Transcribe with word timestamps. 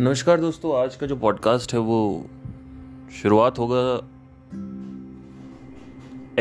नमस्कार 0.00 0.40
दोस्तों, 0.40 0.74
आज 0.76 0.96
का 0.96 1.06
जो 1.06 1.16
पॉडकास्ट 1.16 1.72
है 1.74 1.78
वो 1.78 2.26
शुरुआत 3.12 3.58
होगा 3.58 3.96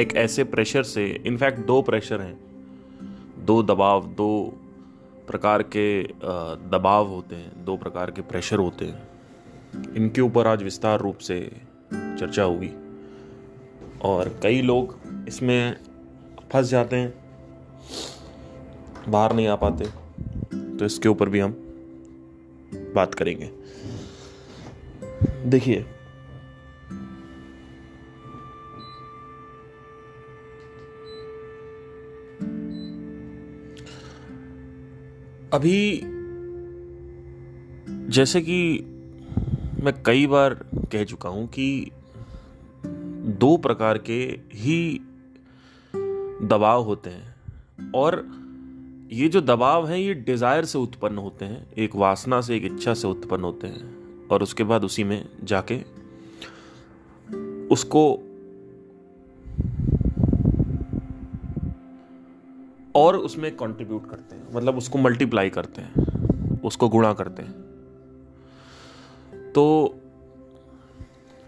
एक 0.01 0.13
ऐसे 0.15 0.44
प्रेशर 0.44 0.83
से। 0.83 1.05
इनफैक्ट 1.26 1.65
दो 1.65 1.81
प्रेशर 1.81 2.21
हैं। 2.21 3.46
दो 3.46 3.63
दबाव, 3.63 4.07
दो 4.07 4.53
प्रकार 5.28 5.63
के 5.63 6.03
दबाव 6.70 7.07
होते 7.07 7.35
हैं, 7.35 7.65
दो 7.65 7.78
प्रकार 7.78 8.12
के 8.12 8.21
प्रेशर 8.21 8.57
होते 8.57 8.85
हैं। 8.85 9.07
इनके 9.94 10.21
ऊपर 10.21 10.47
आज 10.47 10.63
विस्तार 10.63 10.99
रूप 10.99 11.17
से 11.17 11.39
चर्चा 11.94 12.44
होगी। 12.44 12.71
और 14.01 14.39
कई 14.44 14.62
लोग 14.62 14.97
इसमें 15.28 15.78
फंस 16.52 16.70
जाते 16.70 16.95
हैं, 16.95 17.13
बाहर 19.09 19.33
नहीं 19.33 19.47
आ 19.47 19.55
पाते 19.55 19.85
तो 20.77 20.85
इसके 20.85 21.09
ऊपर 21.09 21.30
भी 21.30 21.39
हम 21.39 21.66
बात 22.93 23.15
करेंगे। 23.15 23.51
देखिए। 25.49 25.85
अभी 35.53 36.01
जैसे 38.11 38.41
कि 38.41 38.79
मैं 39.83 40.03
कई 40.03 40.27
बार 40.27 40.53
कह 40.91 41.03
चुका 41.03 41.29
हूँ 41.29 41.47
कि 41.47 41.91
दो 43.39 43.57
प्रकार 43.57 43.97
के 43.97 44.39
ही 44.53 45.01
दबाव 46.43 46.83
होते 46.83 47.09
हैं 47.09 47.35
और 47.91 48.15
ये 49.11 49.27
जो 49.27 49.41
दबाव 49.41 49.88
है, 49.88 50.02
ये 50.02 50.13
डिज़ायर 50.13 50.66
से 50.66 50.77
उत्पन्न 50.77 51.17
होते 51.17 51.45
हैं, 51.45 51.67
एक 51.77 51.95
वासना 51.95 52.39
से, 52.41 52.55
एक 52.55 52.66
इच्छा 52.66 52.94
से 52.94 53.08
उत्पन्न 53.08 53.44
होते 53.44 53.67
हैं। 53.67 54.27
और 54.27 54.44
उसके 54.44 54.63
बाद 54.63 54.83
उसी 54.83 55.03
में 55.03 55.25
जाके 55.44 55.75
उसको 57.72 58.02
और 62.95 63.17
उसमें 63.17 63.55
कंट्रीब्यूट 63.55 64.09
करते 64.09 64.35
हैं। 64.35 64.55
मतलब 64.55 64.78
उसको 64.78 64.97
मल्टीप्लाई 64.97 65.50
करते 65.50 65.81
हैं, 65.81 66.61
उसको 66.61 66.89
गुणा 66.89 67.13
करते 67.13 67.44
हैं। 67.44 67.66
तो 69.53 69.95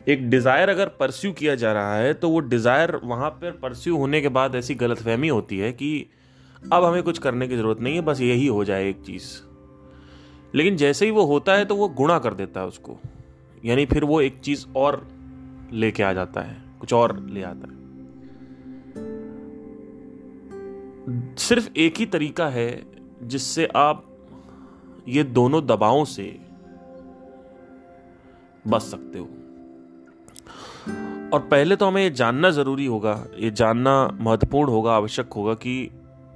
एक 0.07 0.29
डिज़ायर 0.29 0.69
अगर 0.69 0.87
परस्यू 0.99 1.31
किया 1.31 1.55
जा 1.55 1.71
रहा 1.73 1.95
है 1.95 2.13
तो 2.13 2.29
वो 2.29 2.39
डिज़ायर 2.39 2.95
वहाँ 3.03 3.29
पर 3.31 3.51
परस्यू 3.51 3.97
होने 3.97 4.21
के 4.21 4.29
बाद 4.29 4.55
ऐसी 4.55 4.75
गलतफहमी 4.75 5.27
होती 5.27 5.57
है 5.57 5.71
कि 5.73 6.05
अब 6.63 6.83
हमें 6.83 7.03
कुछ 7.03 7.17
करने 7.17 7.47
की 7.47 7.57
ज़रूरत 7.57 7.79
नहीं 7.79 7.95
है, 7.95 8.01
बस 8.01 8.21
यही 8.21 8.47
हो 8.47 8.63
जाए 8.63 8.89
एक 8.89 9.01
चीज़। 9.01 9.27
लेकिन 10.55 10.75
जैसे 10.77 11.05
ही 11.05 11.11
वो 11.11 11.25
होता 11.25 11.53
है 11.53 11.65
तो 11.65 11.75
वो 11.75 11.87
गुणा 11.87 12.19
कर 12.19 12.33
देता 12.33 12.59
है 12.59 12.67
उसको। 12.67 12.97
यानी 13.65 13.85
फिर 13.85 14.03
वो 14.03 14.21
एक 14.21 14.39
चीज़ 14.39 14.65
और 14.75 15.07
लेके 15.73 16.03
आ 16.03 16.13
जाता 16.13 16.41
है, 16.41 16.63
कुछ 16.79 16.93
और 16.93 17.19
ले 17.19 17.43
आता 17.43 17.67
है। 17.67 17.77
सिर्फ़ 21.35 21.69
एक 21.77 21.97
ही 21.97 22.05
तरीका 22.05 22.47
है 22.49 22.83
जिससे 23.23 23.65
आप 23.65 24.05
ये 25.07 25.23
दोनों 25.23 25.65
दबावों 25.65 26.05
से 26.05 26.39
बच 28.67 28.81
सकते 28.81 29.19
हो। 29.19 29.25
और 31.33 31.39
पहले 31.39 31.75
तो 31.75 31.85
हमें 31.85 32.01
ये 32.03 32.09
जानना 32.09 32.49
ज़रूरी 32.49 32.85
होगा, 32.85 33.25
ये 33.37 33.51
जानना 33.51 34.17
महत्वपूर्ण 34.21 34.69
होगा, 34.69 34.93
आवश्यक 34.93 35.33
होगा 35.33 35.53
कि 35.53 35.89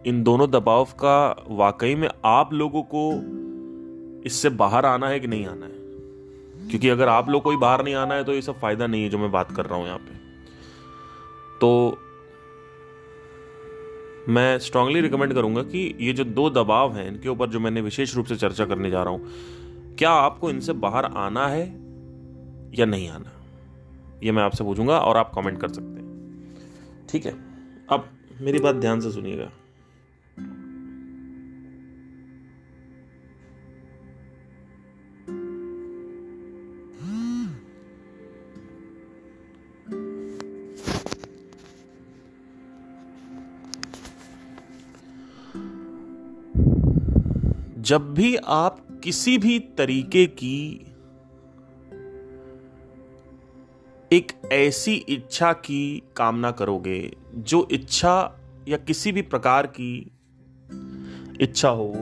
इन 0.08 0.24
दोनों 0.24 0.52
दबाव 0.52 0.84
का 0.84 1.46
वाकई 1.50 1.96
में 1.96 2.10
आप 2.26 2.54
लोगों 2.54 2.84
को 2.96 3.12
इससे 4.26 4.50
बाहर 4.50 4.86
आना 4.86 5.08
है 5.08 5.20
कि 5.20 5.28
नहीं 5.28 5.46
आना 5.46 5.66
है? 5.66 5.72
क्योंकि 6.70 6.90
अगर 6.90 7.08
आप 7.08 7.30
लोग 7.30 7.44
को 7.44 7.58
बाहर 7.58 7.84
नहीं 7.84 7.96
आना 7.96 8.16
है 8.16 8.24
तो 8.24 8.34
ये 8.34 8.42
सब 8.42 8.60
फ़ायदा 8.60 8.88
नहीं 8.88 9.04
है 9.04 9.10
जो 9.10 9.18
मैं 9.18 9.32
बात 9.32 9.52
कर 9.52 9.66
रहा 9.66 9.80
हूँ 9.80 9.86
यहाँ 9.86 9.98
पे। 9.98 10.16
तो 11.62 11.98
मैं 14.30 14.60
स्ट्रांगली 14.60 15.02
रिकमेंड 15.02 15.34
करूँगा 15.34 15.64
कि 15.64 15.98
ये 16.00 16.14
जो 16.14 16.24
दो 16.24 16.50
दबाव 16.50 16.96
हैं, 16.96 17.08
इनके 17.08 17.30
ऊपर 17.30 17.50
जो 17.50 17.60
मैंने 17.60 17.82
विशेष 17.82 18.16
रूप 18.16 18.26
से 18.26 18.36
चर्चा 18.36 18.66
करने 18.66 18.90
जा 18.90 19.04
रहा 19.04 19.14
हूँ, 19.14 19.28
क्या 19.98 20.10
आपको 20.10 20.50
इनसे 20.50 20.74
बाहर 20.74 21.06
आना 21.06 21.48
है 21.48 21.66
या 22.80 22.86
नहीं 22.86 23.10
आना? 23.10 23.32
ये 24.24 24.32
मैं 24.32 24.44
आपसे 24.44 24.64
पूछूँगा 24.64 25.00
और 25.00 25.18
आप 25.18 25.32
कमेंट 25.36 25.62
कर 25.62 25.68
सकते 25.68 26.02
हैं। 26.02 26.56
ठीक 27.10 27.26
है? 27.26 27.34
अब 27.90 28.10
मेरी 28.42 28.60
बात 28.60 28.76
ध्यान 28.76 29.00
से 29.00 29.12
सुनिएगा। 29.12 29.52
जब 47.84 48.14
भी 48.14 48.36
आप 48.36 48.88
किसी 49.04 49.38
भी 49.38 49.60
तरीके 49.60 50.26
की 50.26 50.88
एक 54.14 54.32
ऐसी 54.52 54.94
इच्छा 54.94 55.54
की 55.54 56.04
कामना 56.18 56.52
करोगे, 56.52 57.18
जो 57.36 57.68
इच्छा 57.72 58.40
या 58.68 58.78
किसी 58.78 59.12
भी 59.12 59.22
प्रकार 59.22 59.68
की 59.68 60.12
इच्छा 61.42 61.70
हो, 61.70 61.94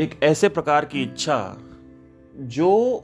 एक 0.00 0.20
ऐसे 0.22 0.48
प्रकार 0.48 0.84
की 0.84 1.02
इच्छा 1.02 1.58
जो 2.36 2.96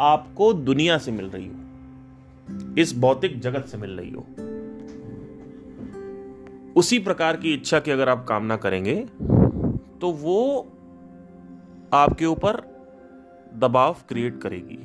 आपको 0.00 0.52
दुनिया 0.52 0.98
से 0.98 1.10
मिल 1.10 1.26
रही 1.26 1.46
हो, 1.46 2.74
इस 2.78 2.98
भौतिक 2.98 3.40
जगत 3.40 3.66
से 3.66 3.76
मिल 3.76 3.90
रही 3.90 4.10
हो 4.10 4.26
उसी 6.78 6.98
प्रकार 6.98 7.36
की 7.36 7.52
इच्छा 7.54 7.80
की 7.80 7.90
अगर 7.90 8.08
आप 8.08 8.24
कामना 8.28 8.56
करेंगे 8.56 8.94
तो 10.00 10.10
वो 10.12 10.40
आपके 11.94 12.26
ऊपर 12.26 12.60
दबाव 13.54 13.96
क्रिएट 14.08 14.40
करेगी। 14.42 14.78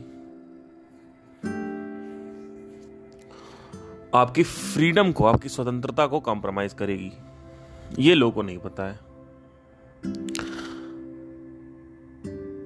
आपकी 4.15 4.43
फ्रीडम 4.43 5.11
को, 5.11 5.25
आपकी 5.25 5.49
स्वतंत्रता 5.49 6.07
को 6.07 6.19
कॉम्प्रोमाइज 6.19 6.73
करेगी। 6.73 7.11
ये 7.99 8.15
लोगों 8.15 8.31
को 8.31 8.41
नहीं 8.41 8.57
पता 8.57 8.83
है। 8.83 8.97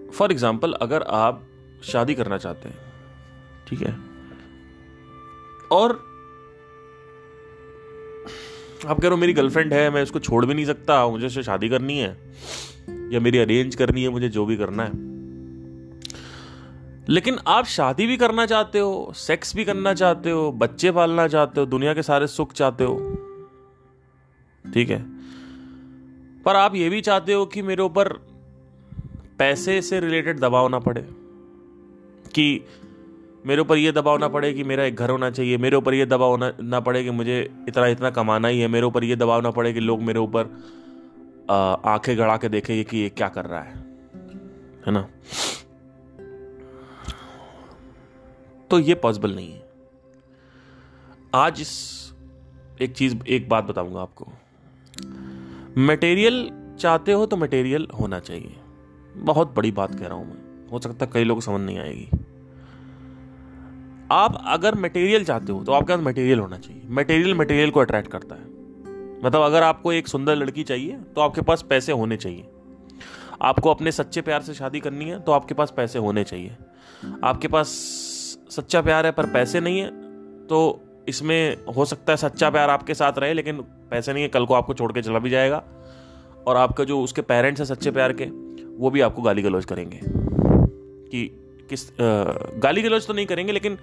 फॉर 0.09 0.31
एग्ज़ाम्पल 0.31 0.73
अगर 0.73 1.03
आप 1.03 1.41
शादी 1.83 2.15
करना 2.15 2.38
चाहते 2.38 2.69
हैं, 2.69 2.77
ठीक 3.67 3.81
है? 3.81 3.95
और 5.71 6.06
आप 8.85 8.97
कह 8.97 9.01
रहे 9.01 9.09
हो 9.09 9.17
मेरी 9.17 9.33
गर्लफ्रेंड 9.33 9.73
है, 9.73 9.89
मैं 9.89 10.03
उसको 10.03 10.19
छोड़ 10.19 10.45
भी 10.45 10.53
नहीं 10.53 10.65
सकता, 10.65 11.07
मुझे 11.07 11.25
उससे 11.25 11.43
शादी 11.43 11.69
करनी 11.69 11.97
है, 11.99 12.09
या 13.13 13.19
मेरी 13.19 13.38
अरेंज 13.38 13.75
करनी 13.75 14.03
है, 14.03 14.09
मुझे 14.09 14.29
जो 14.29 14.45
भी 14.45 14.57
करना 14.57 14.83
है। 14.83 15.05
लेकिन 17.09 17.38
आप 17.47 17.65
शादी 17.65 18.05
भी 18.05 18.17
करना 18.17 18.45
चाहते 18.45 18.79
हो 18.79 19.11
सेक्स 19.15 19.55
भी 19.55 19.65
करना 19.65 19.93
चाहते 19.93 20.31
हो, 20.31 20.51
बच्चे 20.51 20.91
पालना 20.91 21.27
चाहते 21.27 21.59
हो, 21.59 21.65
दुनिया 21.65 21.93
के 21.93 22.01
सारे 22.01 22.27
सुख 22.27 22.53
चाहते 22.53 22.83
हो, 22.83 22.95
ठीक 24.65 24.89
है? 24.89 25.03
पर 26.45 26.55
आप 26.55 26.75
ये 26.75 26.89
भी 26.89 27.01
चाहते 27.01 27.33
हो 27.33 27.45
कि 27.45 27.61
मेरे 27.61 27.83
ऊपर 27.83 28.13
पैसे 29.39 29.81
से 29.81 29.99
रिलेटेड 29.99 30.39
दबाव 30.39 30.67
ना 30.67 30.79
पड़े, 30.79 31.01
कि 32.35 32.65
मेरे 33.47 33.62
ऊपर 33.62 33.78
ये 33.78 33.91
दबाव 33.91 34.18
ना 34.18 34.28
पड़े 34.28 34.53
कि 34.53 34.63
मेरा 34.63 34.84
एक 34.84 34.96
घर 34.96 35.09
होना 35.09 35.30
चाहिए, 35.31 35.58
मेरे 35.58 35.75
ऊपर 35.75 35.94
ये 35.94 36.06
दबाव 36.06 36.35
ना 36.62 36.80
पड़े 36.80 37.03
कि 37.03 37.12
मुझे 37.12 37.40
इतना 37.68 37.88
इतना 37.88 38.09
कमाना 38.09 38.47
ही 38.47 38.59
है, 38.59 38.68
मेरे 38.68 38.85
ऊपर 38.85 39.03
ये 39.03 39.16
दबाव 39.16 39.42
ना 39.42 39.51
पड़े 39.51 39.74
कि 39.74 39.80
लोग 39.80 40.01
मेरे 40.01 40.19
ऊपर 40.19 40.44
आँखें 41.86 42.18
गड़ा 42.18 42.38
के 42.38 42.50
देखेंगे 42.50 42.83
कि 42.83 42.98
ये 42.98 43.10
क्या 43.10 43.27
कर 43.30 43.45
रहा 43.45 43.62
है 43.62 43.75
है 44.88 44.92
ना? 44.92 45.07
तो 48.69 48.80
ये 48.80 48.95
पॉसिबल 48.95 49.36
नहीं 49.36 49.51
है। 49.51 49.66
आज 51.36 51.62
इस, 51.62 51.71
एक 52.81 52.95
चीज़, 52.95 53.16
एक 53.27 53.50
बात 53.50 53.63
बताऊँगा 53.63 54.01
आपको। 54.01 54.27
मटेरियल 55.77 56.50
चाहते 56.80 57.12
हो 57.12 57.25
तो 57.25 57.38
मटेरियल 57.38 57.88
होना 58.00 58.19
चाहिए। 58.19 58.56
बहुत 59.16 59.56
बड़ी 59.56 59.71
बात 59.71 60.00
कह 60.00 60.07
रहा 60.07 60.18
हूँ 60.18 60.27
मैं। 60.27 60.69
हो 60.69 60.80
सकता 60.80 61.06
है 61.06 61.12
कई 61.13 61.24
लोग 61.24 61.42
समझ 61.42 61.62
नहीं 61.62 61.80
आएगी। 61.80 62.10
आप 64.12 64.44
अगर 64.48 64.75
मटेरियल 64.75 65.24
चाहते 65.25 65.51
हो 65.51 65.63
तो 65.63 65.71
आपके 65.71 65.94
पास 65.94 66.06
मटेरियल 66.06 66.39
होना 66.39 66.57
चाहिए। 66.57 66.81
मटेरियल 66.89 67.33
मटेरियल 67.36 67.69
को 67.69 67.80
अट्रैक्ट 67.80 68.12
करता 68.12 68.36
है। 68.36 68.45
मतलब 69.25 69.42
अगर 69.42 69.63
आपको 69.63 69.94
एक 69.94 70.07
सुंदर 70.07 70.36
लड़की 70.36 70.63
चाहिए 70.63 70.98
तो 71.15 71.21
आपके 71.21 71.42
पास 71.42 71.62
पैसे 71.62 71.92
होने 71.92 72.18
चाहिए। 72.18 72.45
आपको 73.42 73.71
अपने 73.71 73.92
सच्चे 73.92 74.21
प्यार 74.21 74.42
से 74.42 74.54
शादी 74.54 74.80
करनी 74.80 75.06
है 75.06 75.19
तो 75.19 75.31
आपके 75.31 75.54
पास 75.54 75.74
पैसे 75.77 76.00
होने 76.00 76.24
चाहिए। 76.24 76.56
आपके 77.24 77.48
पास 77.48 77.68
सच्चा 78.50 78.81
प्यार 78.81 79.06
है, 79.06 79.12
पर 79.12 79.25
पैसे 79.25 79.59
नहीं 79.59 79.80
है 79.80 79.89
तो 80.48 80.81
इसमें 81.07 81.57
हो 81.75 81.86
सकता 81.86 82.13
है 82.13 82.18
सच्चा 82.18 82.50
प्यार 82.50 82.69
आपके 82.69 82.94
साथ 82.94 83.13
रहे, 83.18 83.33
लेकिन 83.33 83.62
पैसे 83.62 84.13
नहीं 84.13 84.24
है, 84.24 84.30
कल 84.30 84.45
को 84.45 84.54
आपको 84.54 84.74
छोड़ 84.74 84.92
के 84.92 85.01
चला 85.01 85.19
भी 85.19 85.30
जाएगा। 85.30 85.63
और 86.48 86.57
आपका 86.57 86.83
जो 86.83 87.01
उसके 87.01 87.21
पेरेंट्स 87.21 87.62
हैं 87.62 87.65
सच्चे 87.65 87.92
प्यार 87.92 88.13
के, 88.13 88.25
वो 88.77 88.89
भी 88.89 89.01
आपको 89.01 89.21
गाली 89.21 89.42
गलौज 89.42 89.65
करेंगे। 89.65 90.00
कि 90.04 91.46
किस 91.69 91.90
आ, 91.92 91.94
गाली 92.60 92.81
गलौज 92.81 93.08
तो 93.08 93.14
नहीं 93.14 93.25
करेंगे 93.25 93.54
लेकिन 93.54 93.78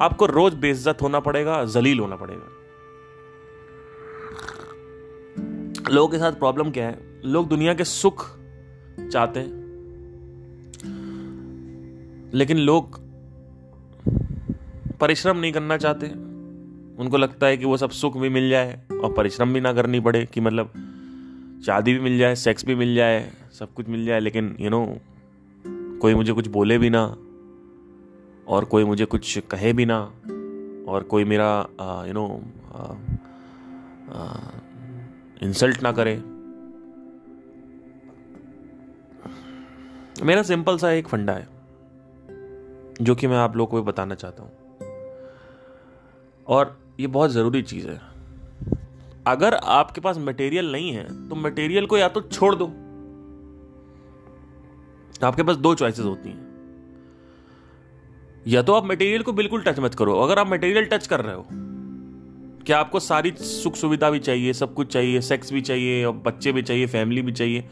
आपको 0.00 0.26
रोज 0.26 0.54
बेइज्जत 0.54 1.02
होना 1.02 1.20
पड़ेगा 1.20 1.64
जलील 1.64 1.98
होना 2.00 2.16
पड़ेगा। 2.16 2.50
लोगों 5.90 6.08
के 6.08 6.18
साथ 6.18 6.32
प्रॉब्लम 6.32 6.70
क्या 6.70 6.86
है? 6.86 6.98
लोग 7.24 7.48
दुनिया 7.48 7.74
के 7.74 7.84
सुख 7.84 8.26
चाहते 9.12 9.40
हैं 9.40 9.62
लेकिन 12.34 12.58
लोग 12.58 12.98
परिश्रम 15.00 15.36
नहीं 15.36 15.52
करना 15.52 15.76
चाहते। 15.76 16.06
उनको 17.02 17.16
लगता 17.16 17.46
है 17.46 17.56
कि 17.56 17.64
वो 17.64 17.76
सब 17.76 17.90
सुख 17.90 18.16
भी 18.16 18.28
मिल 18.28 18.48
जाए 18.50 18.80
और 19.02 19.12
परिश्रम 19.12 19.52
भी 19.54 19.60
ना 19.60 19.72
करनी 19.72 20.00
पड़े 20.00 20.24
कि 20.26 20.40
मतलब 20.40 20.72
शादी 21.66 21.92
भी 21.92 22.00
मिल 22.00 22.18
जाए 22.18 22.34
सेक्स 22.34 22.64
भी 22.66 22.74
मिल 22.74 22.94
जाए 22.94 23.30
सब 23.58 23.72
कुछ 23.74 23.88
मिल 23.88 24.04
जाए 24.06 24.20
लेकिन 24.20 24.56
यू 24.60 24.70
नो 24.70 24.80
कोई 26.00 26.14
मुझे 26.14 26.32
कुछ 26.32 26.48
बोले 26.48 26.78
भी 26.78 26.90
ना, 26.90 27.04
और 28.46 28.64
कोई 28.64 28.84
मुझे 28.84 29.04
कुछ 29.04 29.38
कहे 29.50 29.72
भी 29.72 29.84
ना, 29.86 29.98
और 30.88 31.02
कोई 31.10 31.24
मेरा 31.24 31.48
यू 32.06 32.12
नो 32.12 32.26
इंसल्ट 35.42 35.82
ना 35.82 35.92
करे। 35.92 36.14
मेरा 40.22 40.42
सिंपल 40.42 40.76
सा 40.78 40.90
एक 40.90 41.08
फंडा 41.08 41.32
है, 41.32 41.48
जो 43.02 43.14
कि 43.14 43.26
मैं 43.26 43.36
आप 43.36 43.56
लोगों 43.56 43.70
को 43.70 43.76
भी 43.76 43.82
बताना 43.82 44.14
चाहता 44.14 44.42
हूँ। 44.42 44.52
और 46.46 46.76
ये 47.00 47.06
बहुत 47.08 47.30
ज़रूरी 47.30 47.62
चीज़ 47.62 47.88
है। 47.88 48.00
अगर 49.26 49.54
आपके 49.54 50.00
पास 50.00 50.18
मटेरियल 50.18 50.72
नहीं 50.72 50.90
है 50.92 51.28
तो 51.28 51.36
मटेरियल 51.36 51.86
को 51.86 51.98
या 51.98 52.08
तो 52.08 52.20
छोड़ 52.22 52.54
दो। 52.54 52.66
आपके 55.24 55.42
पास 55.42 55.56
दो 55.56 55.74
चॉइसेस 55.74 56.04
होती 56.04 56.28
हैं। 56.28 56.54
या 58.46 58.62
तो 58.62 58.74
आप 58.74 58.86
मटेरियल 58.86 59.22
को 59.22 59.32
बिल्कुल 59.32 59.62
टच 59.62 59.78
मत 59.78 59.94
करो। 59.94 60.20
अगर 60.20 60.38
आप 60.38 60.48
मटेरियल 60.48 60.84
टच 60.84 61.06
कर 61.06 61.20
रहे 61.20 61.34
हो, 61.34 61.46
क्या 62.66 62.78
आपको 62.78 63.00
सारी 63.00 63.30
सुख 63.30 63.74
सुविधा 63.74 64.10
भी 64.10 64.18
चाहिए, 64.18 64.52
सब 64.52 64.74
कुछ 64.74 64.92
चाहिए 64.92 65.20
सेक्स 65.20 65.52
भी 65.52 65.60
चाहिए, 65.60 66.04
और 66.04 66.12
बच्चे 66.12 66.52
भी 66.52 66.62
चाहिए 66.62 66.86
फैमिली 66.86 67.22
भी 67.22 67.32
चाहिए, 67.32 67.68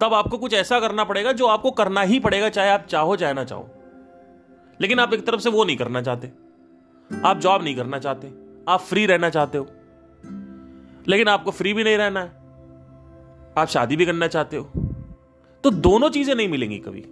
तब 0.00 0.14
आपको 0.14 0.38
कुछ 0.38 0.54
ऐसा 0.54 0.80
करना 0.80 1.04
पड़ेगा 1.04 1.32
जो 1.32 1.46
आपको 1.46 1.70
करना 1.70 2.00
ही 2.00 2.20
पड़ेगा, 2.20 2.48
चाहे 2.48 2.70
आप 2.70 2.86
चाहो, 2.90 3.16
चाहे 3.16 3.34
ना 3.34 3.44
चाहो। 3.44 3.70
लेकिन 4.80 4.98
आप 4.98 5.14
एक 5.14 5.26
तरफ़ 5.26 5.40
से 5.40 5.50
वो 5.50 5.64
नहीं 5.64 5.76
करना 5.76 6.02
चाहते। 6.02 6.26
आप 7.24 7.38
जॉब 7.38 7.62
नहीं 7.62 7.76
करना 7.76 7.98
चाहते। 7.98 8.32
आप 8.68 8.80
फ्री 8.80 9.06
रहना 9.06 9.30
चाहते 9.30 9.58
हो। 9.58 9.66
लेकिन 11.08 11.28
आपको 11.28 11.50
फ्री 11.50 11.74
भी 11.74 11.84
नहीं 11.84 11.96
रहना 11.96 12.20
है। 12.20 12.28
आप 13.58 13.66
शादी 13.68 13.96
भी 13.96 14.06
करना 14.06 14.26
चाहते 14.26 14.56
हो। 14.56 14.93
तो 15.64 15.70
दोनों 15.70 16.08
चीज़ें 16.10 16.34
नहीं 16.34 16.48
मिलेंगी 16.48 16.78
कभी। 16.78 17.04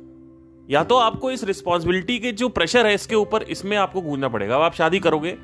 या 0.69 0.83
तो 0.85 0.97
आपको 0.97 1.31
इस 1.31 1.45
रिस्पॉन्सिबिलिटी 1.45 2.19
के 2.19 2.33
जो 2.33 2.49
प्रेशर 2.49 2.87
है 2.87 2.95
इसके 2.95 3.15
ऊपर, 3.15 3.43
इसमें 3.43 3.77
आपको 3.77 4.01
गूंजना 4.01 4.29
पड़ेगा। 4.29 4.57
अब 4.57 4.63
आप 4.63 4.75
शादी 4.75 4.99
करोगे, 5.01 5.37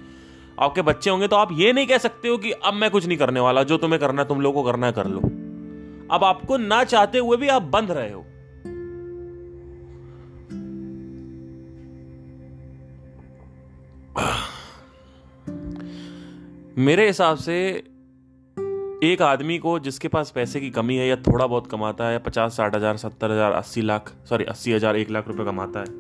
आपके 0.61 0.83
बच्चे 0.83 1.11
होंगे 1.11 1.29
तो 1.29 1.37
आप 1.37 1.49
ये 1.53 1.73
नहीं 1.73 1.87
कह 1.87 1.99
सकते 1.99 2.29
हो 2.29 2.37
कि 2.39 2.51
अब 2.53 2.75
मैं 2.75 2.91
कुछ 2.91 3.07
नहीं 3.07 3.19
करने 3.19 3.41
वाला, 3.41 3.63
जो 3.63 3.77
तुम्हें 3.77 4.01
करना 4.01 4.23
है 4.23 4.29
तुम 4.29 4.41
लोगों 4.41 4.63
को 4.63 4.71
करना 4.71 4.87
है 4.87 4.93
कर 4.93 5.07
लो। 5.07 5.21
अब 6.11 6.25
आपको 6.25 6.57
ना 6.57 6.83
चाहते 6.85 7.19
हुए 7.19 7.37
भी 7.37 7.49
आप 7.49 7.63
बंध 7.63 7.91
रहे 7.91 8.13
हो। 8.13 8.25
मेरे 16.79 17.07
हिसाब 17.07 17.37
से 17.37 17.57
एक 19.05 19.21
आदमी 19.23 19.59
को 19.59 19.79
जिसके 19.79 20.09
पास 20.09 20.31
पैसे 20.31 20.61
की 20.61 20.69
कमी 20.71 20.97
है 20.97 21.07
या 21.09 21.17
थोड़ा 21.17 21.47
बहुत 21.47 21.67
कमाता 21.71 22.07
है 22.07 22.13
या 22.13 22.19
पचास 22.19 22.57
साठ 22.57 22.75
हज़ार 22.75 22.97
सत्तर 22.97 23.31
हज़ार 23.31 23.53
अस्सी 23.53 23.83
लाख 23.83 24.13
सॉरी 24.29 24.45
अस्सी 24.45 24.73
हज़ार 24.73 24.97
एक 24.97 25.11
लाख 25.11 25.29
रुपए 25.29 25.45
कमाता 25.45 25.81
है 25.81 25.91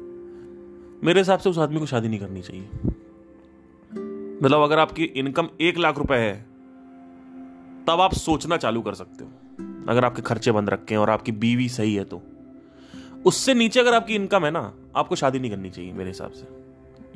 मेरे 1.04 1.20
हिसाब 1.20 1.38
से 1.38 1.50
उस 1.50 1.58
आदमी 1.58 1.80
को 1.80 1.86
शादी 1.86 2.08
नहीं 2.08 2.20
करनी 2.20 2.40
चाहिए। 2.40 2.68
मतलब 4.42 4.62
अगर 4.62 4.78
आपकी 4.78 5.04
इनकम 5.04 5.48
एक 5.60 5.78
लाख 5.78 5.98
रुपए 5.98 6.16
है 6.16 6.32
तब 7.88 8.00
आप 8.00 8.14
सोचना 8.14 8.56
चालू 8.56 8.80
कर 8.82 8.94
सकते 8.94 9.24
हो 9.24 9.30
अगर 9.88 10.04
आपके 10.04 10.22
खर्चे 10.22 10.52
बंद 10.52 10.70
रखे 10.70 10.94
हैं 10.94 11.00
और 11.00 11.10
आपकी 11.10 11.32
बीवी 11.34 11.68
सही 11.68 11.94
है 11.94 12.04
तो। 12.04 12.20
उससे 13.26 13.54
नीचे 13.54 13.80
अगर 13.80 13.94
आपकी 13.94 14.14
इनकम 14.14 14.44
है 14.44 14.50
ना 14.50 14.72
आपको 14.96 15.16
शादी 15.16 15.38
नहीं 15.38 15.50
करनी 15.50 15.70
चाहिए 15.70 15.92
मेरे 15.92 16.10
हिसाब 16.10 16.32
से। 16.32 16.46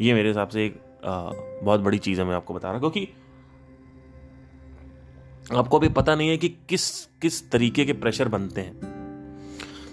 ये 0.00 0.14
मेरे 0.14 0.28
हिसाब 0.28 0.48
से 0.48 0.64
एक 0.66 0.80
आ, 1.04 1.30
बहुत 1.62 1.80
बड़ी 1.80 1.98
चीज़ 1.98 2.20
है 2.20 2.26
मैं 2.26 2.34
आपको 2.34 2.54
बता 2.54 2.70
रहा 2.70 2.78
क्योंकि 2.78 3.08
आपको 5.54 5.78
अभी 5.78 5.88
पता 5.88 6.14
नहीं 6.14 6.28
है 6.28 6.36
कि 6.36 6.48
किस 6.68 6.90
किस 7.22 7.50
तरीके 7.50 7.84
के 7.84 7.92
प्रेशर 7.92 8.28
बनते 8.28 8.60
हैं। 8.60 8.90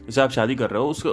जैसे 0.06 0.22
आप 0.22 0.30
शादी 0.30 0.56
कर 0.56 0.70
रहे 0.70 0.82
हो, 0.82 0.90
उसको, 0.90 1.10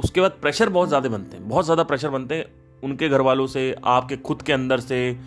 उसके 0.00 0.20
बाद 0.20 0.30
प्रेशर 0.42 0.68
बहुत 0.68 0.88
ज़्यादा 0.88 1.08
बनते 1.08 1.36
हैं। 1.36 1.48
बहुत 1.48 1.64
ज़्यादा 1.64 1.82
प्रेशर 1.82 2.08
बनते 2.08 2.34
हैं 2.34 2.46
उनके 2.82 3.08
घर 3.08 3.20
वालों 3.20 3.46
से, 3.46 3.74
आपके 3.84 4.16
खुद 4.16 4.42
के 4.42 4.52
अंदर 4.52 4.80
से, 4.80 5.18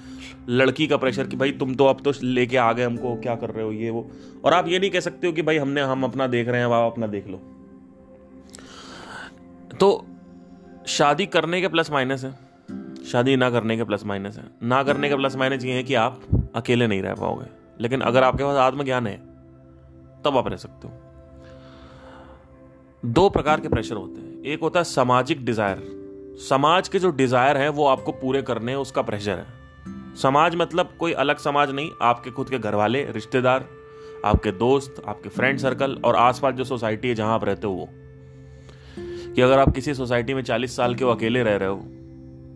लड़की 0.49 0.87
का 0.87 0.97
प्रेशर 0.97 1.27
कि 1.27 1.35
भाई 1.35 1.51
तुम 1.51 1.75
तो 1.75 1.85
अब 1.85 2.01
तो 2.01 2.11
लेके 2.23 2.57
आ 2.57 2.71
गए 2.73 2.83
हमको, 2.83 3.15
क्या 3.15 3.35
कर 3.35 3.49
रहे 3.49 3.65
हो 3.65 3.71
ये 3.71 3.89
वो। 3.89 4.05
और 4.45 4.53
आप 4.53 4.67
ये 4.67 4.79
नहीं 4.79 4.89
कह 4.89 4.99
सकते 4.99 5.27
हो 5.27 5.33
कि 5.33 5.41
भाई 5.41 5.57
हमने, 5.57 5.81
हम 5.81 6.03
अपना 6.03 6.27
देख 6.27 6.47
रहे 6.47 6.61
हैं 6.61 6.67
आप 6.67 6.91
अपना 6.91 7.07
देख 7.07 7.27
लो। 7.27 7.37
तो 9.79 10.05
शादी 10.87 11.25
करने 11.25 11.61
के 11.61 11.67
प्लस 11.67 11.91
माइनस 11.91 12.23
है। 12.23 12.31
शादी 13.05 13.35
ना 13.35 13.49
करने 13.49 13.77
के 13.77 13.83
प्लस 13.83 14.05
माइनस 14.05 14.37
है। 14.37 14.43
ना 14.63 14.83
करने 14.83 15.09
के 15.09 15.15
प्लस 15.15 15.35
माइनस 15.35 15.65
ये 15.65 15.73
है 15.73 15.83
कि 15.83 15.93
आप 15.95 16.21
अकेले 16.55 16.87
नहीं 16.87 17.01
रह 17.01 17.13
पाओगे। 17.13 17.56
लेकिन 17.79 18.01
अगर 18.01 18.23
आपके 18.23 18.43
पास 18.43 18.57
आत्मज्ञान 18.57 19.07
है, 19.07 19.15
तब 20.25 20.37
आप 20.37 20.47
रह 20.47 20.57
सकते 20.57 20.87
हो। 20.87 20.93
दो 23.03 23.29
प्रकार 23.29 23.61
के 23.61 23.69
प्रेशर 23.69 23.95
होते 23.95 24.21
हैं। 24.21 24.41
एक 24.43 24.61
होता 24.61 24.79
है 24.79 24.83
सामाजिक 24.85 25.45
डिज़ायर 25.45 25.83
समाज 26.41 26.87
के 26.87 26.99
जो 26.99 27.09
डिज़ायर 27.11 27.57
है, 27.57 27.69
वो 27.69 27.85
आपको 27.87 28.11
पूरे 28.13 28.41
करने 28.41 28.71
हैं, 28.71 28.79
उसका 28.79 29.01
प्रेशर 29.01 29.37
है। 29.37 29.45
समाज 30.15 30.55
मतलब 30.55 30.89
कोई 30.99 31.11
अलग 31.15 31.37
समाज 31.37 31.71
नहीं, 31.71 31.89
आपके 32.01 32.31
खुद 32.31 32.49
के 32.49 32.59
घर 32.59 32.75
वाले 32.75 33.03
रिश्तेदार, 33.11 33.65
आपके 34.25 34.51
दोस्त, 34.53 35.01
आपके 35.07 35.29
फ्रेंड 35.29 35.59
सर्कल 35.59 35.97
और 36.05 36.15
आसपास 36.15 36.53
जो 36.53 36.63
सोसाइटी 36.63 37.07
है, 37.07 37.15
जहाँ 37.15 37.33
आप 37.33 37.43
रहते 37.43 37.67
हो 37.67 37.73
वो। 37.73 37.89
कि 39.35 39.41
अगर 39.41 39.59
आप 39.59 39.71
किसी 39.71 39.93
सोसाइटी 39.93 40.33
में 40.33 40.41
चालीस 40.43 40.75
साल 40.75 40.95
के 40.95 41.05
वो 41.05 41.11
अकेले 41.11 41.43
रह 41.43 41.55
रहे 41.55 41.69
हो 41.69 41.75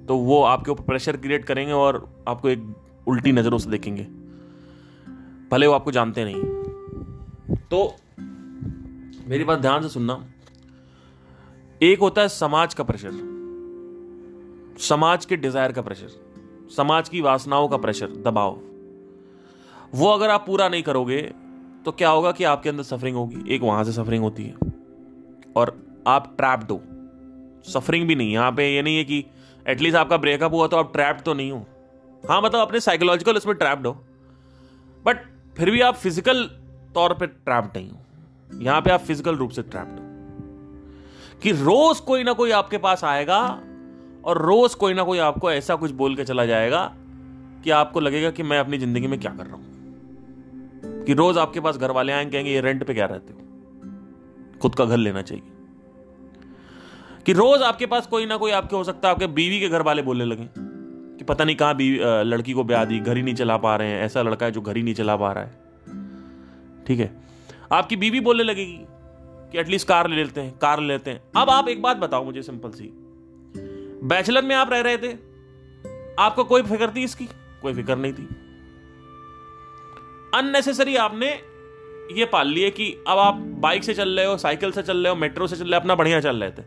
तो 0.08 0.16
वो 0.18 0.42
आपके 0.44 0.72
ऊपर 0.72 0.84
प्रेशर 0.84 1.18
क्रिएट 1.18 1.46
करेंगे 1.46 1.74
और 1.74 1.98
आपको 2.28 2.50
एक 2.50 2.64
उल्टी 3.08 3.32
नज़रों 3.32 3.58
से 3.58 3.70
देखेंगे। 3.70 4.04
भले 5.52 5.68
वो 5.68 5.74
आपको 5.74 5.92
जानते 5.92 6.24
नहीं। 6.26 7.58
तो 7.72 7.96
मेरी 9.28 9.44
बात 9.44 9.60
ध्यान 9.60 9.82
से 9.82 9.90
सुनना। 9.90 10.14
एक 11.82 12.00
होता 12.00 12.22
है 12.22 12.28
समाज 12.30 12.74
का 12.74 12.84
प्रेशर 12.84 13.12
समाज 14.82 15.26
के 15.26 15.36
डिज़ायर 15.38 15.72
का 15.72 15.82
प्रेशर 15.82 16.70
समाज 16.76 17.10
की 17.10 17.22
वासनाओं 17.22 17.68
का 17.68 17.78
प्रेशर 17.78 18.08
दबाव। 18.26 18.60
वो 19.94 20.08
अगर 20.10 20.30
आप 20.30 20.46
पूरा 20.46 20.68
नहीं 20.70 20.84
करोगे 20.84 21.22
तो 21.86 21.92
क्या 21.92 22.10
होगा 22.10 22.32
कि 22.32 22.44
आपके 22.44 22.70
अंदर 22.70 22.84
सफरिंग 22.84 23.16
होगी। 23.16 23.44
एक 23.56 23.62
वहाँ 23.62 23.84
से 23.84 23.92
सफरिंग 23.92 24.24
होती 24.24 24.44
है। 24.44 24.56
और 25.56 25.76
आप 26.08 26.34
ट्रैप्ड 26.38 26.72
हो। 26.72 26.82
सफरिंग 27.72 28.08
भी 28.08 28.16
नहीं 28.16 28.32
यहाँ 28.34 28.52
पे 28.52 28.68
ये 28.76 28.82
नहीं 28.82 28.98
है 28.98 29.04
कि 29.04 29.24
एटलीस्ट 29.66 29.98
आपका 29.98 30.18
ब्रेकअप 30.18 30.54
हुआ 30.54 30.68
तो 30.68 30.78
आप 30.78 30.92
ट्रैप्ड 30.94 31.22
तो 31.22 31.34
नहीं 31.34 31.52
हो। 31.52 31.66
हाँ 32.24 32.42
मतलब 32.42 32.60
अपने 32.60 32.80
साइकोलॉजिकल 32.80 33.38
उसमें 33.38 33.56
ट्रैप्ड 33.56 33.88
हो। 33.88 33.94
बट 35.06 35.26
फिर 35.62 35.72
भी 35.72 35.82
आप 35.82 35.96
फ़िज़िकल 35.96 36.44
तौर 36.96 37.14
पे 37.14 37.28
ट्रैप्ड 37.28 37.78
नहीं 37.78 37.90
हो। 37.90 37.98
यहाँ 38.62 38.82
पे 38.82 38.92
आप 38.92 39.00
फ़िज़िकल 39.00 39.36
रूप 39.36 39.50
से 39.50 39.62
ट्रैप्ड 39.62 39.92
हो। 39.92 40.06
कि 41.44 41.52
रोज 41.52 42.00
कोई 42.00 42.24
ना 42.24 42.34
कोई 42.34 42.52
आपके 42.52 42.78
पास 42.78 43.04
आएगा 43.04 43.62
और 44.26 44.38
रोज 44.38 44.76
कोई 44.76 44.94
ना 44.94 45.04
कोई 45.04 45.18
आपको 45.18 45.52
ऐसा 45.52 45.76
कुछ 45.76 45.92
बोल 45.92 46.16
के 46.16 46.24
चला 46.24 46.46
जाएगा 46.46 46.96
कि 47.64 47.70
आपको 47.70 48.00
लगेगा 48.00 48.32
कि 48.32 48.44
मैं 48.44 48.60
अपनी 48.60 48.78
ज़िंदगी 48.78 49.08
में 49.08 49.20
क्या 49.20 49.32
कर 49.32 49.46
रहा 49.46 49.56
हूँ। 49.56 49.66
कि 51.06 51.14
रोज 51.14 51.38
आपके 51.38 51.60
पास 51.60 51.78
घर 51.78 51.92
वाले 51.92 52.14
आएँगे, 52.14 52.32
कहेंगे, 52.32 52.52
ये 52.52 52.62
रेंट 52.62 52.84
पे 52.84 52.94
क्या 52.94 53.06
रहते 53.06 53.34
हो? 53.34 53.40
खुद 54.62 54.76
का 54.76 54.86
घर 54.86 54.98
लेना 54.98 55.22
चाहिए। 55.22 55.44
कि 57.26 57.34
रोज 57.34 57.62
आपके 57.62 57.86
पास 57.86 58.08
कोई 58.08 58.26
ना 58.26 58.38
कोई 58.38 58.52
आपके, 58.52 58.76
हो 58.76 58.84
सकता 58.84 59.08
है 59.08 59.14
आपके 59.14 59.28
बीवी 59.28 59.60
के 59.60 59.70
घर 59.70 59.82
वाले 59.82 60.02
बोलने 60.02 60.26
लगे। 60.26 60.61
कि 61.22 61.26
पता 61.26 61.44
नहीं 61.44 61.56
कहाँ 61.56 61.76
भी 61.76 61.88
लड़की 62.02 62.54
को 62.54 62.64
ब्याह 62.64 62.86
दी 62.86 63.00
घर 63.00 63.18
ही 63.18 63.22
नहीं 63.24 63.34
चला 63.36 63.56
पा 63.58 63.76
रहे 63.76 63.88
हैं, 63.88 64.02
ऐसा 64.04 64.22
लड़का 64.22 64.46
है 64.46 64.52
जो 64.52 64.62
घर 64.62 64.78
ही 64.78 64.82
नहीं 64.84 64.94
चला 64.94 65.16
पा 65.16 65.32
रहा 65.32 65.44
है। 65.44 66.86
ठीक 66.88 67.00
है? 67.00 67.10
आपकी 67.72 67.96
बीवी 67.96 68.20
बोलने 68.20 68.44
लगेगी 68.44 68.86
कि 69.52 69.60
एटलीस्ट 69.60 69.88
कार 69.88 70.10
ले 70.10 70.16
लेते 70.16 70.42
हैं, 70.42 70.58
कार 70.58 70.80
ले 70.80 70.88
लेते 70.88 71.12
हैं। 71.12 71.22
अब 71.36 71.50
आप 71.50 71.68
एक 71.68 71.82
बात 71.82 71.98
बताओ 71.98 72.24
मुझे 72.24 72.42
सिंपल 72.42 72.72
सी। 72.72 72.90
बैचलर 74.04 74.46
में 74.46 74.56
आप 74.56 74.72
रह 74.72 74.80
रहे 74.80 74.98
थे? 74.98 75.12
आपको 76.20 76.44
कोई 76.44 76.62
फ़िक्र 76.62 76.90
थी 76.96 77.04
इसकी? 77.04 77.26
कोई 77.62 77.74
फ़िक्र 77.74 77.96
नहीं 77.96 78.14
थी। 78.14 78.28
अननेसेसरी 80.34 80.96
आपने 80.96 81.32
ये 82.20 82.26
पाल 82.26 82.48
लिए 82.48 82.70
कि 82.72 82.92
अब 83.08 83.18
आप 83.18 83.38
बाइक 83.62 83.84
से 83.84 83.94
चल 83.94 84.10
रहे 84.10 84.26
हो 84.26 84.38
साइकिल 84.38 84.72
से 84.72 84.82
चल 84.82 84.98
रहे 84.98 85.10
हो 85.10 85.20
मेट्रो 85.20 85.48
से 85.48 85.56
चल 85.56 85.64
रहे 85.64 85.74
हो, 85.74 85.80
अपना 85.80 85.96
बढ़िया 85.96 86.20
चल 86.20 86.44
रहे 86.44 86.52
थे। 86.52 86.66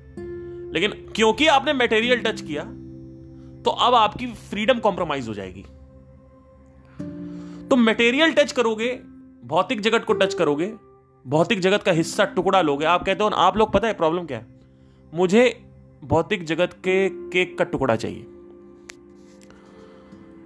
लेकिन 0.73 0.91
क्योंकि 1.15 1.47
आपने 1.49 1.73
मटेरियल 1.73 2.21
टच 2.21 2.41
किया 2.41 2.71
तो 3.65 3.71
अब 3.71 3.95
आपकी 3.95 4.27
फ्रीडम 4.27 4.79
कॉम्प्रोमाइज 4.79 5.29
हो 5.29 5.35
जाएगी। 5.35 5.65
तुम 7.69 7.81
मटेरियल 7.81 8.33
टच 8.33 8.53
करोगे, 8.53 9.01
भौतिक 9.45 9.81
जगत 9.81 10.05
को 10.05 10.13
टच 10.13 10.35
करोगे, 10.35 10.73
भौतिक 11.27 11.61
जगत 11.61 11.83
का 11.83 11.93
हिस्सा 11.93 12.25
टुकड़ा 12.25 12.61
लोगे। 12.63 12.85
आप 12.85 13.05
कहते 13.05 13.25
हो 13.25 13.31
ना 13.31 13.37
आप 13.37 13.57
लोग 13.57 13.73
पता 13.73 13.89
है 13.89 13.95
प्रॉब्लम 13.95 14.27
क्या 14.27 14.39
है? 14.39 14.47
मुझे 15.15 15.63
भौतिक 16.05 16.45
जगत 16.45 16.73
के 16.73 17.09
केक 17.09 17.59
का 17.59 17.65
टुकड़ा 17.65 17.97
चाहिए। 17.97 18.27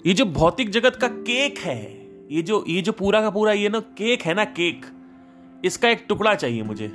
ये 0.07 0.15
जो 0.15 0.25
भौतिक 0.25 0.71
जगत 0.71 0.97
का 0.97 1.09
केक 1.09 1.59
है, 1.59 1.83
ये 2.31 2.43
जो 2.43 2.65
ये 2.69 2.83
जो 2.83 2.93
पूरा 2.93 3.21
का 3.21 3.31
पूरा 3.31 3.53
ये 3.53 3.69
ना 3.69 3.81
केक 3.81 4.23
है 4.23 4.35
ना 4.35 4.45
केक 4.45 4.87
इसका 5.65 5.89
एक 5.89 6.05
टुकड़ा 6.09 6.35
चाहिए 6.35 6.63
मुझे। 6.63 6.89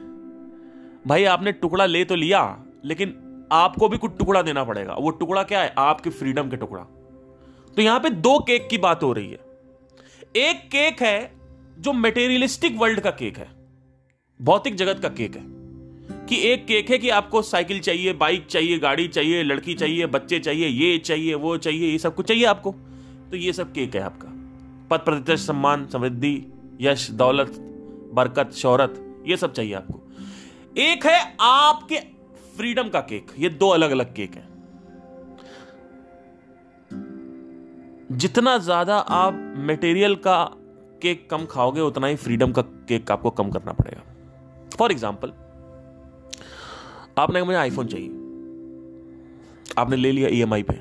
भाई, 1.07 1.23
आपने 1.23 1.51
टुकड़ा 1.51 1.85
ले 1.85 2.05
तो 2.05 2.15
लिया, 2.15 2.63
लेकिन 2.85 3.22
आपको 3.51 3.89
भी 3.89 3.97
कुछ 3.97 4.17
टुकड़ा 4.17 4.41
देना 4.41 4.63
पड़ेगा। 4.63 4.93
वो 4.93 5.09
टुकड़ा 5.09 5.43
क्या 5.43 5.61
है? 5.61 5.73
आपके 5.77 6.09
फ्रीडम 6.09 6.49
के 6.49 6.55
टुकड़ा। 6.55 6.83
तो 7.75 7.81
यहाँ 7.81 7.99
पे 7.99 8.09
दो 8.09 8.39
केक 8.39 8.67
की 8.69 8.77
बात 8.77 9.03
हो 9.03 9.13
रही 9.13 9.31
है। 9.31 9.39
एक 10.35 10.67
केक 10.67 11.01
है 11.01 11.31
जो 11.79 11.93
मेटेरियलिस्टिक 11.93 12.77
वर्ल्ड 12.77 12.99
का 12.99 13.11
केक 13.11 13.37
है। 13.37 13.47
भौतिक 14.41 14.75
जगत 14.75 14.99
का 15.01 15.09
केक 15.09 15.35
है। 15.35 15.63
कि 16.25 16.37
एक 16.37 16.65
केक 16.65 16.89
है 16.89 16.97
कि 16.97 17.09
आपको 17.09 17.41
साइकिल 17.41 17.79
चाहिए 17.79 18.13
बाइक 18.13 18.45
चाहिए, 18.45 18.79
गाड़ी 18.79 19.07
चाहिए, 19.07 19.43
लड़की 19.43 19.73
चाहिए, 19.73 20.05
बच्चे 20.05 20.39
चाहिए, 20.39 20.67
ये 20.67 20.97
चाहिए, 20.97 21.33
वो 21.33 21.57
चाहिए, 21.57 21.91
ये 21.91 21.97
सब 21.97 22.15
कुछ 22.15 22.27
चाहिए 22.27 22.45
आपको। 22.45 22.71
तो 23.31 23.37
ये 23.37 23.53
सब 23.53 23.73
केक 23.73 23.95
है 23.95 24.01
आपका। 24.01 24.27
पद 24.89 24.99
प्रतिष्ठ, 24.99 25.47
सम्मान, 25.47 25.87
समृद्धि, 25.87 26.43
यश, 26.81 27.11
दौलत, 27.11 27.53
बरकत, 28.13 28.51
शोहरत, 28.51 29.23
ये 29.27 29.37
सब 29.37 29.53
चाहिए 29.53 29.73
आपको। 29.73 30.01
एक 30.77 31.05
है 31.05 31.35
आपके 31.39 32.12
फ्रीडम 32.57 32.89
का 32.89 32.99
केक, 33.01 33.31
ये 33.37 33.49
दो 33.49 33.69
अलग 33.69 33.91
अलग 33.91 34.13
केक 34.15 34.35
हैं। 34.35 34.51
जितना 38.17 38.57
ज़्यादा 38.57 38.97
आप 38.97 39.55
मटेरियल 39.67 40.15
का 40.15 40.43
केक 41.01 41.29
कम 41.29 41.45
खाओगे, 41.45 41.81
उतना 41.81 42.07
ही 42.07 42.15
फ्रीडम 42.15 42.51
का 42.51 42.61
केक 42.61 43.11
आपको 43.11 43.29
कम 43.29 43.49
करना 43.51 43.71
पड़ेगा। 43.71 44.03
फॉर 44.77 44.91
एग्ज़ाम्पल 44.91 45.33
आपने 47.17 47.43
मुझे 47.43 47.57
आईफोन 47.57 47.87
चाहिए। 47.87 48.09
आपने 49.77 49.95
ले 49.95 50.11
लिया 50.11 50.29
ईएमआई 50.29 50.63
पे। 50.63 50.73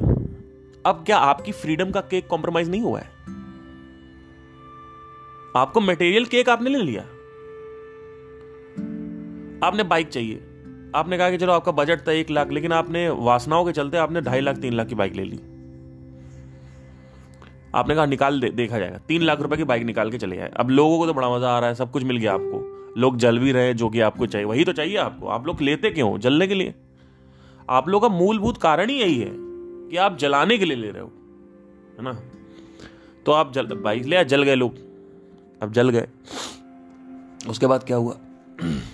अब 0.87 1.03
क्या 1.07 1.17
आपकी 1.17 1.53
फ्रीडम 1.53 1.91
का 1.91 2.01
केक 2.01 2.27
कॉम्प्रोमाइज 2.29 2.69
नहीं 2.71 2.83
हुआ 2.83 3.01
है? 3.01 3.11
आपको 5.57 5.81
मटेरियल 5.81 6.27
केक 6.27 6.49
आपने 6.49 6.71
ले 6.71 6.83
लिया। 6.83 7.03
आपने 9.67 9.83
बाइक 9.83 10.09
चाहिए। 10.09 10.49
आपने 10.95 11.19
कहा 11.19 11.31
कि 11.31 11.37
चलो 11.37 11.53
आपका 11.53 11.73
बजट 11.73 12.07
था 12.09 12.13
एक 12.13 12.31
लाख 12.31 12.51
लेकिन 12.51 12.73
आपने 12.73 13.09
वासनाओं 13.09 13.65
के 13.65 13.73
चलते 13.73 13.97
आपने 13.97 14.21
ढाई 14.21 14.41
लाख 14.41 14.57
तीन 14.57 14.73
लाख 14.73 14.87
की 14.87 14.95
बाइक 14.95 15.15
ले 15.15 15.25
ली। 15.25 15.41
आपने 17.75 17.95
कहा 17.95 18.07
निकाल 18.07 18.41
दे, 18.41 18.49
देखा 18.49 18.79
जाएगा। 18.79 18.99
तीन 18.99 19.23
लाख 19.23 19.41
रुपए 19.41 19.57
की 19.57 19.65
बाइक 19.65 19.83
निकाल 19.83 20.11
के 20.11 20.19
चले 20.19 20.37
जाए 20.37 20.51
अब 20.57 20.71
लोगों 20.71 20.99
को 20.99 21.07
तो 21.07 21.15
बड़ा 21.15 21.37
मज़ा 21.37 21.51
आ 21.51 21.59
रहा 21.59 21.69
है 21.69 21.75
सब 21.75 21.91
कुछ 21.91 22.03
मिल 22.03 22.17
गया 22.17 22.33
आपको। 22.33 22.95
लोग 22.99 23.17
जल 23.17 23.39
भी 23.39 23.53
रहे 23.53 23.75
जो 23.75 23.89
कि 23.89 24.01
आपको 24.01 24.27
चाहिए। 24.27 24.47
वही 24.47 24.65
तो 24.65 24.73
चाहिए 24.73 24.97
आपको। 24.97 25.27
आप 25.27 25.47
लोग 25.47 25.61
लेते 25.61 25.91
क्यों 25.91 26.19
जलने 26.19 26.47
के 26.47 26.55
लिए। 26.55 26.75
आप 27.71 27.89
लोगों 27.89 28.09
का 28.09 28.17
मूलभूत 28.17 28.59
कारण 28.59 28.91
ही 28.91 29.01
यही 29.01 29.19
है 29.21 29.31
कि 29.33 29.97
आप 29.97 30.19
जलाने 30.19 30.59
के 30.59 30.65
लिए 30.65 30.77
ले 30.77 30.91
रहे 30.91 31.03
हो 31.03 31.13
है 31.99 32.05
ना? 32.05 32.13
तो 33.27 33.33
आप 33.33 33.53
जल 33.53 33.67
बाइक 33.67 34.05
ले 34.05 34.25
जल 34.25 34.43
गए 34.43 34.55
लोग। 34.55 34.75
अब 35.63 35.73
जल 35.73 35.89
गए। 35.89 36.07
उसके 37.49 37.67
बाद 37.67 37.85
क्या 37.85 37.97
हुआ? 37.97 38.17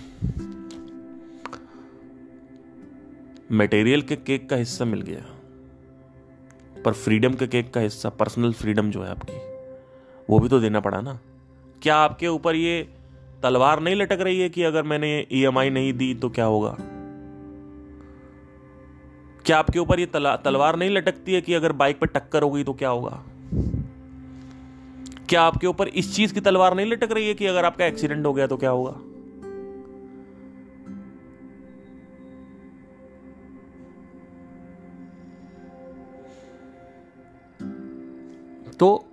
मटेरियल 3.51 4.01
के 4.01 4.15
केक 4.15 4.49
का 4.49 4.55
हिस्सा 4.55 4.85
मिल 4.85 5.01
गया। 5.01 5.21
पर 6.85 6.93
फ्रीडम 6.93 7.33
के 7.33 7.47
केक 7.47 7.73
का 7.73 7.81
हिस्सा 7.81 8.09
पर्सनल 8.09 8.53
फ्रीडम 8.53 8.91
जो 8.91 9.03
है 9.03 9.09
आपकी, 9.09 9.37
वो 10.29 10.39
भी 10.39 10.49
तो 10.49 10.59
देना 10.59 10.79
पड़ा 10.79 11.01
ना। 11.01 11.19
क्या 11.81 11.95
आपके 11.95 12.27
ऊपर 12.27 12.55
ये 12.55 12.89
तलवार 13.43 13.79
नहीं 13.79 13.95
लटक 13.95 14.17
रही 14.21 14.39
है 14.39 14.49
कि 14.49 14.63
अगर 14.63 14.83
मैंने 14.83 15.27
ईएमआई 15.31 15.69
नहीं 15.69 15.93
दी 15.93 16.13
तो 16.13 16.29
क्या 16.29 16.45
होगा? 16.45 16.75
क्या 19.45 19.57
आपके 19.57 19.79
ऊपर 19.79 19.99
ये 19.99 20.05
तलवार 20.15 20.75
नहीं 20.75 20.89
लटकती 20.89 21.33
है 21.33 21.41
कि 21.41 21.53
अगर 21.53 21.71
बाइक 21.71 21.99
पर 21.99 22.07
टक्कर 22.07 22.43
हो 22.43 22.51
गई 22.51 22.63
तो 22.63 22.73
क्या 22.73 22.89
होगा? 22.89 23.23
क्या 25.29 25.41
आपके 25.41 25.67
ऊपर 25.67 25.87
इस 25.87 26.15
चीज़ 26.15 26.33
की 26.33 26.39
तलवार 26.39 26.75
नहीं 26.75 26.85
लटक 26.85 27.11
रही 27.11 27.27
है 27.27 27.33
कि 27.33 27.45
अगर 27.45 27.65
आपका 27.65 27.85
एक्सीडेंट 27.85 28.25
हो 28.25 28.33
गया 28.33 28.47
तो 28.47 28.57
क्या 28.57 28.69
होगा? 28.69 28.99
तो 38.79 39.05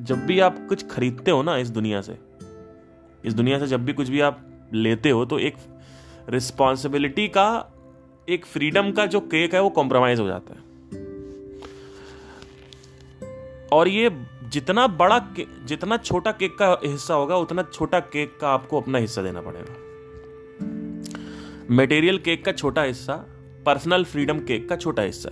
जब 0.00 0.26
भी 0.26 0.40
आप 0.40 0.66
कुछ 0.68 0.86
खरीदते 0.88 1.30
हो 1.30 1.42
ना 1.42 1.56
इस 1.56 1.70
दुनिया 1.70 2.00
से, 2.00 2.18
इस 3.24 3.34
दुनिया 3.34 3.58
से 3.58 3.66
जब 3.66 3.84
भी 3.84 3.92
कुछ 3.92 4.08
भी 4.08 4.20
आप 4.20 4.40
लेते 4.72 5.10
हो 5.10 5.24
तो 5.24 5.38
एक 5.38 5.56
रिस्पॉन्सिबिलिटी 6.28 7.28
का, 7.28 7.72
एक 8.28 8.46
फ्रीडम 8.46 8.92
का 8.92 9.06
जो 9.06 9.20
केक 9.20 9.54
है, 9.54 9.62
वो 9.62 9.70
कॉम्प्रोमाइज 9.70 10.20
हो 10.20 10.26
जाता 10.26 10.54
है। 10.54 10.60
और 13.72 13.88
ये 13.88 14.10
जितना 14.48 14.86
बड़ा 14.86 15.18
जितना 15.38 15.96
छोटा 15.96 16.32
केक 16.32 16.56
का 16.58 16.80
हिस्सा 16.84 17.14
होगा, 17.14 17.36
उतना 17.36 17.62
छोटा 17.62 18.00
केक 18.00 18.38
का 18.40 18.48
आपको 18.48 18.80
अपना 18.80 18.98
हिस्सा 18.98 19.22
देना 19.22 19.40
पड़ेगा। 19.40 19.74
मटेरियल 21.74 22.18
केक 22.18 22.44
का 22.44 22.52
छोटा 22.52 22.82
हिस्सा 22.82 23.14
पर्सनल 23.66 24.04
फ्रीडम 24.04 24.38
केक 24.38 24.68
का 24.68 24.76
छोटा 24.76 25.02
हिस्सा। 25.02 25.30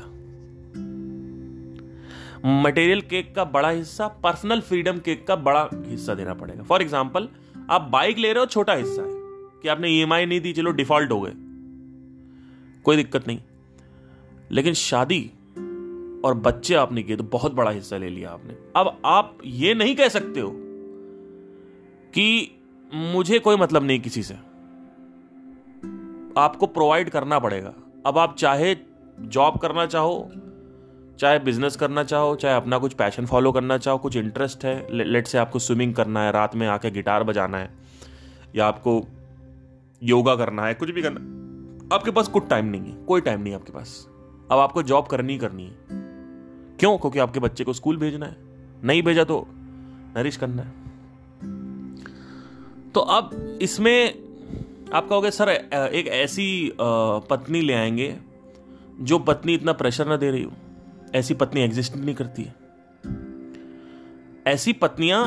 मटेरियल 2.45 3.01
केक 3.01 3.35
का 3.35 3.45
बड़ा 3.45 3.69
हिस्सा 3.69 4.07
पर्सनल 4.09 4.61
फ्रीडम 4.61 4.99
केक 4.99 5.27
का 5.27 5.37
बड़ा 5.37 5.69
हिस्सा 5.75 6.15
देना 6.15 6.35
पड़ेगा। 6.35 6.63
फॉर 6.63 6.83
एग्ज़ाम्पल 6.83 7.29
आप 7.71 7.89
बाइक 7.93 8.19
ले 8.19 8.33
रहे 8.33 8.41
हो, 8.41 8.47
छोटा 8.47 8.73
हिस्सा 8.73 9.03
है, 9.03 9.09
कि 9.63 9.69
आपने 9.69 9.89
ईएमआई 9.89 10.27
नहीं 10.27 10.41
दी, 10.41 10.53
चलो 10.53 10.71
डिफ़ॉल्ट 10.71 11.13
हो 11.13 11.21
गए। 11.21 11.33
कोई 12.85 12.97
दिक्कत 12.97 13.27
नहीं। 13.27 13.41
लेकिन 14.51 14.75
शादी 14.75 15.21
और 16.25 16.35
बच्चे 16.35 16.75
आपने 16.75 17.03
किए 17.03 17.17
तो 17.17 17.25
बहुत 17.25 17.55
बड़ा 17.55 17.71
हिस्सा 17.71 17.97
ले 17.97 18.09
लिया 18.09 18.31
आपने। 18.31 18.57
अब 18.77 19.01
आप 19.05 19.39
ये 19.45 19.75
नहीं 19.75 19.95
कह 19.97 20.09
सकते 20.09 20.41
हो 20.41 20.51
कि 22.15 22.57
मुझे 22.95 23.39
कोई 23.39 23.57
मतलब 23.57 23.83
नहीं 23.83 24.01
किसी 24.01 24.23
से। 24.23 24.35
आपको 26.39 26.67
प्रोवाइड 26.67 27.11
करना 27.11 27.39
पड़ेगा। 27.39 27.75
अब 28.07 28.19
आप 28.19 28.37
चाहे 28.37 28.77
जॉब 29.21 29.59
करना 29.59 29.87
चाहो 29.87 30.31
चाहे 31.21 31.39
बिज़नेस 31.39 31.77
करना 31.77 32.05
चाहो, 32.05 32.35
चाहे 32.37 32.55
अपना 32.55 32.79
कुछ 32.79 32.93
पैशन 32.93 33.27
फॉलो 33.27 33.53
करना 33.53 33.79
चाहो, 33.79 33.99
कुछ 33.99 34.17
इंटरेस्ट 34.17 34.65
है 34.65 34.87
लेट 34.91 35.27
से 35.27 35.39
आपको 35.39 35.59
स्विमिंग 35.59 35.95
करना 35.95 36.23
है, 36.23 36.33
रात 36.33 36.55
में 36.57 36.67
आके 36.67 36.91
गिटार 36.91 37.23
बजाना 37.23 37.59
है, 37.59 37.71
या 38.57 38.67
आपको 38.67 39.07
योगा 40.03 40.37
करना 40.37 40.67
है, 40.67 40.75
कुछ 40.75 40.91
भी 40.91 41.03
करना, 41.03 41.21
आपके 41.95 42.11
पास 42.11 42.29
कुछ 42.29 42.49
टाइम 42.49 42.67
नहीं 42.67 42.83
है, 42.83 43.05
कोई 43.05 43.21
टाइम 43.21 43.41
नहीं 43.41 43.53
है 43.53 43.59
आपके 43.59 43.73
पास। 43.73 44.07
अब 44.51 44.59
आपको 44.59 44.83
जॉब 44.83 45.07
करनी 45.07 45.33
ही 45.33 45.39
करनी 45.39 45.65
है। 45.65 45.75
क्यों? 46.79 46.99
क्योंकि 46.99 47.19
आपके 47.19 47.41
बच्चे 47.41 47.65
को 47.65 47.73
स्कूल 47.73 47.97
भेजना 47.97 48.27
है। 48.27 48.37
नहीं 48.85 49.03
भेजा 49.03 49.25
तो 49.25 49.47
नरिश 50.17 50.37
करना 50.37 50.63
है। 50.63 50.73
तो 52.91 53.01
अब 53.01 53.59
इसमें 53.63 54.15
आप 54.95 55.09
कहोगे, 55.09 55.31
सर, 55.31 55.49
एक 55.49 56.09
ऐसी 56.09 56.73
पत्नी 56.81 57.61
ले 57.61 57.75
आएँगे, 57.75 58.17
जो 59.01 59.19
पत्नी 59.19 59.55
इतना 59.55 59.73
प्रेशर 59.73 60.09
ना 60.09 60.17
दे 60.17 60.31
रही 60.31 60.43
हो। 60.43 60.53
ऐसी 61.15 61.35
पत्नी 61.35 61.61
एग्जिस्ट 61.61 61.97
नहीं 61.97 62.15
करती 62.15 62.43
है। 62.43 62.55
ऐसी 64.47 64.73
पत्नियाँ 64.73 65.23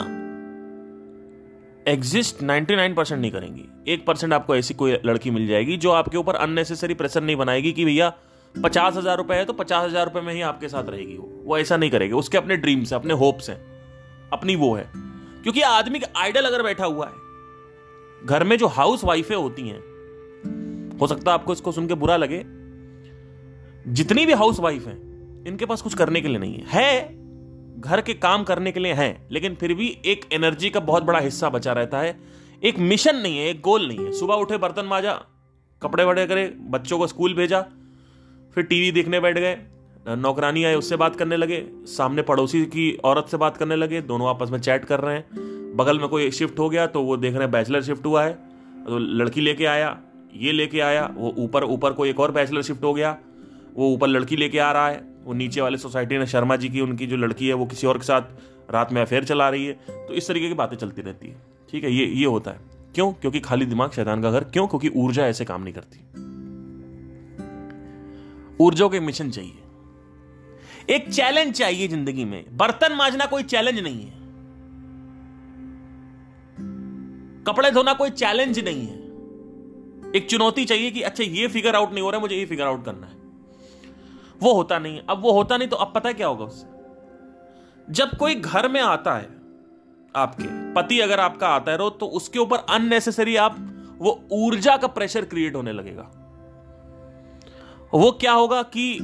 एग्जिस्ट 1.87 2.41
99 2.43 2.95
परसेंट 2.95 3.21
नहीं 3.21 3.31
करेंगी। 3.31 3.65
एक 3.93 4.05
परसेंट 4.05 4.33
आपको 4.33 4.55
ऐसी 4.55 4.73
कोई 4.73 4.97
लड़की 5.05 5.31
मिल 5.31 5.47
जाएगी 5.47 5.77
जो 5.77 5.91
आपके 5.91 6.17
ऊपर 6.17 6.35
अननेसेसरी 6.35 6.93
प्रेशर 6.93 7.23
नहीं 7.23 7.35
बनाएगी 7.35 7.71
कि 7.71 7.85
भैया 7.85 8.13
पचास 8.55 8.95
हज़ार 8.97 9.17
रुपए 9.17 9.35
है 9.35 9.45
तो 9.45 9.53
पचास 9.53 9.85
हज़ार 9.85 10.05
रुपए 10.05 10.21
में 10.21 10.33
ही 10.33 10.41
आपके 10.41 10.69
साथ 10.69 10.89
रहेगी 10.89 11.17
वो। 11.17 11.29
वो 11.45 11.57
ऐसा 11.57 11.77
नहीं 11.77 11.89
करेगी। 11.89 12.13
उसके 12.13 12.37
अपने 12.37 12.57
ड्रीम्स 12.57 12.93
है, 12.93 12.99
अपने 12.99 13.13
होप्स 13.13 13.49
हैं, 13.49 13.57
अपनी 14.33 14.55
वो 14.55 14.73
है। 14.75 14.89
क्योंकि 15.43 15.61
आदमी 15.61 15.99
का 15.99 16.07
आइडल 16.19 16.45
अगर 16.45 16.63
बैठा 16.63 16.85
हुआ 16.85 17.07
है, 17.07 17.13
घर 18.25 18.43
में 18.43 18.57
जो 18.57 18.67
हाउस 18.67 19.03
वाइफें 19.03 19.35
होती 19.35 19.67
हैं, 19.69 19.79
हो 20.99 21.07
सकता 21.07 21.31
है 21.31 21.33
आपको 21.33 21.53
इसको 21.53 21.71
सुन 21.71 21.87
के 21.87 21.93
बुरा 21.93 22.17
लगे, 22.17 22.43
जितनी 23.93 24.25
भी 24.25 24.33
हाउस 24.33 24.59
वाइफ 24.59 24.87
हैं 24.87 25.12
इनके 25.47 25.65
पास 25.65 25.81
कुछ 25.81 25.93
करने 25.93 26.21
के 26.21 26.27
लिए 26.27 26.37
नहीं 26.37 26.61
है। 26.67 27.21
घर 27.79 28.01
के 28.01 28.13
काम 28.13 28.43
करने 28.43 28.71
के 28.71 28.79
लिए 28.79 28.93
है, 28.93 29.27
लेकिन 29.31 29.55
फिर 29.55 29.73
भी 29.73 29.87
एक 30.05 30.25
एनर्जी 30.33 30.69
का 30.69 30.79
बहुत 30.79 31.03
बड़ा 31.03 31.19
हिस्सा 31.19 31.49
बचा 31.49 31.73
रहता 31.73 31.99
है। 31.99 32.17
एक 32.63 32.79
मिशन 32.79 33.15
नहीं 33.15 33.37
है, 33.37 33.49
एक 33.49 33.61
गोल 33.61 33.87
नहीं 33.87 34.05
है। 34.05 34.11
सुबह 34.11 34.35
उठे, 34.35 34.57
बर्तन 34.57 34.85
माजा, 34.85 35.13
कपड़े 35.81 36.03
वड़े 36.03 36.25
करे, 36.27 36.45
बच्चों 36.69 36.97
को 36.97 37.07
स्कूल 37.07 37.33
भेजा, 37.33 37.61
फिर 38.55 38.63
टीवी 38.63 38.91
देखने 38.91 39.19
बैठ 39.19 39.37
गए, 39.37 39.57
नौकरानी 40.07 40.63
आए, 40.63 40.75
उससे 40.75 40.95
बात 40.95 41.15
करने 41.15 41.37
लगे, 41.37 41.63
सामने 41.87 42.21
पड़ोसी 42.21 42.63
की 42.65 42.91
औरत 43.03 43.27
से 43.31 43.37
बात 43.37 43.57
करने 43.57 43.75
लगे, 43.75 44.01
दोनों 44.01 44.29
आपस 44.29 44.49
में 44.49 44.59
चैट 44.59 44.85
कर 44.85 44.99
रहे 44.99 45.15
हैं। 45.15 45.75
बगल 45.77 45.99
में 45.99 46.07
कोई 46.09 46.31
शिफ्ट 46.31 46.59
हो 46.59 46.69
गया 46.69 46.87
तो 46.87 47.01
वो 47.01 47.17
देख 47.17 47.33
रहे 47.33 47.41
हैं 47.41 47.51
बैचलर 47.51 47.81
शिफ्ट 47.81 48.05
हुआ 48.05 48.23
है। 48.23 48.33
तो 48.85 48.97
लड़की 48.97 49.41
लेके 49.41 49.65
आया, 49.65 49.97
ये 50.35 50.51
लेके 50.51 50.79
आया, 50.79 51.09
वो 51.15 51.33
ऊपर 51.37 51.63
ऊपर 51.63 51.93
कोई 51.93 52.09
एक 52.09 52.19
और 52.19 52.31
बैचलर 52.31 52.61
शिफ्ट 52.61 52.83
हो 52.83 52.93
गया, 52.93 53.17
वो 53.75 53.93
ऊपर 53.93 54.07
लड़की 54.07 54.35
लेके 54.35 54.59
आ 54.59 54.71
रहा 54.71 54.89
है। 54.89 55.12
वो 55.25 55.33
नीचे 55.33 55.61
वाले 55.61 55.77
सोसाइटी 55.77 56.17
ने 56.17 56.27
शर्मा 56.27 56.55
जी 56.55 56.69
की, 56.69 56.81
उनकी 56.81 57.07
जो 57.07 57.17
लड़की 57.17 57.47
है, 57.47 57.53
वो 57.53 57.65
किसी 57.65 57.87
और 57.87 57.97
के 57.97 58.03
साथ 58.03 58.21
रात 58.71 58.91
में 58.91 59.01
अफेयर 59.01 59.23
चला 59.23 59.49
रही 59.49 59.65
है। 59.65 59.73
तो 59.89 60.13
इस 60.13 60.27
तरीके 60.27 60.47
की 60.47 60.53
बातें 60.53 60.77
चलती 60.77 61.01
रहती 61.01 61.27
है। 61.27 61.35
ठीक 61.71 61.83
है, 61.83 61.91
ये 61.91 62.05
ये 62.05 62.25
होता 62.25 62.51
है। 62.51 62.59
क्यों? 62.95 63.13
क्योंकि 63.13 63.39
खाली 63.39 63.65
दिमाग 63.65 63.91
शैतान 63.91 64.21
का 64.21 64.31
घर। 64.31 64.43
क्यों? 64.43 64.67
क्योंकि 64.67 64.89
ऊर्जा 64.89 65.27
ऐसे 65.27 65.45
काम 65.45 65.63
नहीं 65.63 65.73
करती। 65.73 65.99
ऊर्जा 68.63 68.87
के 68.87 68.99
मिशन 68.99 69.29
चाहिए। 69.29 69.59
एक 70.89 71.09
चैलेंज 71.09 71.53
चाहिए 71.53 71.87
ज़िंदगी 71.87 72.25
में। 72.25 72.57
बर्तन 72.57 72.93
मांजना 72.93 73.25
कोई 73.25 73.43
चैलेंज 73.43 73.79
नहीं 73.79 74.05
है। 74.05 74.23
कपड़े 77.43 77.71
धोना 77.71 77.93
कोई 77.93 78.09
चैलेंज 78.09 78.59
नहीं 78.59 78.87
है। 78.87 79.03
एक 80.15 80.27
चुनौती 80.29 80.65
चाहिए 80.65 80.91
कि 80.91 81.01
अच्छा 81.01 81.23
ये 81.23 81.47
फिगर 81.47 81.75
आउट 81.75 81.91
नहीं 81.91 82.03
हो 82.03 82.09
रहा 82.09 82.17
है, 82.17 82.21
मुझे 82.21 82.35
ये 82.35 82.45
फिगर 82.45 82.63
आउट 82.63 82.85
करना 82.85 83.07
है। 83.07 83.22
वो 84.43 84.53
होता 84.53 84.79
नहीं 84.79 84.99
अब 85.09 85.21
वो 85.21 85.31
होता 85.31 85.57
नहीं 85.57 85.67
तो 85.67 85.75
अब 85.75 85.91
पता 85.95 86.09
है 86.09 86.13
क्या 86.13 86.27
होगा 86.27 86.45
उससे? 86.45 86.67
जब 87.87 88.17
कोई 88.17 88.35
घर 88.35 88.67
में 88.67 88.81
आता 88.81 89.15
है 89.15 89.27
आपके, 90.15 90.47
पति 90.73 90.99
अगर 90.99 91.19
आपका 91.19 91.47
आता 91.47 91.71
है 91.71 91.77
रो 91.77 91.89
तो 91.91 92.05
उसके 92.07 92.39
ऊपर 92.39 92.57
अननेसेसरी 92.69 93.35
आप, 93.35 93.55
वो 93.99 94.19
ऊर्जा 94.33 94.75
का 94.77 94.87
प्रेशर 94.89 95.25
क्रिएट 95.25 95.55
होने 95.55 95.71
लगेगा। 95.71 96.09
वो 97.93 98.11
क्या 98.11 98.31
होगा 98.33 98.61
कि 98.63 98.97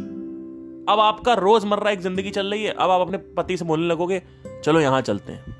अब 0.90 1.00
आपका 1.00 1.34
रोज़मर्रा 1.34 1.92
एक 1.92 2.00
ज़िंदगी 2.00 2.30
चल 2.32 2.52
रही 2.52 2.64
है, 2.64 2.72
अब 2.72 2.90
आप 2.90 3.02
अपने 3.02 3.18
पति 3.38 3.58
से 3.58 3.66
बोलने 3.66 3.88
लगोगे, 3.88 4.22
चलो 4.64 4.80
यहाँ 4.80 5.02
चलते 5.02 5.34
हैं। 5.34 5.56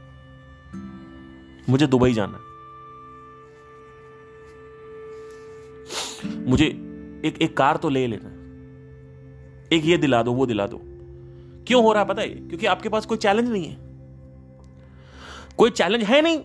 मुझे 1.70 1.88
दुबई 1.88 2.14
जाना 2.14 2.38
है। 2.38 2.44
मुझे 6.46 6.66
एक 7.26 7.38
एक 7.42 7.56
कार 7.58 7.78
तो 7.78 7.90
ले 7.90 8.06
लेना 8.08 8.30
एक 9.74 9.86
ये 9.86 9.98
दिला 9.98 10.24
दो, 10.24 10.34
वो 10.34 10.46
दिला 10.46 10.68
दो। 10.68 10.82
क्यों 11.68 11.84
हो 11.84 11.94
रहा 11.94 12.04
है 12.04 12.10
पता 12.10 12.22
है? 12.22 12.30
क्योंकि 12.30 12.66
आपके 12.66 12.90
पास 12.90 13.06
कोई 13.06 13.18
चैलेंज 13.18 13.50
नहीं 13.50 13.66
है। 13.66 13.78
कोई 15.58 15.70
चैलेंज 15.70 16.04
है 16.04 16.22
नहीं। 16.22 16.38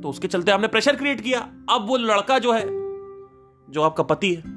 तो 0.00 0.08
उसके 0.08 0.28
चलते 0.28 0.50
आपने 0.52 0.68
प्रेशर 0.68 0.96
क्रिएट 0.96 1.20
किया। 1.20 1.40
अब 1.70 1.84
वो 1.88 1.96
लड़का 1.96 2.38
जो 2.38 2.52
है, 2.52 2.62
जो 3.72 3.82
आपका 3.82 4.02
पति 4.02 4.34
है 4.34 4.51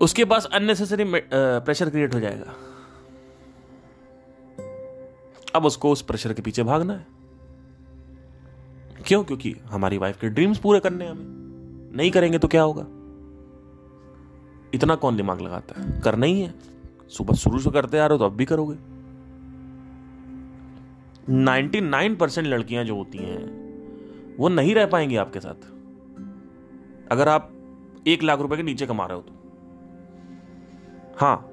उसके 0.00 0.24
पास 0.24 0.44
अननेसेसरी 0.46 1.04
प्रेशर 1.06 1.90
क्रिएट 1.90 2.14
हो 2.14 2.20
जाएगा। 2.20 2.54
अब 5.54 5.64
उसको 5.64 5.90
उस 5.92 6.02
प्रेशर 6.02 6.32
के 6.32 6.42
पीछे 6.42 6.62
भागना 6.62 6.92
है। 6.92 7.06
क्यों? 9.06 9.22
क्योंकि 9.24 9.54
हमारी 9.64 9.98
वाइफ 9.98 10.20
के 10.20 10.28
ड्रीम्स 10.28 10.58
पूरे 10.58 10.80
करने 10.80 11.06
हमें। 11.06 11.96
नहीं 11.96 12.10
करेंगे 12.10 12.38
तो 12.38 12.48
क्या 12.48 12.62
होगा? 12.62 12.86
इतना 14.74 14.94
कौन 14.94 15.16
दिमाग 15.16 15.40
लगाता 15.40 15.80
है? 15.80 16.00
करना 16.00 16.26
ही 16.26 16.40
है। 16.40 16.54
सुबह 17.08 17.34
शुरू 17.34 17.58
से 17.58 17.70
करते 17.70 17.98
आ 17.98 18.06
रहे 18.06 18.14
हो 18.14 18.18
तो 18.18 18.24
अब 18.24 18.36
भी 18.36 18.44
करोगे। 18.44 18.76
99 21.30 22.16
परसेंट 22.16 22.46
लड़कियाँ 22.46 22.84
जो 22.84 22.96
होती 22.96 23.18
हैं, 23.18 24.36
वो 24.38 24.48
नहीं 24.48 24.74
रह 24.74 24.86
पाएँगी 24.86 25.16
आपके 25.16 25.40
साथ। 25.40 25.68
अगर 27.12 27.28
आप 27.28 27.52
एक 28.06 28.22
लाख 28.22 28.40
रुपए 28.40 28.56
के 28.56 28.62
नीचे 28.62 28.86
कमा 28.86 29.06
रहे 29.06 29.16
हो 29.16 29.22
तो। 29.22 29.39
हाँ 31.16 31.46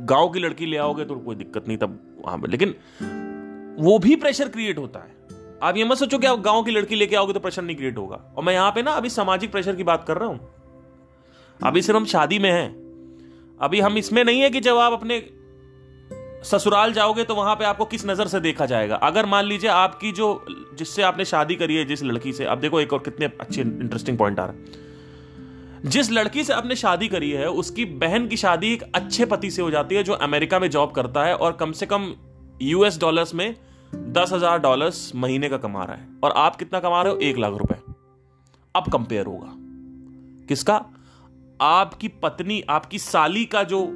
गाँव 0.00 0.28
की 0.28 0.40
लड़की 0.40 0.66
ले 0.66 0.76
आओगे 0.76 1.04
तो 1.04 1.14
कोई 1.14 1.36
दिक्कत 1.36 1.68
नहीं 1.68 1.78
तब 1.78 1.98
हाँ 2.26 2.40
लेकिन 2.48 2.74
वो 3.78 3.98
भी 3.98 4.16
प्रेशर 4.16 4.48
क्रिएट 4.48 4.78
होता 4.78 5.00
है। 5.00 5.20
आप 5.62 5.76
ये 5.76 5.84
मत 5.84 5.96
सोचो 5.96 6.18
कि 6.18 6.26
आप 6.26 6.40
गाँव 6.40 6.62
की 6.62 6.70
लड़की 6.70 6.94
लेके 6.94 7.16
आओगे 7.16 7.32
तो 7.32 7.40
प्रेशर 7.40 7.62
नहीं 7.62 7.76
क्रिएट 7.76 7.98
होगा। 7.98 8.16
और 8.36 8.44
मैं 8.44 8.52
यहाँ 8.54 8.70
पे 8.70 8.82
ना 8.82 8.90
अभी 8.90 9.08
सामाजिक 9.08 9.52
प्रेशर 9.52 9.76
की 9.76 9.84
बात 9.84 10.04
कर 10.04 10.16
रहा 10.16 10.28
हूँ। 10.28 10.40
अभी 11.60 11.82
सिर्फ़ 11.82 11.96
हम 11.96 12.04
शादी 12.06 12.38
में 12.38 12.50
हैं। 12.50 12.68
अभी 13.60 13.80
हम 13.80 13.98
इसमें 13.98 14.22
नहीं 14.24 14.40
है 14.40 14.50
कि 14.50 14.60
जब 14.60 14.76
आप 14.76 14.92
अपने 14.92 15.20
ससुराल 16.44 16.92
जाओगे 16.92 17.24
तो 17.24 17.34
वहाँ 17.34 17.54
पे 17.54 17.64
आपको 17.64 17.84
किस 17.84 18.06
नज़र 18.06 18.26
से 18.26 18.40
देखा 18.40 18.66
जाएगा। 18.66 18.94
अगर 18.94 19.26
मान 19.26 19.44
लीजिए 19.44 19.70
आपकी 19.70 20.12
जो, 20.12 20.44
जिससे 20.74 21.02
आपने 21.02 21.24
शादी 21.24 21.56
करी 21.56 21.76
है, 21.76 21.84
जिस 21.84 22.02
लड़की 22.02 22.32
से, 22.32 22.44
अब 22.44 22.60
देखो 22.60 22.80
एक 22.80 22.92
और 22.92 22.98
कितने 22.98 23.26
अच्छे 23.40 23.60
इंटरेस्टिंग 23.60 24.18
पॉइंट 24.18 24.40
आ 24.40 24.44
रहा 24.44 24.54
है। 24.54 24.90
जिस 25.86 26.10
लड़की 26.10 26.44
से 26.44 26.52
आपने 26.52 26.76
शादी 26.76 27.08
करी 27.08 27.30
है, 27.30 27.48
उसकी 27.48 27.84
बहन 27.84 28.28
की 28.28 28.36
शादी 28.36 28.72
एक 28.72 28.82
अच्छे 28.82 29.24
पति 29.24 29.50
से 29.50 29.62
हो 29.62 29.70
जाती 29.70 29.94
है, 29.94 30.02
जो 30.02 30.12
अमेरिका 30.12 30.58
में 30.58 30.70
जॉब 30.70 30.90
करता 30.90 31.24
है 31.24 31.36
और 31.36 31.52
कम 31.52 31.72
से 31.72 31.86
कम 31.86 32.14
यूएस 32.62 33.00
डॉलर्स 33.00 33.34
में 33.34 33.56
दस 33.94 34.32
हज़ार 34.32 34.58
डॉलर्स 34.58 35.12
महीने 35.14 35.48
का 35.48 35.56
कमा 35.56 35.84
रहा 35.84 35.96
है। 35.96 36.08
और 36.24 36.30
आप 36.30 36.56
कितना 36.56 36.80
कमा 36.80 37.02
रहे 37.02 37.12
हो? 37.12 37.18
एक 37.18 37.38
लाख 37.38 37.54
रुपए। 37.54 37.74
अब 38.76 38.92
कंपेयर 38.92 39.26
होगा। 39.26 39.54
किसका? 40.46 40.86
आपकी 41.60 42.08
पत्नी, 42.08 42.64
आपकी 42.70 42.98
साली 42.98 43.44
का 43.44 43.62
जो 43.62 43.88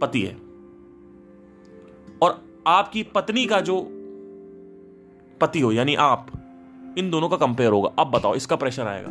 पति 0.00 0.22
है। 0.22 0.34
और 2.22 2.62
आपकी 2.66 3.02
पत्नी 3.02 3.46
का 3.46 3.60
जो 3.60 3.88
पति 5.40 5.60
हो, 5.60 5.72
यानी 5.72 5.94
आप, 5.94 6.26
इन 6.98 7.10
दोनों 7.10 7.28
का 7.28 7.36
कंपेयर 7.36 7.72
होगा। 7.72 7.90
अब 7.98 8.06
बताओ, 8.06 8.34
इसका 8.34 8.56
प्रेशर 8.56 8.86
आएगा। 8.86 9.08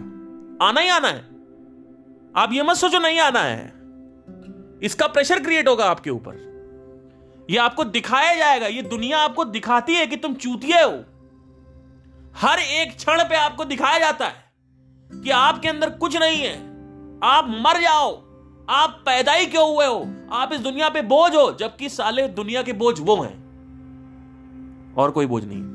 आना 0.68 0.82
ही 0.82 0.90
आना 0.90 1.08
है। 1.08 1.33
आप 2.38 2.54
ये 2.54 2.64
मत 2.64 2.76
सोचो 2.76 3.00
नहीं 3.00 3.20
आना 3.20 3.40
है। 3.40 3.74
इसका 4.84 5.08
प्रेशर 5.08 5.44
क्रिएट 5.44 5.68
होगा 5.68 5.86
आपके 5.86 6.10
ऊपर। 6.10 6.54
ये 7.50 7.58
आपको 7.58 7.84
दिखाया 7.84 8.36
जाएगा, 8.36 8.68
ये 8.68 8.82
दुनिया 8.82 9.20
आपको 9.20 9.46
दिखाती 9.46 9.96
है 9.96 10.08
कि 10.08 10.16
तुम 10.16 10.34
चूतिए 10.34 10.84
हो। 10.84 11.04
हर 12.36 12.60
एक 12.60 12.96
क्षण 12.96 13.24
पे 13.24 13.36
आपको 13.36 13.66
दिखाया 13.66 14.00
जाता 14.00 14.26
है 14.26 14.52
कि 15.24 15.30
आपके 15.30 15.68
अंदर 15.68 15.90
कुछ 15.90 16.18
नहीं 16.18 16.38
है। 16.38 16.56
आप 17.24 17.48
मर 17.50 17.82
जाओ, 17.82 18.12
आप 18.70 19.04
पैदा 19.06 19.34
ही 19.34 19.46
क्यों 19.46 19.76
हुए 19.76 19.86
हो? 19.86 20.14
आप 20.32 20.54
इस 20.54 20.60
दुनिया 20.60 20.90
पे 20.90 21.02
बोझ 21.02 21.36
हो, 21.36 21.58
जबकि 21.60 21.90
साले 21.90 22.28
दुनिया 22.28 22.62
के 22.62 22.74
बोझ 22.74 23.00
वो 23.00 23.22
हैं। 23.22 23.44
और 24.98 25.12
कोई 25.12 25.26
बोझ 25.26 25.44
नहीं 25.46 25.74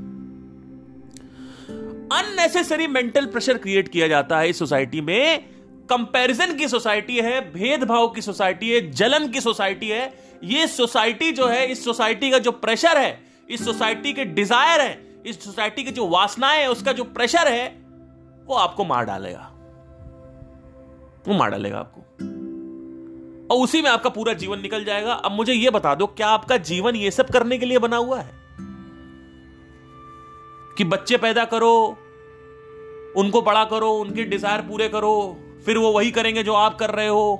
अननेसेसरी 2.13 2.87
मेंटल 2.87 3.27
प्रेशर 3.27 3.59
क्रिएट 3.59 3.89
किया 3.89 4.09
जाता 4.09 4.39
है 4.39 4.49
इस 4.49 4.59
सोसाइटी 4.59 5.01
में 5.01 5.58
कंपैरिजन 5.91 6.55
की 6.57 6.69
सोसाइटी 6.69 7.17
है, 7.17 7.53
भेदभाव 7.53 8.09
की 8.09 8.23
सोसाइटी 8.23 8.71
है, 8.71 8.91
जलन 8.91 9.29
की 9.29 9.41
सोसाइटी 9.41 9.89
है, 9.89 10.25
ये 10.45 10.67
सोसाइटी 10.67 11.33
जो 11.33 11.47
है, 11.47 11.67
इस 11.67 11.85
सोसाइटी 11.85 12.31
का 12.31 12.39
जो 12.39 12.53
प्रेशर 12.53 12.99
है, 12.99 13.25
इस 13.51 13.65
सोसाइटी 13.65 14.13
के 14.13 14.25
डिज़ायर 14.25 14.81
है, 14.81 15.23
इस 15.27 15.45
सोसाइटी 15.45 15.85
की 15.85 15.91
जो 15.91 16.09
वासनाएँ 16.09 16.61
है, 16.61 16.71
उसका 16.71 16.93
जो 16.93 17.05
प्रेशर 17.05 17.49
है, 17.49 17.83
वो 18.47 18.55
आपको 18.55 18.85
मार 18.85 19.05
डालेगा। 19.05 19.53
वो 21.29 21.35
मार 21.35 21.51
डालेगा 21.51 21.79
आपको। 21.79 22.01
और 23.51 23.65
उसी 23.65 23.83
में 23.83 23.91
आपका 23.91 24.11
पूरा 24.11 24.33
जीवन 24.33 24.61
निकल 24.61 24.85
जाएगा। 24.85 25.13
अब 25.13 25.33
मुझे 25.33 25.53
यह 25.53 25.71
बता 25.71 25.95
दो, 25.95 26.07
क्या 26.07 26.29
आपका 26.29 26.57
जीवन 26.57 26.97
ये 26.97 27.11
सब 27.11 27.29
करने 27.29 27.59
के 27.59 27.67
लिए 27.67 27.79
बना 27.79 27.97
हुआ 27.97 28.21
है? 28.21 28.31
कि 30.77 30.85
बच्चे 30.85 31.17
पैदा 31.17 31.45
करो, 31.45 31.99
उनको 33.17 33.43
बड़ा 33.43 33.65
करो, 33.65 33.93
उनके 33.93 34.25
डिज़ायर 34.25 34.61
पूरे 34.61 34.89
करो 34.89 35.45
फिर 35.67 35.79
वो 35.79 35.93
वही 35.93 36.11
करेंगे 36.11 36.43
जो 36.43 36.55
आप 36.55 36.79
कर 36.79 36.91
रहे 36.91 37.09
हो। 37.09 37.35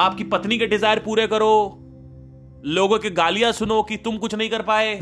आपकी 0.00 0.24
पत्नी 0.24 0.58
के 0.58 0.66
डिज़ायर 0.66 0.98
पूरे 0.98 1.26
करो। 1.26 1.78
लोगों 2.64 2.98
की 2.98 3.10
गालियाँ 3.10 3.52
सुनो 3.52 3.82
कि 3.82 3.96
तुम 3.96 4.16
कुछ 4.18 4.34
नहीं 4.34 4.50
कर 4.50 4.62
पाए। 4.62 4.94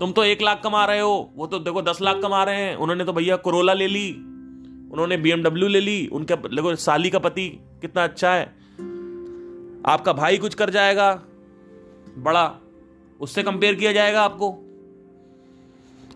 तुम 0.00 0.12
तो 0.12 0.24
एक 0.24 0.42
लाख 0.42 0.60
कमा 0.64 0.84
रहे 0.84 1.00
हो, 1.00 1.32
वो 1.36 1.46
तो 1.46 1.58
देखो 1.58 1.82
दस 1.82 2.00
लाख 2.02 2.20
कमा 2.22 2.42
रहे 2.44 2.56
हैं। 2.56 2.76
उन्होंने 2.76 3.04
तो 3.04 3.12
भैया 3.12 3.36
कोरोला 3.36 3.72
ले 3.72 3.86
ली, 3.86 4.10
उन्होंने 4.92 5.16
बीएमडब्ल्यू 5.16 5.68
ले 5.68 5.80
ली, 5.80 6.06
उनके 6.06 6.36
देखो 6.36 6.74
साली 6.74 7.10
का 7.10 7.18
पति 7.18 7.48
कितना 7.80 8.04
अच्छा 8.04 8.32
है। 8.34 8.44
आपका 9.86 10.12
भाई 10.12 10.38
कुछ 10.38 10.54
कर 10.54 10.70
जाएगा, 10.70 11.12
बड़ा, 12.18 12.54
उससे 13.20 13.42
कंपेयर 13.42 13.74
किया 13.74 13.92
जाएगा 13.92 14.22
आपको। 14.22 14.50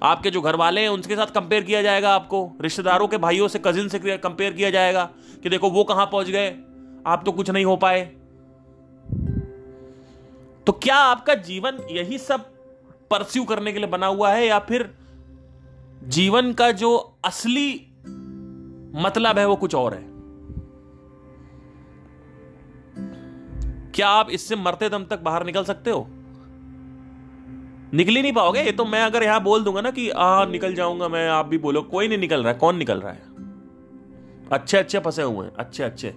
आपके 0.03 0.31
जो 0.31 0.41
घर 0.41 0.57
वाले 0.57 0.81
हैं, 0.81 0.89
उनके 0.89 1.17
साथ 1.17 1.27
कंपेयर 1.27 1.63
किया 1.63 1.83
जाएगा 1.83 2.15
आपको। 2.15 2.51
रिश्तेदारों 2.61 3.09
के 3.09 3.19
भाइयों 3.19 3.49
से 3.49 3.61
कजिन 3.65 3.89
से 3.89 3.99
कंपेयर 3.99 4.53
किया 4.53 4.71
जाएगा 4.71 5.05
कि 5.43 5.49
देखो, 5.49 5.71
वो 5.71 5.85
कहाँ 5.85 6.07
पहुँच 6.07 6.31
गए, 6.31 6.51
आप 7.07 7.23
तो 7.27 7.33
कुछ 7.33 7.51
नहीं 7.51 7.65
हो 7.65 7.77
पाए। 7.77 8.05
तो 10.67 10.73
क्या 10.73 10.97
आपका 10.97 11.35
जीवन 11.35 11.79
यही 11.91 12.19
सब 12.19 12.45
परस्यू 13.11 13.45
करने 13.45 13.73
के 13.73 13.79
लिए 13.79 13.89
बना 13.89 14.07
हुआ 14.07 14.31
है, 14.31 14.47
या 14.47 14.59
फिर 14.59 14.95
जीवन 16.05 16.53
का 16.53 16.71
जो 16.73 16.97
असली 17.25 17.71
मतलब 18.97 19.39
है, 19.39 19.47
वो 19.47 19.57
कुछ 19.57 19.75
और 19.75 19.95
है? 19.95 20.03
क्या 23.93 24.09
आप 24.09 24.31
इससे 24.31 24.57
मरते 24.57 24.89
दम 24.89 25.05
तक 25.05 25.21
बाहर 25.21 25.45
निकल 25.47 25.65
सकते 25.65 25.91
हो? 25.91 26.07
निकल 27.95 28.13
ही 28.13 28.23
नहीं 28.23 28.33
पाओगे? 28.33 28.63
ये 28.63 28.73
तो 28.73 28.85
मैं 28.85 29.03
अगर 29.03 29.23
यहाँ 29.23 29.43
बोल 29.43 29.65
दूँगा 29.65 29.81
ना 29.81 29.91
कि, 29.91 30.11
आ, 30.11 30.45
निकल 30.45 30.75
जाऊँगा 30.75 31.09
मैं, 31.09 31.29
आप 31.29 31.47
भी 31.47 31.59
बोलो। 31.59 31.83
कोई 31.83 32.09
नहीं 32.09 32.19
निकल 32.19 32.43
रहा 32.43 32.53
है, 32.53 32.59
कौन 32.59 32.77
निकल 32.77 33.01
रहा 33.01 33.13
है? 33.13 33.23
अच्छे 34.53 34.79
अच्छे 34.79 34.99
फंसे 34.99 35.23
हुए 35.23 35.47
हैं, 35.47 35.55
अच्छे 35.55 35.83
अच्छे। 35.83 36.15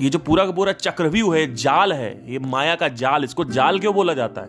ये 0.00 0.10
जो 0.10 0.18
पूरा 0.18 0.46
का 0.46 0.52
पूरा 0.52 0.72
चक्रव्यूह 0.72 1.36
है, 1.36 1.54
जाल 1.54 1.92
है, 1.92 2.32
ये 2.32 2.38
माया 2.38 2.74
का 2.74 2.88
जाल, 2.88 3.24
इसको 3.24 3.44
जाल 3.44 3.78
क्यों 3.78 3.94
बोला 3.94 4.14
जाता 4.14 4.40
है? 4.40 4.48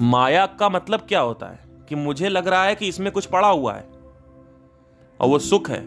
माया 0.00 0.46
का 0.46 0.68
मतलब 0.68 1.00
क्या 1.00 1.20
होता 1.20 1.46
है? 1.46 1.60
कि 1.88 1.94
मुझे 1.94 2.28
लग 2.28 2.48
रहा 2.48 2.64
है 2.64 2.74
कि 2.74 2.88
इसमें 2.88 3.12
कुछ 3.12 3.26
पड़ा 3.26 3.48
हुआ 3.48 3.74
है, 3.74 3.88
और 5.20 5.28
वो 5.28 5.38
सुख 5.38 5.70
है, 5.70 5.80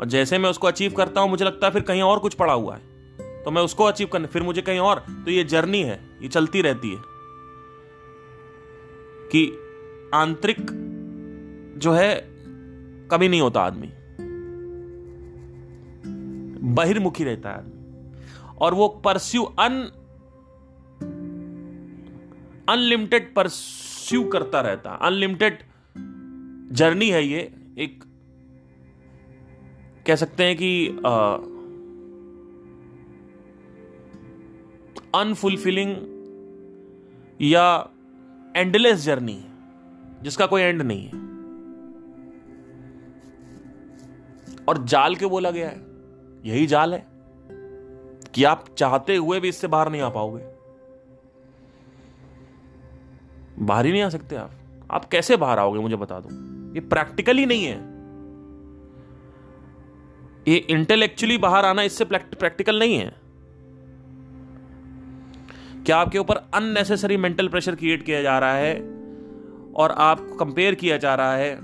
और 0.00 0.06
जैसे 0.06 0.38
मैं 0.38 0.50
उसको 0.50 0.66
अचीव 0.66 0.92
करता 0.92 1.20
हूँ, 1.20 1.30
मुझे 1.30 1.44
लगता 1.44 1.66
है 1.66 1.72
फिर 1.72 1.82
कहीं 1.82 2.02
और 2.02 2.18
कुछ 2.18 2.34
पड़ा 2.34 2.52
हुआ 2.52 2.74
है। 2.74 2.93
तो 3.44 3.50
मैं 3.50 3.62
उसको 3.62 3.84
अचीव 3.84 4.06
करने, 4.06 4.26
फिर 4.26 4.42
मुझे 4.42 4.62
कहीं 4.62 4.78
और 4.78 4.98
तो 4.98 5.30
ये 5.30 5.44
जर्नी 5.44 5.82
है, 5.82 6.18
ये 6.22 6.28
चलती 6.28 6.62
रहती 6.62 6.90
है। 6.90 7.14
कि 9.32 9.58
आंतरिक 10.14 10.66
जो 11.78 11.92
है 11.92 12.28
कभी 13.08 13.28
नहीं 13.28 13.40
होता 13.40 13.60
आदमी। 13.60 13.90
बहिर्मुखी 16.74 17.24
रहता 17.24 17.50
है 17.50 17.58
आदमी। 17.58 17.70
और 18.58 18.74
वो 18.74 18.88
परस्यू 18.88 19.42
अन 19.42 19.92
अनलिमिटेड 22.68 23.34
परस्यू 23.34 24.24
करता 24.24 24.60
रहता 24.60 24.90
अनलिमिटेड 24.90 25.58
जर्नी 26.74 27.10
है 27.10 27.24
ये, 27.26 27.54
एक, 27.78 28.04
कह 30.06 30.14
सकते 30.14 30.44
हैं 30.44 30.56
कि 30.56 30.88
अनफुलफिलिंग 35.14 35.96
या 37.40 37.90
एंडलेस 38.56 39.04
जर्नी 39.04 39.44
जिसका 40.22 40.46
कोई 40.46 40.62
एंड 40.62 40.82
नहीं 40.82 41.04
है। 41.04 41.24
और 44.68 44.84
जाल 44.84 45.16
क्यों 45.16 45.30
बोला 45.30 45.50
गया 45.50 45.68
है? 45.68 45.86
यही 46.44 46.66
जाल 46.66 46.94
है 46.94 47.06
कि 48.34 48.44
आप 48.44 48.66
चाहते 48.78 49.16
हुए 49.16 49.40
भी 49.40 49.48
इससे 49.48 49.66
बाहर 49.66 49.90
नहीं 49.90 50.02
आ 50.02 50.08
पाओगे। 50.08 50.44
बाहर 53.64 53.86
ही 53.86 53.92
नहीं 53.92 54.02
आ 54.02 54.08
सकते 54.08 54.36
आप। 54.36 54.50
आप 54.90 55.04
कैसे 55.04 55.36
बाहर 55.36 55.58
आओगे, 55.58 55.80
मुझे 55.80 55.96
बता 55.96 56.20
दो। 56.20 56.28
ये 56.74 56.80
प्रैक्टिकल 56.80 57.36
ही 57.36 57.46
नहीं 57.46 57.64
है। 57.64 57.94
ये 60.48 60.56
इंटेलेक्चुअली 60.56 61.38
बाहर 61.38 61.64
आना 61.64 61.82
इससे 61.82 62.04
प्रैक्टिकल 62.04 62.78
नहीं 62.78 62.98
है। 62.98 63.23
क्या 65.86 65.96
आपके 65.96 66.18
ऊपर 66.18 66.36
अननेसेसरी 66.36 67.16
मेंटल 67.16 67.48
प्रेशर 67.48 67.74
क्रिएट 67.74 68.02
किया 68.02 68.22
जा 68.22 68.38
रहा 68.38 68.54
है? 68.54 68.74
और 69.76 69.94
आपको 69.98 70.36
कंपेयर 70.36 70.74
किया 70.74 70.96
जा 70.96 71.14
रहा 71.14 71.34
है। 71.34 71.58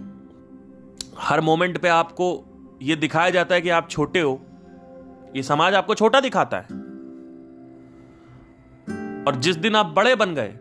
हर 1.19 1.41
मोमेंट 1.41 1.79
पे 1.79 1.89
आपको 1.89 2.45
ये 2.83 2.97
दिखाया 2.97 3.31
जाता 3.31 3.55
है 3.55 3.61
कि 3.61 3.69
आप 3.69 3.91
छोटे 3.91 4.21
हो। 4.21 4.43
ये 5.37 5.43
समाज 5.43 5.75
आपको 5.75 5.95
छोटा 5.95 6.21
दिखाता 6.21 6.57
है। 6.57 6.65
और 9.25 9.37
जिस 9.37 9.57
दिन 9.57 9.77
आप 9.77 9.87
बड़े 9.87 10.15
बन 10.15 10.35
गए, 10.35 10.55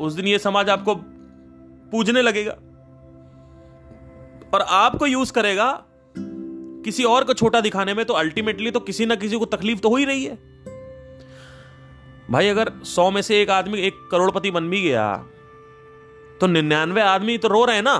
उस 0.00 0.12
दिन 0.12 0.26
ये 0.26 0.38
समाज 0.38 0.70
आपको 0.70 0.94
पूजने 1.90 2.22
लगेगा। 2.22 2.52
और 4.54 4.60
आपको 4.68 5.06
यूज़ 5.06 5.32
करेगा 5.32 5.84
किसी 6.84 7.04
और 7.04 7.24
को 7.24 7.34
छोटा 7.34 7.60
दिखाने 7.60 7.94
में 7.94 8.04
तो 8.04 8.14
अल्टीमेटली 8.14 8.70
तो 8.70 8.80
किसी 8.80 9.06
ना 9.06 9.14
किसी 9.14 9.38
को 9.38 9.44
तकलीफ़ 9.44 9.80
तो 9.80 9.88
हो 9.88 9.96
ही 9.96 10.04
रही 10.04 10.24
है। 10.24 10.57
भाई, 12.30 12.48
अगर 12.48 12.72
सौ 12.84 13.10
में 13.10 13.20
से 13.22 13.40
एक 13.42 13.50
आदमी, 13.50 13.78
एक 13.78 14.08
करोड़पति 14.10 14.50
बन 14.50 14.68
भी 14.70 14.80
गया 14.82 15.16
तो 16.40 16.46
निन्यानवे 16.46 17.00
आदमी 17.00 17.36
तो 17.38 17.48
रो 17.48 17.64
रहे 17.64 17.76
हैं 17.76 17.82
ना? 17.82 17.98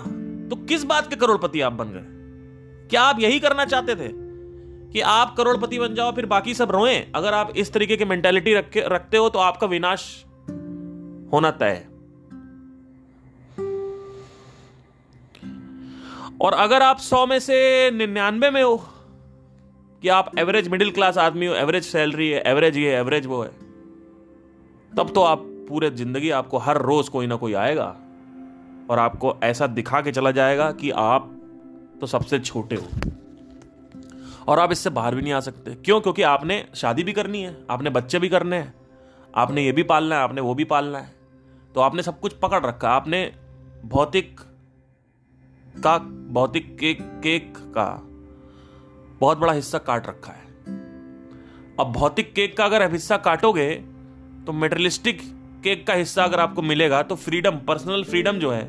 तो 0.51 0.57
किस 0.65 0.85
बात 0.85 1.09
के 1.11 1.17
करोड़पति 1.17 1.61
आप 1.61 1.73
बन 1.73 1.89
गए? 1.89 2.05
क्या 2.91 3.03
आप 3.03 3.21
यही 3.21 3.41
करना 3.41 3.65
चाहते 3.65 3.95
थे? 3.95 4.09
कि 4.93 5.01
आप 5.01 5.35
करोड़पति 5.37 5.79
बन 5.79 5.95
जाओ, 5.95 6.13
फिर 6.13 6.27
बाकी 6.27 6.55
सब 6.55 6.71
रोए? 6.71 6.97
अगर 7.15 7.35
आप 7.35 7.53
इस 7.57 7.73
तरीके 7.73 7.97
की 7.97 8.05
मेंटेलिटी 8.05 8.55
रख, 8.55 8.77
रखते 8.77 9.17
हो 9.17 9.29
तो 9.29 9.39
आपका 9.39 9.67
विनाश 9.67 10.25
होना 11.33 11.51
तय 11.51 11.85
और 16.41 16.53
अगर 16.55 16.83
आप 16.83 16.99
सौ 16.99 17.27
में 17.27 17.39
से 17.39 17.91
निन्यानवे 17.91 18.51
में 18.51 18.63
हो, 18.63 18.77
कि 20.03 20.09
आप 20.09 20.39
एवरेज 20.39 20.69
मिडिल 20.69 20.91
क्लास 20.91 21.19
आदमी 21.19 21.47
हो 21.47 21.55
एवरेज 21.55 21.85
सैलरी 21.85 22.29
है 22.29 22.43
एवरेज 22.47 22.77
ये 22.77 22.95
एवरेज 22.97 23.27
वो 23.27 23.43
है 23.43 23.68
तब 24.99 25.11
तो 25.15 25.23
आप 25.23 25.43
पूरे 25.69 25.91
ज़िंदगी 25.91 26.31
आपको 26.31 26.59
हर 26.59 26.81
रोज 26.83 27.09
कोई 27.09 27.27
ना 27.27 27.37
कोई 27.37 27.53
आएगा 27.55 27.85
और 28.91 28.99
आपको 28.99 29.35
ऐसा 29.43 29.67
दिखा 29.67 30.01
के 30.01 30.13
चला 30.13 30.31
जाएगा 30.31 30.71
कि 30.73 30.91
आप 30.91 31.31
तो 32.01 32.07
सबसे 32.07 32.39
छोटे 32.39 32.77
हो। 32.77 32.87
और 34.49 34.59
आप 34.59 34.73
इससे 34.73 34.91
बाहर 34.91 35.15
भी 35.15 35.23
नहीं 35.23 35.33
आ 35.33 35.41
सकते। 35.41 35.75
क्यों? 35.75 36.01
क्योंकि 36.01 36.23
आपने 36.23 36.65
शादी 36.75 37.03
भी 37.03 37.13
करनी 37.13 37.43
है, 37.43 37.57
आपने 37.71 37.91
बच्चे 37.91 38.19
भी 38.19 38.29
करने 38.29 38.57
हैं, 38.57 38.75
आपने 39.35 39.65
ये 39.65 39.73
भी 39.73 39.83
पालना 39.83 40.17
है, 40.17 40.23
आपने 40.23 40.41
वो 40.41 40.55
भी 40.55 40.65
पालना 40.65 40.99
है। 40.99 41.15
तो 41.75 41.81
आपने 41.81 42.03
सब 42.03 42.21
कुछ 42.21 42.33
पकड़ 42.33 42.65
रखा, 42.67 42.91
आपने 42.91 43.33
भौतिक 43.85 44.41
का, 45.85 45.99
भौतिक 46.33 46.77
केक 46.79 47.03
केक 47.23 47.55
का 47.57 47.87
बहुत 49.21 49.39
बड़ा 49.39 49.53
हिस्सा 49.53 49.79
काट 49.79 50.07
रखा 50.07 50.33
है। 50.33 50.47
अब 51.81 51.93
भौतिक 51.93 52.35
केक 52.35 52.57
का 52.57 52.65
अगर 52.65 52.91
हिस्सा 52.93 53.17
काटोगे 53.17 53.98
तो 54.49 54.53
मेटेरियलिस्टिक 54.53 55.19
केक 55.65 55.87
का 55.87 55.95
हिस्सा 55.95 56.25
अगर 56.25 56.41
आपको 56.41 56.63
मिलेगा 56.63 57.03
तो 57.03 57.15
फ्रीडम 57.17 57.57
पर्सनल 57.67 58.05
फ्रीडम 58.05 58.39
जो 58.39 58.51
है, 58.51 58.63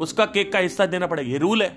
उसका 0.00 0.24
केक 0.26 0.52
का 0.52 0.58
हिस्सा 0.58 0.86
देना 0.86 1.06
पड़ेगा। 1.06 1.30
ये 1.30 1.38
रूल 1.38 1.62
है। 1.62 1.68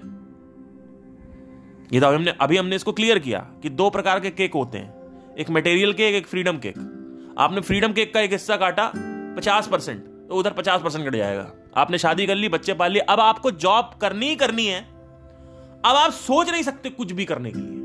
ये 1.94 2.00
तो 2.00 2.08
हमने 2.08 2.34
अभी 2.42 2.58
हमने 2.58 2.76
इसको 2.76 2.92
क्लियर 2.92 3.20
किया 3.20 3.40
कि 3.64 3.70
दो 3.72 3.90
प्रकार 3.90 4.20
के 4.20 4.30
केक 4.30 4.54
होते 4.54 4.78
हैं। 4.78 5.36
एक 5.36 5.50
मटेरियल 5.50 5.94
केक 5.94 6.16
एक 6.16 6.28
फ्रीडम 6.28 6.58
केक 6.58 7.36
आपने 7.38 7.62
फ्रीडम 7.62 7.94
केक 7.94 8.14
का 8.14 8.22
एक 8.22 8.32
हिस्सा 8.32 8.58
काटा, 8.58 8.92
पचास 9.38 9.68
परसेंट 9.68 10.02
तो 10.02 10.36
उधर 10.36 10.54
पचास 10.54 10.82
परसेंट 10.82 11.06
कट 11.06 11.16
जाएगा। 11.16 11.52
आपने 11.78 11.98
शादी 11.98 12.26
कर 12.26 12.36
ली, 12.36 12.50
बच्चे 12.50 12.74
पाल 12.74 12.92
लिए, 12.92 13.02
अब 13.02 13.20
आपको 13.20 13.52
जॉब 13.52 13.92
करनी 14.02 14.30
ही 14.30 14.36
करनी 14.36 14.66
है। 14.66 14.82
अब 14.82 15.96
आप 15.98 16.12
सोच 16.14 16.50
नहीं 16.50 16.64
सकते 16.64 16.90
कुछ 16.92 17.12
भी 17.12 17.26
करने 17.26 17.52
के 17.52 17.60
लिए। 17.60 17.83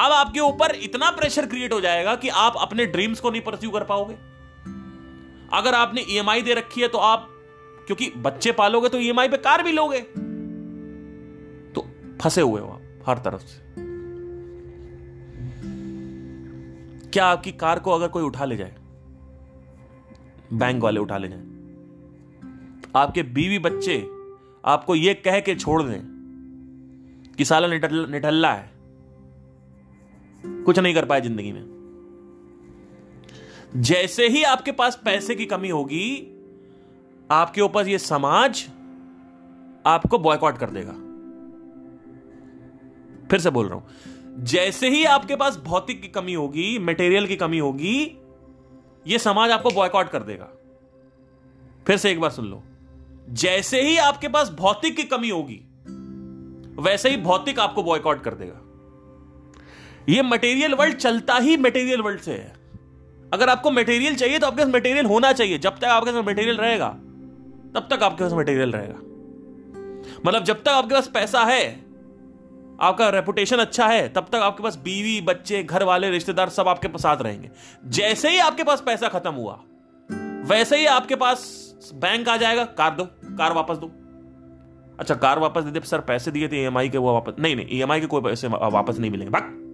अब 0.00 0.12
आपके 0.12 0.40
ऊपर 0.40 0.74
इतना 0.74 1.10
प्रेशर 1.10 1.46
क्रिएट 1.46 1.72
हो 1.72 1.80
जाएगा 1.80 2.14
कि 2.14 2.28
आप 2.28 2.54
अपने 2.58 2.86
ड्रीम्स 2.86 3.20
को 3.20 3.30
नहीं 3.30 3.42
परस्यू 3.42 3.70
कर 3.70 3.84
पाओगे। 3.84 4.14
अगर 5.52 5.74
आपने 5.74 6.04
ईएमआई 6.10 6.42
दे 6.42 6.54
रखी 6.54 6.80
है 6.80 6.88
तो 6.88 6.98
आप, 6.98 7.28
क्योंकि 7.86 8.10
बच्चे 8.18 8.52
पालोगे 8.52 8.88
तो 8.88 8.98
ईएमआई 8.98 9.28
पे 9.28 9.36
कार 9.38 9.62
भी 9.62 9.72
लोगे। 9.72 10.00
तो 11.72 11.86
फंसे 12.22 12.40
हुए 12.40 12.60
हो 12.60 12.68
आप, 12.68 12.80
हर 13.08 13.18
तरफ़ 13.18 13.42
से। 13.42 13.64
क्या 17.10 17.26
आपकी 17.26 17.52
कार 17.54 17.78
को 17.78 17.90
अगर 17.92 18.08
कोई 18.08 18.22
उठा 18.22 18.44
ले 18.44 18.56
जाए 18.56 18.74
बैंक 20.52 20.82
वाले 20.82 21.00
उठा 21.00 21.18
ले 21.18 21.28
जाए, 21.28 21.44
आपके 22.96 23.22
बीवी 23.22 23.58
बच्चे 23.60 23.98
आपको 24.64 24.94
यह 24.94 25.22
कह 25.24 25.40
के 25.40 25.54
छोड़ 25.54 25.82
दें 25.82 26.00
कि 27.38 27.44
साला 27.44 27.68
निठल्ला 27.68 28.52
है। 28.52 28.75
कुछ 30.42 30.78
नहीं 30.78 30.94
कर 30.94 31.04
पाए 31.04 31.20
ज़िंदगी 31.20 31.52
में। 31.52 31.64
जैसे 33.76 34.28
ही 34.28 34.42
आपके 34.44 34.72
पास 34.72 35.00
पैसे 35.04 35.34
की 35.34 35.46
कमी 35.46 35.68
होगी, 35.68 36.32
आपके 37.30 37.60
ऊपर 37.60 37.88
यह 37.88 37.98
समाज 37.98 38.64
आपको 39.86 40.18
बॉयकॉट 40.18 40.58
कर 40.58 40.70
देगा। 40.70 40.92
फिर 43.30 43.40
से 43.40 43.50
बोल 43.50 43.66
रहा 43.66 43.74
हूँ, 43.74 44.44
जैसे 44.44 44.88
ही 44.88 45.04
आपके 45.04 45.36
पास 45.36 45.56
भौतिक 45.56 46.02
की 46.02 46.08
कमी 46.08 46.34
होगी 46.34 46.78
मटेरियल 46.78 47.26
की 47.26 47.36
कमी 47.36 47.58
होगी 47.58 47.96
यह 49.06 49.18
समाज 49.18 49.50
आपको 49.50 49.70
बॉयकॉट 49.70 50.08
कर 50.08 50.22
देगा। 50.22 50.48
फिर 51.86 51.96
से 51.96 52.10
एक 52.10 52.20
बार 52.20 52.30
सुन 52.30 52.46
लो, 52.46 52.62
जैसे 53.30 53.82
ही 53.82 53.96
आपके 53.98 54.28
पास 54.28 54.50
भौतिक 54.50 54.96
की 54.96 55.02
कमी 55.04 55.28
होगी, 55.30 55.60
वैसे 56.82 57.10
ही 57.10 57.16
भौतिक 57.16 57.60
आपको 57.60 57.82
बॉयकॉट 57.82 58.22
कर 58.22 58.34
देगा। 58.34 58.60
यह 60.08 60.22
मटेरियल 60.22 60.74
वर्ल्ड 60.74 60.96
चलता 60.96 61.34
ही 61.34 61.56
मटेरियल 61.56 62.00
वर्ल्ड 62.00 62.20
से 62.20 62.32
है। 62.32 62.54
अगर 63.32 63.48
आपको 63.48 63.70
मटेरियल 63.70 64.14
चाहिए 64.16 64.38
तो 64.38 64.46
आपके 64.46 64.64
पास 64.64 64.74
मटेरियल 64.74 65.06
होना 65.06 65.32
चाहिए। 65.32 65.58
जब 65.58 65.78
तक 65.78 65.84
आपके 65.84 66.10
पास 66.10 66.24
मटेरियल 66.24 66.56
रहेगा, 66.56 66.88
तब 67.74 67.88
तक 67.90 68.02
आपके 68.02 68.24
पास 68.24 68.32
मटेरियल 68.32 68.72
रहेगा। 68.72 68.94
मतलब 70.26 70.44
जब 70.44 70.62
तक 70.62 70.68
आपके 70.68 70.94
पास 70.94 71.08
पैसा 71.08 71.42
है, 71.44 71.64
आपका 72.80 73.08
रेपुटेशन 73.08 73.56
अच्छा 73.56 73.86
है, 73.86 74.08
तब 74.08 74.26
तक 74.32 74.36
आपके 74.36 74.62
पास 74.62 74.76
बीवी, 74.76 75.20
बच्चे 75.20 75.62
घर 75.62 75.82
वाले 75.82 76.10
रिश्तेदार 76.10 76.48
सब 76.48 76.68
आपके 76.68 76.98
साथ 76.98 77.22
रहेंगे। 77.22 77.50
जैसे 77.90 78.30
ही 78.30 78.38
आपके 78.38 78.64
पास 78.64 78.80
पैसा 78.80 79.08
खत्म 79.08 79.32
हुआ, 79.32 79.60
वैसे 80.46 80.76
ही 80.76 80.86
आपके 80.86 81.16
पास 81.16 81.44
बैंक 81.94 82.28
आ 82.28 82.36
जाएगा। 82.36 82.64
कार 82.64 82.94
दो, 82.94 83.04
कार 83.04 83.52
वापस 83.52 83.76
दो। 83.76 83.90
अच्छा 85.00 85.14
कार 85.16 85.38
वापस 85.38 85.62
दे 85.62 85.70
दे 85.70 85.86
सर 85.86 86.00
पैसे 86.02 86.30
दिए 86.30 86.48
थे 86.48 86.62
ईएमआई 86.62 86.88
के, 86.88 86.98
वो 86.98 87.12
वापस 87.12 87.40
नहीं 87.40 87.56
नहीं 87.56 87.66
ईएमआई 87.70 88.00
के 88.00 88.06
कोई 88.06 88.22
पैसे 88.22 88.48
वापस 88.48 88.98
नहीं 88.98 89.10
मिलेंगे। 89.10 89.64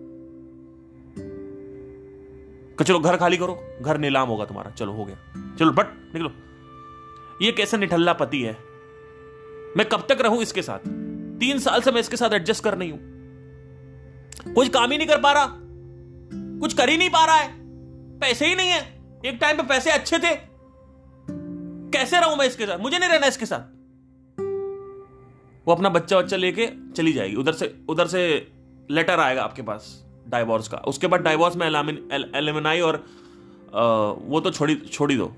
बाक 2.82 2.88
चलो 2.88 2.98
घर 2.98 3.16
खाली 3.16 3.36
करो, 3.36 3.78
घर 3.82 3.98
नीलाम 3.98 4.28
होगा 4.28 4.44
तुम्हारा। 4.44 4.70
चलो, 4.70 4.92
हो 4.92 5.04
गया। 5.04 5.16
चलो, 5.58 5.72
बट 5.72 5.86
निकलो। 6.14 6.32
ये 7.42 7.52
कैसे 7.52 7.76
निठल्ला 7.76 8.12
पति 8.12 8.42
है? 8.42 8.52
मैं 9.76 9.84
कब 9.84 10.06
तक 10.08 10.20
रहूँ 10.20 10.42
इसके 10.42 10.62
साथ? 10.62 10.78
तीन 11.40 11.58
साल 11.58 11.82
से 11.82 11.92
मैं 11.92 12.00
इसके 12.00 12.16
साथ 12.16 12.30
एडजस्ट 12.30 12.64
कर 12.64 12.78
नहीं 12.78 12.92
हूँ। 12.92 13.00
कुछ 14.54 14.68
काम 14.68 14.90
ही 14.90 14.98
नहीं 14.98 15.08
कर 15.08 15.20
पा 15.20 15.32
रहा। 15.32 15.46
कुछ 16.60 16.74
कर 16.74 16.88
ही 16.88 16.96
नहीं 16.96 17.10
पा 17.10 17.24
रहा 17.24 17.36
है। 17.36 17.48
पैसे 18.18 18.46
ही 18.46 18.54
नहीं 18.54 18.68
है। 18.68 19.02
एक 19.26 19.38
टाइम 19.40 19.56
पे 19.56 19.62
पैसे 19.62 19.90
अच्छे 19.90 20.18
थे। 20.18 20.36
कैसे 21.90 22.20
रहूँ 22.20 22.36
मैं 22.36 22.46
इसके 22.46 22.66
साथ? 22.66 22.78
मुझे 22.78 22.98
नहीं 22.98 23.10
रहना 23.10 23.26
इसके 23.26 23.46
साथ। 23.46 23.60
वो 25.66 25.74
अपना 25.74 25.88
बच्चा 25.88 26.20
बच्चा 26.20 26.36
लेके 26.36 26.92
चली 26.92 27.12
जाएगी। 27.12 27.36
उधर 27.36 27.52
से 27.52 27.84
उधर 27.88 28.06
से 28.06 28.52
लेटर 28.90 29.20
आएगा 29.20 29.42
आपके 29.42 29.62
पास। 29.62 30.04
डाइवोर्स 30.32 30.68
का। 30.68 30.78
उसके 30.86 31.06
बाद 31.06 31.20
डाइवोर्स 31.20 31.56
में 31.56 31.66
एलिमनाई 31.66 32.80
और 32.80 33.04
आ, 33.74 33.82
वो 33.82 34.40
तो 34.40 34.50
छोड़ी 34.50 34.74
छोड़ी 34.76 35.16
दो 35.16 35.32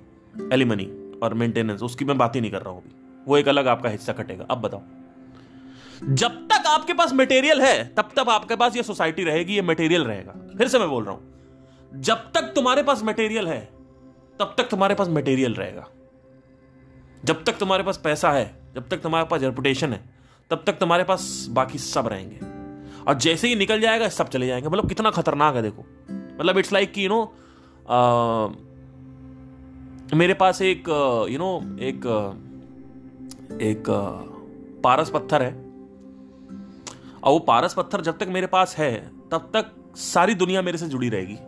एलिमनी 0.52 0.84
और 1.22 1.34
मेंटेनेंस 1.34 1.82
उसकी 1.82 2.04
मैं 2.04 2.16
बात 2.18 2.36
ही 2.36 2.40
नहीं 2.40 2.50
कर 2.50 2.62
रहा 2.62 2.70
हूँ 2.70 2.82
अभी। 2.82 3.24
वो 3.26 3.36
एक 3.36 3.48
अलग 3.48 3.66
आपका 3.68 3.88
हिस्सा 3.88 4.12
कटेगा। 4.12 4.46
अब 4.50 4.60
बताओ। 4.60 4.82
जब 6.12 6.46
तक 6.48 6.66
आपके 6.66 6.92
पास 6.92 7.12
मटेरियल 7.12 7.60
है 7.62 7.84
तब 7.96 8.10
तक 8.16 8.28
आपके 8.30 8.56
पास 8.56 8.76
ये 8.76 8.82
सोसाइटी 8.82 9.24
रहेगी 9.24 9.54
ये 9.54 9.62
मटेरियल 9.62 10.04
रहेगा। 10.04 10.32
फिर 10.58 10.68
से 10.68 10.78
मैं 10.78 10.88
बोल 10.88 11.04
रहा 11.04 11.14
हूँ। 11.14 12.00
जब 12.00 12.30
तक 12.34 12.52
तुम्हारे 12.54 12.82
पास 12.82 13.02
मटेरियल 13.02 13.48
है 13.48 13.60
तब 14.40 14.54
तक 14.58 14.68
तुम्हारे 14.70 14.94
पास 14.94 15.08
मटेरियल 15.10 15.54
रहेगा। 15.54 15.86
जब 17.24 17.44
तक 17.44 17.58
तुम्हारे 17.58 17.82
पास 17.82 18.00
पैसा 18.04 18.30
है 18.32 18.44
जब 18.74 18.88
तक 18.88 19.02
तुम्हारे 19.02 19.26
पास 19.26 19.42
रेपुटेशन 19.42 19.92
है 19.92 20.02
तब 20.50 20.64
तक 20.66 20.78
तुम्हारे 20.78 21.04
पास 21.04 21.46
बाकी 21.50 21.78
सब 21.78 22.08
रहेंगे। 22.08 22.53
और 23.08 23.14
जैसे 23.14 23.48
ही 23.48 23.54
निकल 23.54 23.80
जाएगा, 23.80 24.08
सब 24.08 24.28
चले 24.28 24.46
जाएँगे। 24.46 24.68
मतलब 24.68 24.88
कितना 24.88 25.10
खतरनाक 25.10 25.54
है, 25.56 25.62
देखो। 25.62 25.84
मतलब 26.40 26.58
इट्स 26.58 26.72
लाइक 26.72 26.92
कि 26.92 27.04
यू 27.04 27.08
नो 27.08 27.34
मेरे 30.14 30.34
पास 30.34 30.62
एक 30.62 30.88
यू 31.30 31.38
नो 31.38 31.76
एक 31.80 32.06
एक 33.62 33.84
पारस 34.84 35.10
पत्थर 35.10 35.42
है। 35.42 35.52
और 37.24 37.32
वो 37.32 37.38
पारस 37.38 37.74
पत्थर 37.74 38.00
जब 38.00 38.18
तक 38.18 38.26
मेरे 38.28 38.46
पास 38.46 38.76
है, 38.78 39.10
तब 39.30 39.50
तक 39.54 39.96
सारी 39.96 40.34
दुनिया 40.34 40.62
मेरे 40.62 40.78
से 40.78 40.88
जुड़ी 40.88 41.08
रहेगी। 41.08 41.38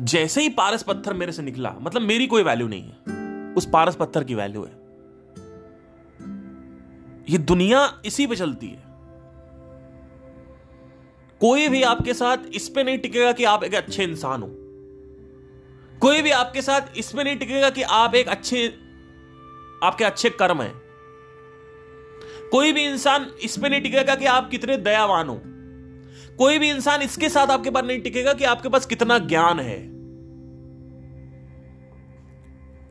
जैसे 0.00 0.40
ही 0.40 0.48
पारस 0.48 0.82
पत्थर 0.82 1.14
मेरे 1.14 1.32
से 1.32 1.42
निकला 1.42 1.74
मतलब 1.80 2.02
मेरी 2.02 2.26
कोई 2.26 2.42
वैल्यू 2.42 2.68
नहीं 2.68 2.82
है। 2.82 3.54
उस 3.54 3.68
पारस 3.72 3.96
पत्थर 3.96 4.24
की 4.24 4.34
वैल्यू 4.34 4.64
है। 4.64 4.72
ये 7.28 7.38
दुनिया 7.38 8.00
इसी 8.04 8.26
पे 8.26 8.36
चलती 8.36 8.66
है। 8.66 8.89
कोई 11.40 11.68
भी 11.68 11.82
आपके 11.82 12.14
साथ 12.14 12.36
इस 12.54 12.68
पे 12.68 12.84
नहीं 12.84 12.98
टिकेगा 12.98 13.32
कि 13.32 13.44
आप 13.44 13.64
एक 13.64 13.74
अच्छे 13.74 14.04
इंसान 14.04 14.42
हो। 14.42 14.50
कोई 16.00 16.22
भी 16.22 16.30
आपके 16.30 16.62
साथ 16.62 16.80
इस 16.80 16.98
इसमें 16.98 17.24
नहीं 17.24 17.36
टिकेगा 17.36 17.70
कि 17.70 17.82
आप 17.82 18.14
एक 18.14 18.28
अच्छे, 18.28 18.68
आपके 19.82 20.04
अच्छे 20.04 20.30
कर्म 20.30 20.62
हैं। 20.62 20.82
कोई 22.52 22.72
भी 22.72 22.84
इंसान 22.84 23.26
इस 23.42 23.56
पे 23.56 23.68
नहीं 23.68 23.80
टिकेगा 23.80 24.14
कि 24.14 24.24
आप 24.24 24.50
कितने 24.50 24.76
दयावान 24.76 25.28
हो। 25.28 25.42
कोई 26.36 26.58
भी 26.58 26.70
इंसान 26.70 27.02
इसके 27.02 27.28
साथ 27.28 27.46
आपके 27.46 27.70
पास 27.70 27.84
नहीं 27.84 28.00
टिकेगा 28.00 28.32
कि 28.32 28.44
आपके 28.44 28.68
पास 28.68 28.86
कितना 28.86 29.18
ज्ञान 29.18 29.60
है। 29.60 29.90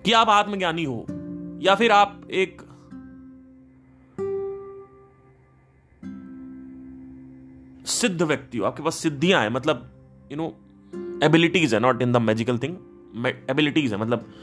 कि 0.03 0.11
आप 0.11 0.29
आत्मज्ञानी 0.29 0.83
हो, 0.83 1.05
या 1.61 1.75
फिर 1.75 1.91
आप 1.91 2.27
एक 2.31 2.61
सिद्ध 7.89 8.21
व्यक्ति 8.21 8.57
हो, 8.57 8.65
आपके 8.65 8.83
पास 8.83 8.95
सिद्धियाँ 8.95 9.41
हैं 9.41 9.49
मतलब 9.49 9.89
यू 10.31 10.37
नो 10.37 10.47
एबिलिटीज 11.23 11.73
है 11.73 11.79
not 11.79 12.01
in 12.01 12.11
the 12.13 12.17
magical 12.17 12.57
thing 12.57 12.77
abilities 13.49 13.93
है 13.93 13.99
मतलब 13.99 14.33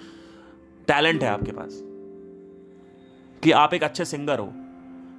टैलेंट 0.89 1.23
है 1.23 1.29
आपके 1.29 1.53
पास। 1.53 1.81
कि 3.43 3.51
आप 3.53 3.75
एक 3.75 3.83
अच्छे 3.85 4.05
सिंगर 4.05 4.39
हो 4.39 4.47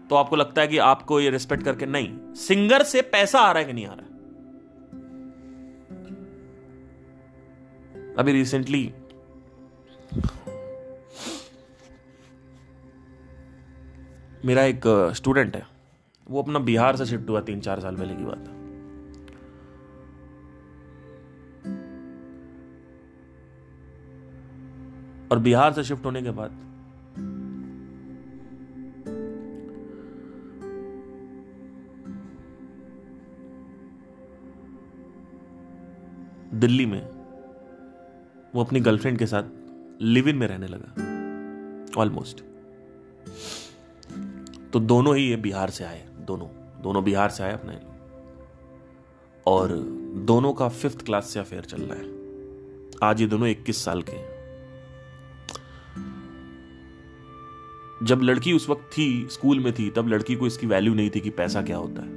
तो 0.10 0.16
आपको 0.16 0.36
लगता 0.36 0.62
है 0.62 0.68
कि 0.68 0.78
आपको 0.78 1.20
ये 1.20 1.30
रिस्पेक्ट 1.30 1.64
करके 1.64 1.86
नहीं 1.86 2.34
सिंगर 2.34 2.84
से 2.84 3.02
पैसा 3.02 3.40
आ 3.40 3.52
रहा 3.52 3.60
है 3.60 3.66
कि 3.66 3.74
नहीं 3.74 3.86
आ 3.86 3.94
रहा 3.94 4.02
है? 4.02 4.08
अभी 8.16 8.32
रिसेंटली 8.32 8.94
मेरा 14.46 14.64
एक 14.64 14.82
स्टूडेंट 15.16 15.56
है। 15.56 15.77
वो 16.30 16.42
अपना 16.42 16.60
बिहार 16.60 16.96
से 16.96 17.06
शिफ्ट 17.06 17.30
हुआ, 17.30 17.42
तीन 17.42 17.60
चार 17.60 17.80
साल 17.80 17.96
पहले 17.96 18.16
की 18.16 18.24
बात 18.24 18.54
और 25.32 25.40
बिहार 25.40 25.74
से 25.74 25.84
शिफ्ट 25.84 26.06
होने 26.06 26.22
के 26.22 26.32
बाद 26.32 26.52
दिल्ली 36.54 36.86
में 36.86 37.02
वो 38.56 38.64
अपनी 38.64 38.80
गर्लफ्रेंड 38.80 39.20
के 39.20 39.26
साथ 39.26 39.44
लिव 40.02 40.30
इन 40.30 40.36
में 40.36 40.48
रहने 40.48 40.68
लगा 40.68 42.02
ऑलमोस्ट 42.02 42.44
तो 44.74 44.80
दोनों 44.80 45.16
ही 45.16 45.30
ये 45.30 45.36
बिहार 45.36 45.70
से 45.70 45.84
आए। 45.84 46.07
दोनों 46.28 46.48
दोनों 46.82 47.04
बिहार 47.04 47.30
से 47.30 47.44
आए 47.44 47.54
अपने। 47.54 47.80
और 49.48 49.68
दोनों 50.20 50.54
का 50.54 50.70
फिफ्थ 50.70 51.06
क्लास 51.06 51.30
से 51.30 51.40
अफेयर 51.40 51.64
चल 51.64 51.82
रहा 51.82 52.00
है। 52.00 52.18
आज 53.04 53.22
ये 53.22 53.28
दोनों 53.28 53.48
21 53.48 53.86
साल 53.86 54.02
के 54.02 54.12
हैं। 54.12 54.38
जब 58.04 58.22
लड़की 58.22 58.54
उस 58.54 58.70
वक्त 58.70 58.90
थी, 58.98 59.28
स्कूल 59.32 59.60
में 59.60 59.74
थी, 59.74 59.90
तब 59.90 60.08
लड़की 60.08 60.36
को 60.36 60.48
इसकी 60.48 60.68
वैल्यू 60.68 60.94
नहीं 60.94 61.10
थी 61.16 61.20
कि 61.20 61.30
पैसा 61.30 61.62
क्या 61.62 61.78
होता 61.78 62.02
है। 62.02 62.12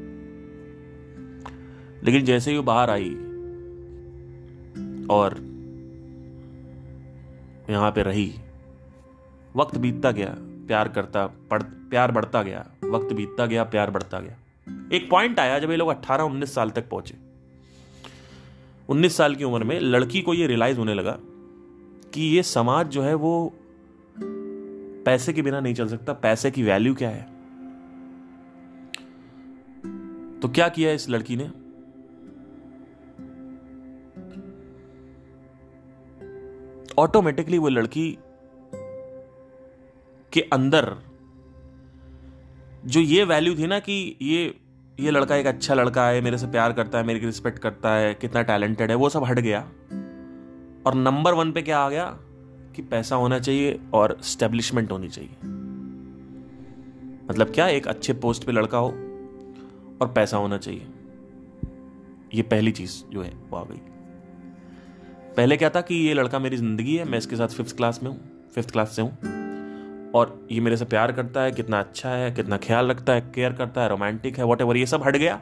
लेकिन 2.05 2.25
जैसे 2.25 2.51
ही 2.51 2.57
वो 2.57 2.62
बाहर 2.62 2.90
आई, 2.90 3.11
और 5.11 5.38
यहाँ 7.70 7.90
पे 7.90 8.03
रही, 8.03 8.35
वक्त 9.57 9.79
बीतता 9.79 10.11
गया 10.11 10.37
प्यार 10.70 10.88
करता, 10.88 11.26
पढ़, 11.26 11.62
प्यार 11.62 12.12
बढ़ता 12.12 12.42
गया, 12.42 12.70
वक्त 12.85 13.12
बीतता 13.12 13.46
गया, 13.46 13.64
प्यार 13.64 13.90
बढ़ता 13.90 14.20
गया। 14.20 14.37
एक 14.92 15.11
पॉइंट 15.11 15.40
आया 15.40 15.59
जब 15.59 15.70
ये 15.70 15.76
लोग 15.76 15.88
18 15.88 16.24
19 16.24 16.54
साल 16.54 16.70
तक 16.70 16.88
पहुँचे। 16.88 17.14
19 18.88 19.16
साल 19.16 19.35
की 19.35 19.44
उम्र 19.44 19.64
में 19.64 19.80
लड़की 19.80 20.22
को 20.22 20.35
ये 20.35 20.46
रियलाइज़ 20.46 20.78
होने 20.78 20.94
लगा 20.94 21.18
कि 22.14 22.37
ये 22.37 22.42
समाज 22.42 22.87
जो 22.87 23.02
है 23.02 23.14
वो 23.14 23.52
पैसे 25.04 25.33
के 25.33 25.42
बिना 25.42 25.61
नहीं 25.61 25.74
चल 25.74 25.88
सकता, 25.88 26.12
पैसे 26.12 26.50
की 26.50 26.62
वैल्यू 26.62 26.94
क्या 26.94 27.11
है? 27.11 27.22
तो 30.40 30.48
क्या 30.48 30.68
किया 30.68 30.92
इस 30.92 31.11
लड़की 31.11 31.37
ने? 31.37 31.50
ऑटोमेटिकली 36.98 37.59
वो 37.59 37.68
लड़की 37.68 38.18
के 40.32 40.40
अंदर 40.40 40.96
जो 42.86 43.00
ये 43.00 43.24
वैल्यू 43.24 43.54
थी 43.54 43.66
ना 43.66 43.78
कि 43.78 44.16
ये 44.22 44.54
ये 45.00 45.10
लड़का 45.10 45.36
एक 45.36 45.46
अच्छा 45.46 45.74
लड़का 45.74 46.06
है, 46.06 46.20
मेरे 46.20 46.38
से 46.38 46.46
प्यार 46.46 46.72
करता 46.72 46.98
है, 46.98 47.04
मेरी 47.04 47.18
रिस्पेक्ट 47.18 47.58
करता 47.58 47.94
है, 47.94 48.14
कितना 48.14 48.42
टैलेंटेड 48.42 48.90
है, 48.90 48.96
वो 48.96 49.08
सब 49.08 49.24
हट 49.24 49.38
गया। 49.38 49.60
और 50.86 50.94
नंबर 50.94 51.34
वन 51.34 51.52
पे 51.52 51.62
क्या 51.62 51.78
आ 51.78 51.88
गया 51.88 52.04
कि 52.76 52.82
पैसा 52.82 53.16
होना 53.16 53.38
चाहिए 53.38 53.80
और 53.94 54.16
स्टेब्लिशमेंट 54.22 54.92
होनी 54.92 55.08
चाहिए। 55.08 55.30
मतलब 57.30 57.52
क्या 57.54 57.68
एक 57.68 57.88
अच्छे 57.88 58.12
पोस्ट 58.12 58.44
पे 58.44 58.52
लड़का 58.52 58.78
हो 58.78 58.88
और 60.00 60.12
पैसा 60.16 60.36
होना 60.36 60.58
चाहिए। 60.58 60.86
ये 62.34 62.42
पहली 62.42 62.72
चीज़ 62.72 63.02
जो 63.10 63.22
है, 63.22 63.32
वो 63.50 63.56
आ 63.56 63.64
गई। 63.64 63.80
पहले 65.36 65.56
क्या 65.56 65.70
था 65.70 65.80
कि 65.80 65.94
ये 65.94 66.14
लड़का 66.14 66.38
मेरी 66.38 66.56
ज़िंदगी 66.56 66.96
है, 66.96 67.04
मैं 67.04 67.18
इसके 67.18 67.36
साथ 67.36 67.48
फिफ्थ 67.48 67.76
क्लास 67.76 68.00
में 68.02 68.10
हूँ 68.10 68.48
फिफ्थ 68.54 68.70
क्लास 68.70 68.96
से 68.96 69.02
हूँ। 69.02 69.39
और 70.14 70.49
ये 70.53 70.61
मेरे 70.61 70.77
से 70.77 70.85
प्यार 70.85 71.12
करता 71.12 71.40
है, 71.40 71.53
कितना 71.53 71.81
अच्छा 71.81 72.11
है, 72.11 72.31
कितना 72.33 72.57
ख्याल 72.57 72.88
रखता 72.88 73.12
है 73.12 73.20
केयर 73.35 73.53
करता 73.53 73.83
है 73.83 73.88
रोमांटिक 73.88 74.38
है 74.38 74.44
वॉट 74.44 74.62
ये 74.77 74.87
सब 74.87 75.03
हट 75.03 75.16
गया। 75.16 75.40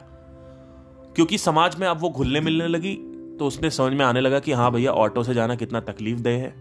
क्योंकि 1.15 1.37
समाज 1.37 1.75
में 1.75 1.87
अब 1.87 1.99
वो 1.99 2.09
घुलने 2.09 2.39
मिलने 2.41 2.67
लगी 2.67 2.95
तो 3.39 3.47
उसने 3.47 3.69
समझ 3.69 3.93
में 3.93 4.05
आने 4.05 4.21
लगा 4.21 4.39
कि 4.39 4.51
हाँ 4.51 4.71
भैया 4.71 4.91
ऑटो 4.91 5.23
से 5.23 5.33
जाना 5.33 5.55
कितना 5.55 5.79
तकलीफ़ 5.79 6.19
दे 6.19 6.29
है 6.29 6.53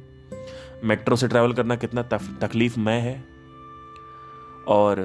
मेट्रो 0.85 1.17
से 1.17 1.29
ट्रैवल 1.29 1.53
करना 1.53 1.77
कितना 1.77 2.03
तकलीफ़ 2.03 2.79
में 2.81 3.01
है। 3.01 3.15
और 4.69 4.97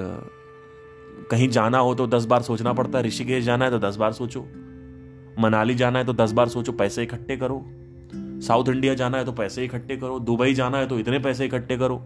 कहीं 1.30 1.48
जाना 1.48 1.78
हो 1.78 1.94
तो 1.94 2.06
दस 2.06 2.24
बार 2.24 2.42
सोचना 2.42 2.72
पड़ता 2.72 2.98
है, 2.98 3.04
ऋषिकेश 3.04 3.44
जाना 3.44 3.64
है 3.64 3.70
तो 3.70 3.78
दस 3.78 3.96
बार 3.96 4.12
सोचो, 4.12 4.40
मनाली 5.38 5.74
जाना 5.74 5.98
है 5.98 6.04
तो 6.04 6.12
दस 6.12 6.32
बार 6.32 6.48
सोचो, 6.48 6.72
पैसे 6.72 7.02
इकट्ठे 7.02 7.36
करो, 7.36 7.62
साउथ 8.46 8.68
इंडिया 8.68 8.94
जाना 8.94 9.18
है 9.18 9.24
तो 9.24 9.32
पैसे 9.32 9.64
इकट्ठे 9.64 9.96
करो, 9.96 10.18
दुबई 10.20 10.54
जाना 10.54 10.78
है 10.78 10.86
तो 10.88 10.98
इतने 10.98 11.18
पैसे 11.18 11.44
इकट्ठे 11.44 11.76
करो 11.76 11.96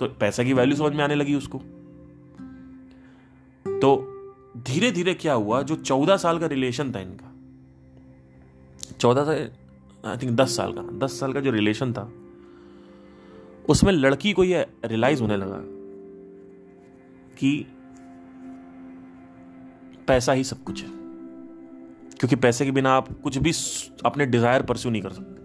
तो 0.00 0.06
पैसे 0.06 0.44
की 0.44 0.52
वैल्यू 0.52 0.76
समझ 0.76 0.92
में 0.92 1.04
आने 1.04 1.14
लगी 1.14 1.34
उसको। 1.34 1.58
तो 3.80 4.06
धीरे 4.56 4.90
धीरे 4.90 5.14
क्या 5.14 5.32
हुआ, 5.32 5.62
जो 5.62 5.76
चौदह 5.76 6.16
साल 6.16 6.38
का 6.38 6.46
रिलेशन 6.46 6.92
था 6.92 7.00
इनका, 7.00 7.32
चौदह 9.00 9.24
से 9.24 9.52
आई 10.08 10.16
थिंक 10.16 10.32
दस 10.32 10.56
साल 10.56 10.72
का, 10.72 10.82
दस 10.82 11.20
साल 11.20 11.32
का 11.32 11.40
जो 11.40 11.50
रिलेशन 11.50 11.92
था, 11.92 12.12
उसमें 13.68 13.92
लड़की 13.92 14.32
को 14.32 14.44
यह 14.44 14.66
रियलाइज़ 14.84 15.20
होने 15.20 15.36
लगा 15.36 15.60
कि 17.36 17.66
पैसा 20.06 20.32
ही 20.32 20.44
सब 20.44 20.62
कुछ 20.62 20.82
है। 20.82 20.88
क्योंकि 22.18 22.36
पैसे 22.36 22.64
के 22.64 22.70
बिना 22.70 22.90
आप 22.90 23.20
कुछ 23.22 23.38
भी 23.38 23.52
अपने 24.04 24.26
डिज़ायर 24.26 24.62
परस्यू 24.62 24.92
नहीं 24.92 25.02
कर 25.02 25.10
सकते। 25.10 25.40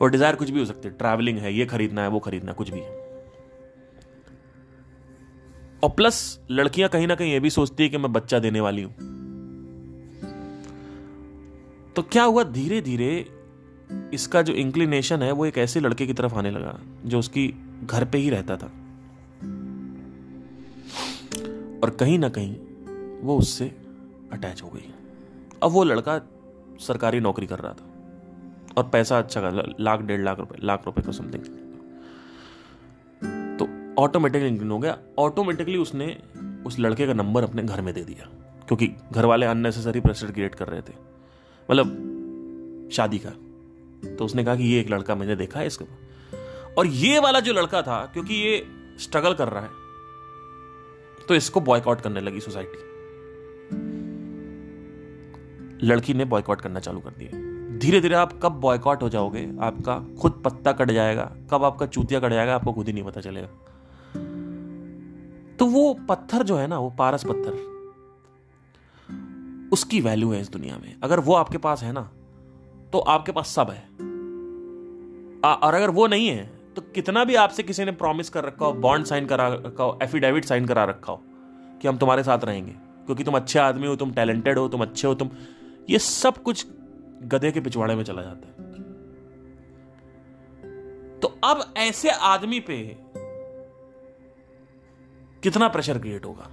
और 0.00 0.10
डिज़ायर 0.10 0.36
कुछ 0.36 0.50
भी 0.50 0.58
हो 0.58 0.64
सकते 0.64 0.90
ट्रैवलिंग 0.90 1.38
है, 1.38 1.54
ये 1.54 1.66
खरीदना 1.66 2.02
है, 2.02 2.08
वो 2.08 2.18
खरीदना 2.18 2.50
है, 2.50 2.54
कुछ 2.54 2.70
भी 2.70 2.80
है। 2.80 3.05
और 5.82 5.90
प्लस 5.90 6.40
लड़कियाँ 6.50 6.88
कहीं 6.88 7.06
ना 7.06 7.14
कहीं 7.14 7.32
ये 7.32 7.40
भी 7.40 7.50
सोचती 7.50 7.82
है 7.82 7.88
कि 7.88 7.98
मैं 7.98 8.12
बच्चा 8.12 8.38
देने 8.38 8.60
वाली 8.60 8.82
हूँ। 8.82 8.94
तो 11.96 12.02
क्या 12.02 12.24
हुआ? 12.24 12.44
धीरे 12.44 12.80
धीरे 12.80 13.32
इसका 14.14 14.42
जो 14.42 14.52
इंक्लिनेशन 14.52 15.22
है, 15.22 15.32
वो 15.32 15.46
एक 15.46 15.58
ऐसे 15.58 15.80
लड़के 15.80 16.06
की 16.06 16.12
तरफ़ 16.12 16.34
आने 16.34 16.50
लगा, 16.50 16.78
जो 17.04 17.18
उसकी 17.18 17.54
घर 17.84 18.04
पे 18.04 18.18
ही 18.18 18.30
रहता 18.30 18.56
था। 18.56 18.66
और 21.82 21.90
कहीं 21.90 22.18
ना 22.18 22.28
कहीं 22.28 22.56
वो 23.20 23.38
उससे 23.38 23.64
अटैच 24.32 24.62
हो 24.62 24.68
गई। 24.68 24.92
अब 25.62 25.70
वो 25.70 25.84
लड़का 25.84 26.20
सरकारी 26.80 27.20
नौकरी 27.20 27.46
कर 27.46 27.58
रहा 27.58 27.72
था 27.72 27.86
और 28.76 28.88
पैसा 28.88 29.18
अच्छा 29.18 29.40
कर, 29.40 29.74
लाख, 29.80 30.00
डेढ़ 30.00 30.20
लाख 30.20 30.38
रुपए 30.38 30.56
लाख 30.62 30.86
रुपए 30.86 31.02
का 31.02 31.12
समथिंग 31.12 31.42
ऑटोमेटिकली 33.98 34.48
इंक्लूड 34.48 34.72
हो 34.72 34.78
गया। 34.78 34.96
ऑटोमेटिकली 35.18 35.76
उसने 35.78 36.16
उस 36.66 36.78
लड़के 36.78 37.06
का 37.06 37.12
नंबर 37.14 37.42
अपने 37.42 37.62
घर 37.62 37.80
में 37.80 37.92
दे 37.94 38.02
दिया, 38.04 38.28
क्योंकि 38.68 38.86
घर 39.12 39.24
वाले 39.24 39.46
अननेसेसरी 39.46 40.00
प्रेशर 40.00 40.30
क्रिएट 40.32 40.54
कर 40.54 40.68
रहे 40.68 40.80
थे। 40.80 40.94
मतलब 41.68 42.88
शादी 42.92 43.18
का। 43.18 43.30
तो 44.16 44.24
उसने 44.24 44.44
कहा 44.44 44.56
कि 44.56 44.64
ये 44.64 44.80
एक 44.80 44.90
लड़का 44.90 45.14
मैंने 45.14 45.36
देखा 45.36 45.60
है 45.60 45.66
इसके 45.66 45.84
और 46.74 46.86
ये 46.86 47.18
वाला 47.18 47.40
जो 47.40 47.52
लड़का 47.52 47.82
था, 47.82 48.04
क्योंकि 48.06 48.34
ये 48.34 48.66
स्ट्रगल 49.00 49.34
कर 49.34 49.48
रहा 49.48 49.62
है 49.62 49.84
तो 51.28 51.34
इसको 51.34 51.60
बॉयकआउट 51.60 52.00
करने 52.00 52.20
लगी 52.20 52.40
सोसाइटी 52.40 52.84
लड़की 55.82 56.14
ने 56.14 56.24
बॉयकॉट 56.24 56.60
करना 56.60 56.80
चालू 56.80 57.00
कर 57.00 57.10
दिया। 57.12 57.78
धीरे 57.78 58.00
धीरे 58.00 58.14
आप 58.14 58.38
कब 58.42 58.52
बॉयकॉट 58.60 59.02
हो 59.02 59.08
जाओगे, 59.08 59.48
आपका 59.60 59.98
खुद 60.20 60.40
पत्ता 60.44 60.72
कट 60.72 60.90
जाएगा, 60.90 61.24
कब 61.50 61.64
आपका 61.64 61.86
चूतिया 61.86 62.20
कट 62.20 62.30
जाएगा, 62.30 62.54
आपको 62.54 62.72
खुद 62.72 62.86
ही 62.86 62.92
नहीं 62.92 63.04
पता 63.04 63.20
चलेगा। 63.20 63.48
तो 65.58 65.66
वो 65.66 65.94
पत्थर 66.08 66.42
जो 66.42 66.56
है 66.56 66.66
ना 66.66 66.78
वो 66.78 66.90
पारस 66.90 67.24
पत्थर 67.24 67.64
उसकी 69.72 70.00
वैल्यू 70.00 70.32
है 70.32 70.40
इस 70.40 70.50
दुनिया 70.50 70.78
में। 70.78 70.96
अगर 71.02 71.20
वो 71.20 71.34
आपके 71.34 71.58
पास 71.58 71.82
है 71.82 71.92
ना 71.92 72.10
तो 72.92 72.98
आपके 72.98 73.32
पास 73.32 73.48
सब 73.48 73.70
है। 73.70 73.82
आ, 75.44 75.54
और 75.54 75.74
अगर 75.74 75.90
वो 75.90 76.06
नहीं 76.06 76.28
है 76.28 76.50
तो 76.76 76.82
कितना 76.82 77.24
भी 77.24 77.34
आपसे 77.34 77.62
किसी 77.62 77.84
ने 77.84 77.92
प्रॉमिस 77.92 78.30
कर 78.30 78.44
रखा 78.44 78.66
हो 78.66 78.72
बॉन्ड 78.72 79.06
साइन 79.06 79.26
करा 79.26 79.48
रखा 79.48 79.84
हो 79.84 79.98
एफिडेविट 80.02 80.44
साइन 80.44 80.66
करा 80.66 80.84
रखा 80.84 81.12
हो 81.12 81.22
कि 81.82 81.88
हम 81.88 81.98
तुम्हारे 81.98 82.22
साथ 82.22 82.44
रहेंगे 82.44 82.72
क्योंकि 83.06 83.24
तुम 83.24 83.34
अच्छे 83.34 83.58
आदमी 83.58 83.86
हो 83.86 83.96
तुम 83.96 84.12
टैलेंटेड 84.12 84.58
हो 84.58 84.68
तुम 84.68 84.82
अच्छे 84.82 85.08
हो 85.08 85.14
तुम 85.14 85.30
ये 85.90 85.98
सब 85.98 86.42
कुछ 86.42 86.66
गधे 87.22 87.52
के 87.52 87.60
पिछवाड़े 87.60 87.94
में 87.94 88.04
चला 88.04 88.22
जाता 88.22 88.48
है। 88.48 88.54
तो 91.20 91.28
अब 91.44 91.74
ऐसे 91.76 92.10
आदमी 92.10 92.60
पे 92.60 92.98
कितना 95.46 95.68
प्रेशर 95.68 95.98
क्रिएट 95.98 96.24
होगा? 96.24 96.50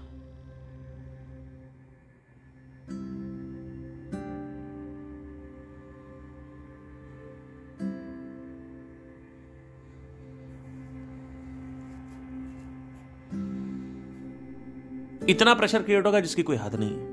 इतना 15.29 15.53
प्रेशर 15.53 15.83
क्रिएट 15.83 16.05
होगा 16.05 16.19
जिसकी 16.19 16.43
कोई 16.43 16.55
हद 16.55 16.75
नहीं 16.75 16.91
है। 16.91 17.05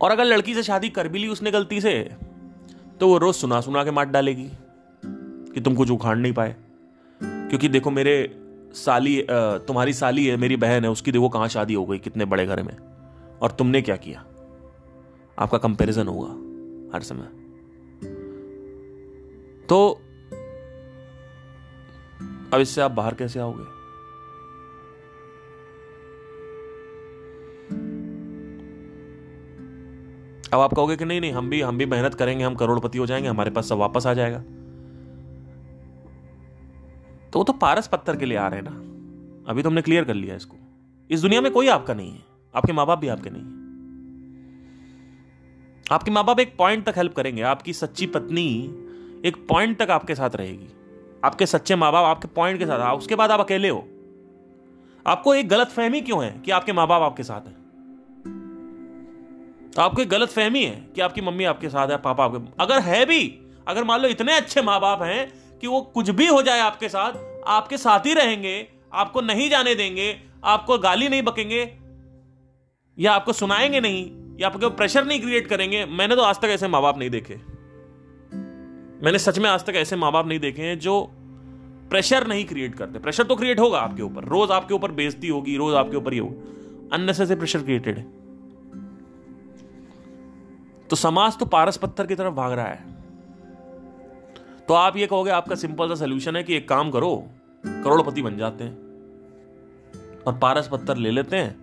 और 0.00 0.10
अगर 0.10 0.24
लड़की 0.24 0.54
से 0.54 0.62
शादी 0.62 0.88
कर 0.88 1.08
भी 1.08 1.18
ली 1.18 1.28
उसने 1.28 1.50
गलती 1.50 1.80
से 1.80 2.16
तो 3.00 3.08
वो 3.08 3.18
रोज 3.18 3.34
सुना 3.34 3.60
सुना 3.60 3.84
के 3.84 3.90
मार 3.90 4.06
डालेगी 4.06 4.50
कि 5.04 5.60
तुम 5.60 5.74
कुछ 5.74 5.90
उखाड़ 5.90 6.16
नहीं 6.16 6.32
पाए। 6.32 6.56
क्योंकि 7.22 7.68
देखो 7.68 7.90
मेरे 7.90 8.41
साली 8.74 9.26
तुम्हारी 9.30 9.92
साली 9.92 10.26
है, 10.26 10.36
मेरी 10.36 10.56
बहन 10.56 10.84
है, 10.84 10.90
उसकी 10.90 11.12
देखो 11.12 11.28
कहाँ 11.28 11.48
शादी 11.48 11.74
हो 11.74 11.84
गई, 11.86 11.98
कितने 11.98 12.24
बड़े 12.24 12.46
घर 12.46 12.62
में। 12.62 12.76
और 13.42 13.50
तुमने 13.50 13.82
क्या 13.82 13.96
किया? 13.96 14.24
आपका 15.38 15.58
कंपैरिजन 15.58 16.08
होगा 16.08 16.30
हर 16.96 17.02
समय। 17.02 17.26
तो 19.68 20.00
अब 22.54 22.60
इससे 22.60 22.80
आप 22.80 22.90
बाहर 22.90 23.14
कैसे 23.14 23.40
आओगे? 23.40 23.64
अब 30.52 30.60
आप 30.60 30.74
कहोगे 30.74 30.96
कि 30.96 31.04
नहीं 31.04 31.20
नहीं, 31.20 31.32
हम 31.32 31.50
भी 31.50 31.60
हम 31.60 31.78
भी 31.78 31.86
मेहनत 31.86 32.14
करेंगे, 32.14 32.44
हम 32.44 32.54
करोड़पति 32.54 32.98
हो 32.98 33.06
जाएँगे, 33.06 33.28
हमारे 33.28 33.50
पास 33.50 33.68
सब 33.68 33.76
वापस 33.76 34.06
आ 34.06 34.14
जाएगा। 34.14 34.42
तो 37.32 37.38
वो 37.38 37.44
तो 37.44 37.52
पारस 37.52 37.86
पत्थर 37.86 38.16
के 38.16 38.26
लिए 38.26 38.36
आ 38.36 38.48
रहे 38.48 38.60
हैं 38.60 38.66
ना। 38.70 39.50
अभी 39.50 39.62
तो 39.62 39.68
हमने 39.68 39.82
क्लियर 39.82 40.04
कर 40.04 40.14
लिया 40.14 40.36
इसको। 40.36 40.56
इस 41.10 41.20
दुनिया 41.20 41.40
में 41.40 41.52
कोई 41.52 41.68
आपका 41.68 41.94
नहीं 41.94 42.12
है। 42.12 42.22
आपके 42.54 42.72
माँ 42.72 42.86
बाप 42.86 42.98
भी 42.98 43.08
आपके 43.08 43.30
नहीं 43.30 43.42
है। 43.42 43.62
आपके 45.92 46.10
माँ 46.10 46.24
बाप 46.24 46.40
एक 46.40 46.56
पॉइंट 46.56 46.86
तक 46.86 46.94
हेल्प 46.96 47.14
करेंगे। 47.14 47.42
आपकी 47.42 47.72
सच्ची 47.72 48.06
पत्नी 48.06 48.64
एक 49.24 49.46
पॉइंट 49.48 49.78
तक 49.78 49.90
आपके 49.90 50.14
साथ 50.14 50.30
रहेगी। 50.34 50.68
आपके 51.24 51.46
सच्चे 51.46 51.76
माँ 51.76 51.92
बाप 51.92 52.04
आपके 52.04 52.28
पॉइंट 52.28 52.58
के 52.58 52.66
साथ। 52.66 52.96
उसके 52.96 53.14
बाद 53.14 53.30
आप 53.30 53.40
अकेले 53.40 53.68
हो। 53.68 53.88
आपको 55.06 55.34
एक 55.34 55.48
गलत 55.48 55.68
फहमी 55.68 56.00
क्यों 56.00 56.24
है 56.24 56.42
कि 56.44 56.50
आपके 56.50 56.72
माँ 56.72 56.86
बाप 56.86 57.02
आपके 57.02 57.22
साथ 57.22 57.40
हैं? 57.40 57.62
आपको 59.78 60.02
एक 60.02 60.08
गलत 60.08 60.28
फहमी 60.28 60.64
है 60.64 60.88
कि 60.94 61.00
आपकी 61.00 61.20
मम्मी 61.20 61.44
आपके 61.44 61.68
साथ 61.68 61.88
है, 61.88 61.96
पापा 61.96 62.24
आपके 62.24 62.62
अगर 62.62 62.78
है 62.78 63.06
भी, 63.06 63.38
अगर 63.68 63.84
मान 63.84 64.00
लो 64.00 64.08
इतने 64.08 64.36
अच्छे 64.36 64.62
माँ 64.62 64.80
बाप 64.80 65.02
हैं 65.02 65.41
कि 65.62 65.68
वो 65.68 65.80
कुछ 65.80 66.10
भी 66.10 66.26
हो 66.26 66.42
जाए 66.42 66.60
आपके 66.60 66.88
साथ 66.88 67.12
आपके 67.46 67.76
साथ 67.78 68.00
ही 68.00 68.14
रहेंगे, 68.14 68.68
आपको 68.92 69.20
नहीं 69.20 69.50
जाने 69.50 69.74
देंगे, 69.74 70.20
आपको 70.44 70.78
गाली 70.78 71.08
नहीं 71.08 71.22
बकेंगे, 71.22 71.78
या 72.98 73.12
आपको 73.12 73.32
सुनाएँगे 73.32 73.80
नहीं, 73.80 74.10
या 74.40 74.48
आपके 74.48 74.70
प्रेशर 74.70 75.04
नहीं 75.04 75.20
क्रिएट 75.20 75.46
करेंगे। 75.46 75.84
मैंने 75.86 76.16
तो 76.16 76.22
आज 76.22 76.38
तक 76.38 76.44
ऐसे 76.44 76.68
माँ 76.68 76.82
बाप 76.82 76.98
नहीं 76.98 77.10
देखे। 77.10 77.34
मैंने 79.04 79.18
सच 79.18 79.38
में 79.38 79.50
आज 79.50 79.64
तक 79.64 79.72
ऐसे 79.76 79.96
माँ 79.96 80.12
बाप 80.12 80.26
नहीं 80.26 80.38
देखे 80.38 80.62
हैं 80.62 80.78
जो 80.78 81.10
प्रेशर 81.90 82.26
नहीं 82.26 82.44
क्रिएट 82.44 82.74
करते। 82.74 82.98
प्रेशर 82.98 83.24
तो 83.24 83.36
क्रिएट 83.36 83.60
होगा 83.60 83.78
आपके 83.78 84.02
ऊपर। 84.02 84.24
रोज 84.24 84.50
आपके 84.50 84.74
ऊपर 84.74 84.90
बेजती 84.90 85.28
होगी, 85.28 85.56
रोज 85.56 85.74
आपके 85.74 85.96
ऊपर 85.96 86.14
ये 86.14 86.20
होगा। 86.20 86.96
अननेसेसरी 86.96 87.36
प्रेशर 87.36 87.62
क्रिएटेड 87.62 87.98
है। 87.98 88.06
तो 90.90 90.96
समाज 90.96 91.38
तो 91.38 91.46
पारस 91.46 91.76
पत्थर 91.76 92.06
की 92.06 92.14
तरफ़ 92.14 92.34
भाग 92.34 92.52
रहा 92.52 92.66
है। 92.66 93.01
तो 94.68 94.74
आप 94.74 94.96
ये 94.96 95.06
कहोगे, 95.06 95.30
आपका 95.30 95.54
सिंपल 95.54 95.88
सा 95.88 95.94
सोल्यूशन 95.94 96.36
है 96.36 96.42
कि 96.42 96.56
एक 96.56 96.68
काम 96.68 96.90
करो, 96.90 97.30
करोड़पति 97.66 98.22
बन 98.22 98.36
जाते 98.36 98.64
हैं 98.64 98.76
और 100.26 100.38
पारस 100.38 100.68
पत्थर 100.68 100.96
ले 100.96 101.10
लेते 101.10 101.36
हैं, 101.36 101.56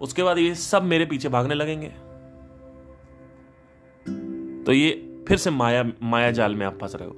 उसके 0.00 0.22
बाद 0.22 0.38
ये 0.38 0.54
सब 0.54 0.82
मेरे 0.82 1.06
पीछे 1.06 1.28
भागने 1.28 1.54
लगेंगे। 1.54 1.88
तो 4.64 4.72
ये 4.72 4.90
फिर 5.28 5.36
से 5.36 5.50
माया 5.50 5.84
माया 6.02 6.30
जाल 6.30 6.54
में 6.54 6.66
आप 6.66 6.78
फंस 6.80 6.94
रहे 6.94 7.08
हो। 7.08 7.16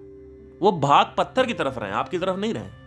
वो 0.63 0.73
भाग 0.73 1.15
पत्थर 1.19 1.47
की 1.47 1.55
तरफ़ 1.55 1.79
रहे 1.79 1.91
आपकी 1.91 2.19
तरफ़ 2.19 2.37
नहीं 2.37 2.55
रहे। 2.55 2.87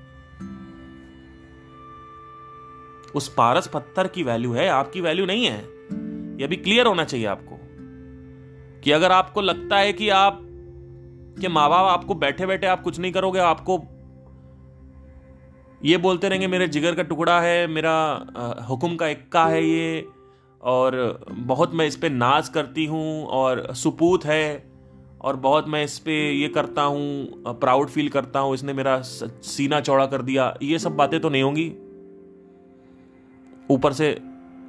उस 3.16 3.34
पारस 3.34 3.68
पत्थर 3.68 4.08
की 4.08 4.24
वैल्यू 4.24 4.54
है, 4.54 4.68
आपकी 4.68 5.02
वैल्यू 5.02 5.26
नहीं 5.26 5.46
है। 5.46 5.60
यह 6.42 6.48
भी 6.48 6.56
क्लियर 6.56 6.86
होना 6.86 7.04
चाहिए 7.04 7.26
आपको 7.26 7.60
कि 8.82 8.92
अगर 8.92 9.12
आपको 9.12 9.42
लगता 9.42 9.78
है 9.78 9.94
कि 9.94 10.10
आप 10.10 10.46
के 11.40 11.48
माँ 11.48 11.70
बाप 11.70 11.88
आपको 11.90 12.16
बैठे 12.16 12.46
बैठे 12.46 12.68
आप 12.68 12.82
कुछ 12.82 13.00
नहीं 13.00 13.12
करोगे, 13.12 13.40
आपको 13.40 13.82
ये 15.82 15.98
बोलते 15.98 16.30
रहेंगे, 16.30 16.48
मेरे 16.48 16.68
जिगर 16.68 16.96
का 16.96 17.04
टुकड़ा 17.04 17.40
है, 17.42 17.68
मेरा 17.68 18.66
हुक्म 18.70 18.96
का 18.96 19.08
इक्का 19.08 19.46
है 19.46 19.64
ये, 19.64 20.08
और 20.64 21.26
बहुत 21.30 21.74
मैं 21.74 21.86
इस 21.88 21.96
पर 21.96 22.10
नाज 22.10 22.50
करती 22.50 22.86
हूँ, 22.86 23.26
और 23.26 23.74
सुपूत 23.74 24.26
है, 24.26 24.64
और 25.22 25.36
बहुत 25.36 25.68
मैं 25.68 25.84
इस 25.84 25.98
पर 26.00 26.12
ये 26.12 26.48
करता 26.48 26.82
हूँ 26.82 27.44
प्राउड 27.60 27.90
फील 27.90 28.10
करता 28.10 28.40
हूँ, 28.40 28.54
इसने 28.54 28.74
मेरा 28.74 29.00
सीना 29.02 29.80
चौड़ा 29.82 30.06
कर 30.06 30.22
दिया। 30.22 30.54
ये 30.64 30.80
सब 30.80 30.96
बातें 30.96 31.20
तो 31.20 31.30
नहीं 31.30 31.44
होंगी। 31.44 31.68
ऊपर 33.70 33.94
से 33.94 34.18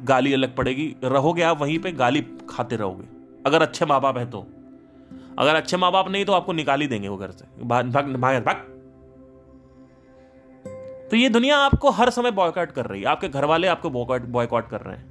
गाली 0.04 0.32
अलग 0.32 0.56
पड़ेगी। 0.56 0.94
रहोगे 1.04 1.42
आप, 1.42 1.60
वहीं 1.60 1.78
पे 1.78 1.92
गाली 1.92 2.20
खाते 2.50 2.76
रहोगे। 2.76 3.08
अगर 3.46 3.62
अच्छे 3.62 3.86
माँ 3.86 4.00
बाप 4.00 4.18
हैं 4.18 4.30
तो। 4.30 4.46
अगर 5.40 5.54
अच्छे 5.54 5.76
माँ 5.76 5.90
बाप 5.92 6.08
नहीं 6.08 6.24
तो 6.24 6.32
आपको 6.32 6.52
निकाल 6.52 6.80
ही 6.80 6.86
देंगे 6.86 7.08
वो 7.08 7.16
घर 7.16 7.30
से। 7.30 7.44
भाग 7.64 7.86
भाग 7.86 8.42
भाग 8.44 8.66
तो 11.10 11.16
ये 11.16 11.28
दुनिया 11.28 11.56
आपको 11.58 11.90
हर 11.90 12.10
समय 12.10 12.30
बॉयकॉट 12.30 12.72
कर 12.72 12.86
रही 12.86 13.00
है। 13.00 13.06
आपके 13.06 13.28
घर 13.28 13.44
वाले 13.44 13.66
आपको 13.66 13.90
बॉयकॉट 13.90 14.68
कर 14.68 14.80
रहे 14.80 14.96
हैं। 14.96 15.08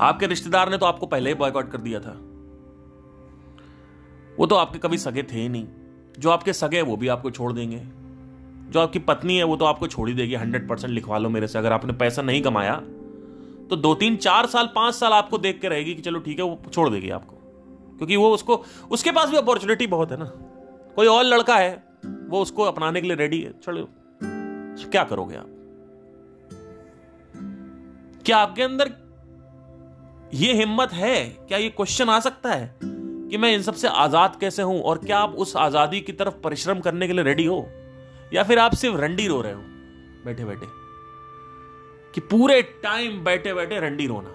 आपके 0.00 0.26
रिश्तेदार 0.26 0.70
ने 0.70 0.78
तो 0.78 0.86
आपको 0.86 1.06
पहले 1.06 1.30
ही 1.30 1.36
बॉयकॉट 1.36 1.70
कर 1.70 1.78
दिया 1.78 2.00
था। 2.00 2.12
वो 4.38 4.46
तो 4.46 4.54
आपके 4.54 4.78
कभी 4.78 4.98
सगे 4.98 5.22
थे 5.22 5.40
ही 5.40 5.48
नहीं। 5.48 5.66
जो 6.18 6.30
आपके 6.30 6.52
सगे 6.52 6.82
वो 6.82 6.96
भी 6.96 7.08
आपको 7.08 7.30
छोड़ 7.30 7.52
देंगे। 7.52 7.80
जो 8.70 8.80
आपकी 8.80 8.98
पत्नी 9.00 9.36
है, 9.36 9.44
वो 9.44 9.56
तो 9.56 9.64
आपको 9.64 9.86
छोड़ 9.86 10.08
ही 10.08 10.14
देगी। 10.14 10.34
हंड्रेड 10.34 10.68
परसेंट 10.68 10.92
लिखवा 10.92 11.18
लो 11.18 11.28
मेरे 11.28 11.48
से। 11.48 11.58
अगर 11.58 11.72
आपने 11.72 11.92
पैसा 11.94 12.22
नहीं 12.22 12.42
कमाया 12.42 12.74
तो 13.70 13.76
दो 13.76 13.94
तीन 13.94 14.16
चार 14.16 14.46
साल, 14.46 14.66
पाँच 14.74 14.94
साल 14.94 15.12
आपको 15.12 15.38
देख 15.38 15.60
के 15.60 15.68
रहेगी 15.68 15.94
कि 15.94 16.02
चलो 16.02 16.20
ठीक 16.20 16.38
है, 16.38 16.44
वो 16.44 16.70
छोड़ 16.72 16.88
देगी 16.90 17.10
आपको। 17.10 17.35
क्योंकि 17.96 18.16
वो 18.16 18.30
उसको, 18.30 18.64
उसके 18.90 19.10
पास 19.10 19.30
भी 19.30 19.36
अपॉर्चुनिटी 19.36 19.86
बहुत 19.86 20.10
है 20.10 20.18
ना। 20.18 20.30
कोई 20.96 21.06
और 21.06 21.24
लड़का 21.24 21.56
है, 21.56 21.82
वो 22.28 22.40
उसको 22.42 22.62
अपनाने 22.62 23.00
के 23.00 23.06
लिए 23.06 23.16
रेडी 23.16 23.40
है। 23.40 23.52
चलो, 23.60 23.88
क्या 24.20 25.04
करोगे 25.04 25.36
आप? 25.36 25.46
क्या 28.26 28.38
आपके 28.38 28.62
अंदर 28.62 28.90
ये 30.34 30.52
हिम्मत 30.52 30.92
है? 30.92 31.24
क्या 31.48 31.58
ये 31.58 31.68
क्वेश्चन 31.68 32.08
आ 32.08 32.18
सकता 32.20 32.52
है 32.52 32.78
कि 32.82 33.36
मैं 33.36 33.52
इन 33.54 33.62
सबसे 33.62 33.88
आज़ाद 33.88 34.36
कैसे 34.40 34.62
हूँ 34.62 34.80
और 34.82 34.98
क्या 34.98 35.18
आप 35.18 35.34
उस 35.34 35.56
आज़ादी 35.56 36.00
की 36.00 36.12
तरफ़ 36.12 36.34
परिश्रम 36.34 36.80
करने 36.80 37.06
के 37.06 37.12
लिए 37.12 37.24
रेडी 37.24 37.44
हो? 37.44 37.66
या 38.34 38.42
फिर 38.42 38.58
आप 38.58 38.74
सिर्फ़ 38.74 38.96
रंडी 38.96 39.26
रो 39.28 39.40
रहे 39.40 39.52
हो? 39.52 39.60
बैठे 40.24 40.44
बैठे 40.44 40.66
कि 42.14 42.20
पूरे 42.20 42.60
टाइम 42.62 43.22
बैठे 43.24 43.54
बैठे 43.54 43.80
रंडी 43.80 44.06
रोना। 44.06 44.30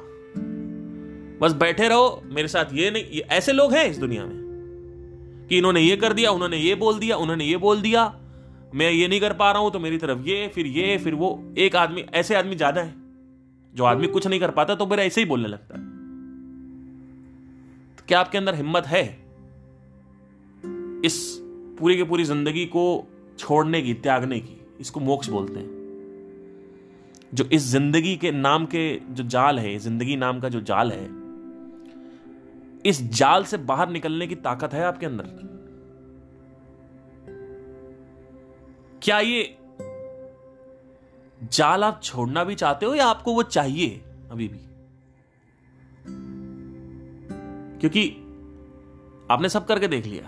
बस 1.42 1.54
बैठे 1.54 1.88
रहो, 1.88 2.22
मेरे 2.26 2.48
साथ 2.48 2.74
ये 2.74 2.90
नहीं, 2.92 3.04
ये 3.06 3.22
ऐसे 3.32 3.54
लोग 3.54 3.74
हैं 3.74 3.86
इस 3.86 3.98
दुनिया 3.98 4.26
में 4.26 5.48
कि 5.50 5.58
इन्होंने 5.58 5.82
ये 5.82 5.96
कर 5.98 6.14
दिया, 6.14 6.32
उन्होंने 6.32 6.58
ये 6.58 6.76
बोल 6.76 7.00
दिया, 7.00 7.16
उन्होंने 7.18 7.46
ये 7.46 7.58
बोल 7.58 7.82
दिया। 7.82 8.04
मैं 8.76 8.90
ये 8.92 9.08
नहीं 9.08 9.20
कर 9.20 9.34
पा 9.34 9.52
रहा 9.52 9.62
हूँ 9.62 9.72
तो 9.72 9.80
मेरी 9.80 9.98
तरफ़ 9.98 10.20
ये, 10.20 10.48
फिर 10.48 10.66
ये, 10.68 10.98
फिर 10.98 11.16
वो। 11.16 11.54
एक 11.58 11.76
आदमी, 11.76 12.02
ऐसे 12.02 12.36
आदमी 12.36 12.56
ज़्यादा 12.56 12.82
है, 12.82 12.94
जो 13.74 13.84
आदमी 13.84 14.08
कुछ 14.08 14.28
नहीं 14.28 14.40
कर 14.40 14.52
पाता 14.52 14.76
तो 14.76 14.86
मेरा 14.88 15.04
ऐसे 15.04 15.22
ही 15.22 15.28
बोलने 15.28 15.48
लगता 15.48 15.78
है। 15.78 15.84
तो 17.98 18.04
क्या 18.08 18.20
आपके 18.20 18.38
अंदर 18.38 18.56
हिम्मत 18.56 18.86
है 18.88 19.04
इस 21.06 21.18
पूरी 21.80 21.96
की 21.96 22.04
पूरी 22.04 22.24
ज़िंदगी 22.24 22.66
को 22.66 22.84
छोड़ने 23.40 23.82
की, 23.82 23.94
त्यागने 23.94 24.40
की? 24.40 24.60
इसको 24.80 25.00
मोक्ष 25.00 25.30
बोलते 25.30 25.60
हैं। 25.60 25.70
जो 27.34 27.44
इस 27.52 27.62
ज़िंदगी 27.64 28.16
के 28.18 28.32
नाम 28.32 28.66
के 28.66 28.84
जो 29.10 29.24
जाल 29.26 29.60
है, 29.60 29.78
ज़िंदगी 29.80 30.16
नाम 30.18 30.40
का 30.40 30.50
जो 30.50 30.62
जाल 30.62 30.92
है 30.92 31.21
इस 32.86 33.12
जाल 33.14 33.44
से 33.44 33.58
बाहर 33.58 33.90
निकलने 33.90 34.28
की 34.28 34.36
ताकत 34.36 34.74
है 34.74 34.84
आपके 34.84 35.06
अंदर? 35.06 35.52
क्या 39.04 39.20
ये 39.20 39.58
जाल 41.44 41.84
आप 41.84 42.00
छोड़ना 42.04 42.44
भी 42.44 42.56
चाहते 42.56 42.86
हो 42.86 42.96
या 42.96 43.06
आपको 43.06 43.34
वो 43.34 43.44
चाहिए 43.44 43.90
अभी 44.32 44.48
भी? 44.48 44.60
क्योंकि 47.80 48.10
आपने 49.32 49.50
सब 49.50 49.66
करके 49.66 49.88
देख 49.88 50.06
लिया। 50.06 50.26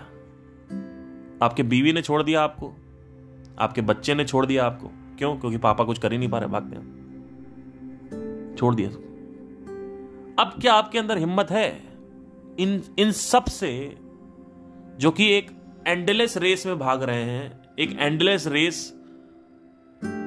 आपके 1.46 1.62
बीवी 1.62 1.92
ने 1.92 2.02
छोड़ 2.02 2.22
दिया 2.22 2.42
आपको। 2.42 2.74
आपके 3.58 3.80
बच्चे 3.80 4.14
ने 4.14 4.24
छोड़ 4.24 4.46
दिया 4.46 4.66
आपको। 4.66 4.88
क्यों? 4.88 5.36
क्योंकि 5.36 5.58
पापा 5.58 5.84
कुछ 5.84 5.98
कर 5.98 6.12
ही 6.12 6.18
नहीं 6.18 6.28
पा 6.28 6.38
रहे 6.38 6.48
भाग 6.48 6.64
गया 6.66 6.80
छोड़ 8.56 8.74
दिया। 8.74 8.88
अब 10.42 10.60
क्या 10.60 10.74
आपके 10.74 10.98
अंदर 10.98 11.18
हिम्मत 11.18 11.50
है? 11.50 11.93
इन 12.58 12.94
इन 12.98 13.12
सबसे, 13.12 13.98
जो 14.96 15.10
कि 15.10 15.32
एक 15.32 15.50
एंडलेस 15.86 16.36
रेस 16.36 16.66
में 16.66 16.78
भाग 16.78 17.02
रहे 17.02 17.24
हैं, 17.24 17.62
एक 17.78 17.96
एंडलेस 17.98 18.46
रेस 18.46 18.94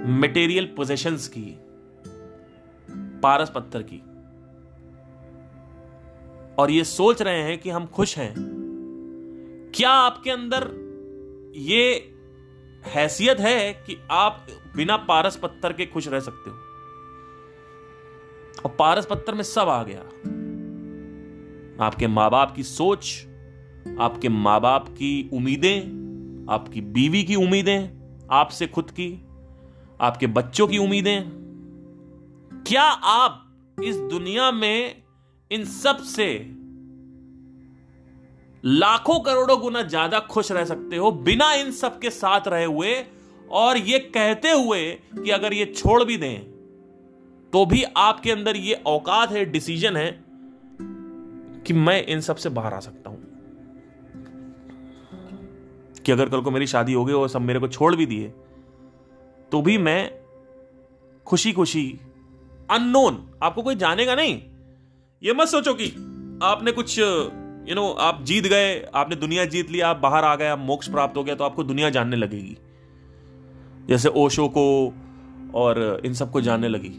मटेरियल 0.07 0.73
पोजेशंस 0.77 1.27
की, 1.27 1.57
पारस 3.19 3.51
पत्थर 3.55 3.83
की। 3.83 3.97
और 6.55 6.71
ये 6.71 6.83
सोच 6.83 7.21
रहे 7.21 7.43
हैं 7.43 7.57
कि 7.57 7.69
हम 7.69 7.85
खुश 7.85 8.17
हैं। 8.17 8.35
क्या 9.75 9.89
आपके 9.89 10.31
अंदर 10.31 10.87
ये 11.55 12.13
हैसियत 12.85 13.39
है 13.39 13.73
कि 13.73 14.07
आप 14.11 14.47
बिना 14.75 14.97
पारस 14.97 15.37
पत्थर 15.37 15.73
के 15.73 15.85
खुश 15.85 16.07
रह 16.07 16.19
सकते 16.19 16.49
हो? 16.49 16.55
और 18.65 18.75
पारस 18.79 19.05
पत्थर 19.05 19.33
में 19.33 19.43
सब 19.43 19.69
आ 19.69 19.83
गया। 19.83 20.03
आपके 21.81 22.07
माँ 22.07 22.31
बाप 22.31 22.55
की 22.55 22.63
सोच, 22.63 23.25
आपके 23.99 24.29
माँ 24.29 24.61
बाप 24.61 24.89
की 24.89 25.29
उम्मीदें, 25.33 25.79
आपकी 26.49 26.81
बीवी 26.81 27.23
की 27.23 27.35
उम्मीदें, 27.35 27.89
आपसे 28.31 28.67
खुद 28.67 28.91
की, 28.91 29.27
आपके 30.01 30.27
बच्चों 30.27 30.67
की 30.67 30.77
उम्मीदें। 30.77 31.23
क्या 32.67 32.83
आप 32.83 33.55
इस 33.83 33.95
दुनिया 33.95 34.51
में 34.51 35.03
इन 35.51 35.65
सबसे 35.65 36.53
लाखों 38.65 39.19
करोड़ों 39.19 39.59
गुना 39.59 39.81
ज़्यादा 39.81 40.19
खुश 40.19 40.51
रह 40.51 40.65
सकते 40.65 40.97
हो 40.97 41.11
बिना 41.11 41.53
इन 41.53 41.71
सब 41.71 41.99
के 41.99 42.09
साथ 42.09 42.47
रहे 42.47 42.65
हुए? 42.65 43.05
और 43.51 43.77
ये 43.77 43.99
कहते 43.99 44.51
हुए 44.51 44.91
कि 44.91 45.29
अगर 45.29 45.53
ये 45.53 45.65
छोड़ 45.65 46.03
भी 46.03 46.17
दें 46.17 46.39
तो 47.53 47.65
भी 47.65 47.83
आपके 47.83 48.31
अंदर 48.31 48.55
ये 48.55 48.73
औकात 48.73 49.31
है, 49.31 49.45
डिसीज़न 49.45 49.95
है 49.95 50.26
कि 51.67 51.73
मैं 51.73 52.05
इन 52.05 52.21
सबसे 52.21 52.49
बाहर 52.49 52.73
आ 52.73 52.79
सकता 52.79 53.09
हूँ। 53.09 53.23
कि 56.05 56.11
अगर 56.11 56.29
कल 56.29 56.41
को 56.41 56.51
मेरी 56.51 56.67
शादी 56.67 56.93
हो 56.93 57.05
गई 57.05 57.13
और 57.13 57.29
सब 57.29 57.41
मेरे 57.41 57.59
को 57.59 57.67
छोड़ 57.67 57.95
भी 57.95 58.05
दिए 58.05 58.33
तो 59.51 59.61
भी 59.61 59.77
मैं 59.77 60.11
खुशी 61.25 61.51
खुशी 61.51 61.99
अननोन 62.71 63.29
आपको 63.43 63.61
कोई 63.61 63.75
जानेगा 63.75 64.15
नहीं। 64.15 64.41
ये 65.23 65.33
मत 65.33 65.47
सोचो 65.47 65.73
कि 65.73 65.87
आपने 66.43 66.71
कुछ 66.71 66.99
यू 66.99 67.75
नो 67.75 67.91
आप 67.91 68.23
जीत 68.23 68.43
गए, 68.43 68.81
आपने 68.95 69.15
दुनिया 69.15 69.45
जीत 69.45 69.71
लिया 69.71 69.89
आप 69.89 69.97
बाहर 69.97 70.23
आ 70.23 70.35
गए, 70.35 70.47
आप 70.47 70.59
मोक्ष 70.59 70.89
प्राप्त 70.89 71.17
हो 71.17 71.23
गया 71.23 71.35
तो 71.35 71.43
आपको 71.43 71.63
दुनिया 71.63 71.89
जानने 71.89 72.15
लगेगी। 72.15 72.57
जैसे 73.87 74.09
ओशो 74.09 74.47
को 74.47 74.93
और 75.55 76.01
इन 76.05 76.13
सबको 76.13 76.41
जानने 76.41 76.67
लगी 76.67 76.91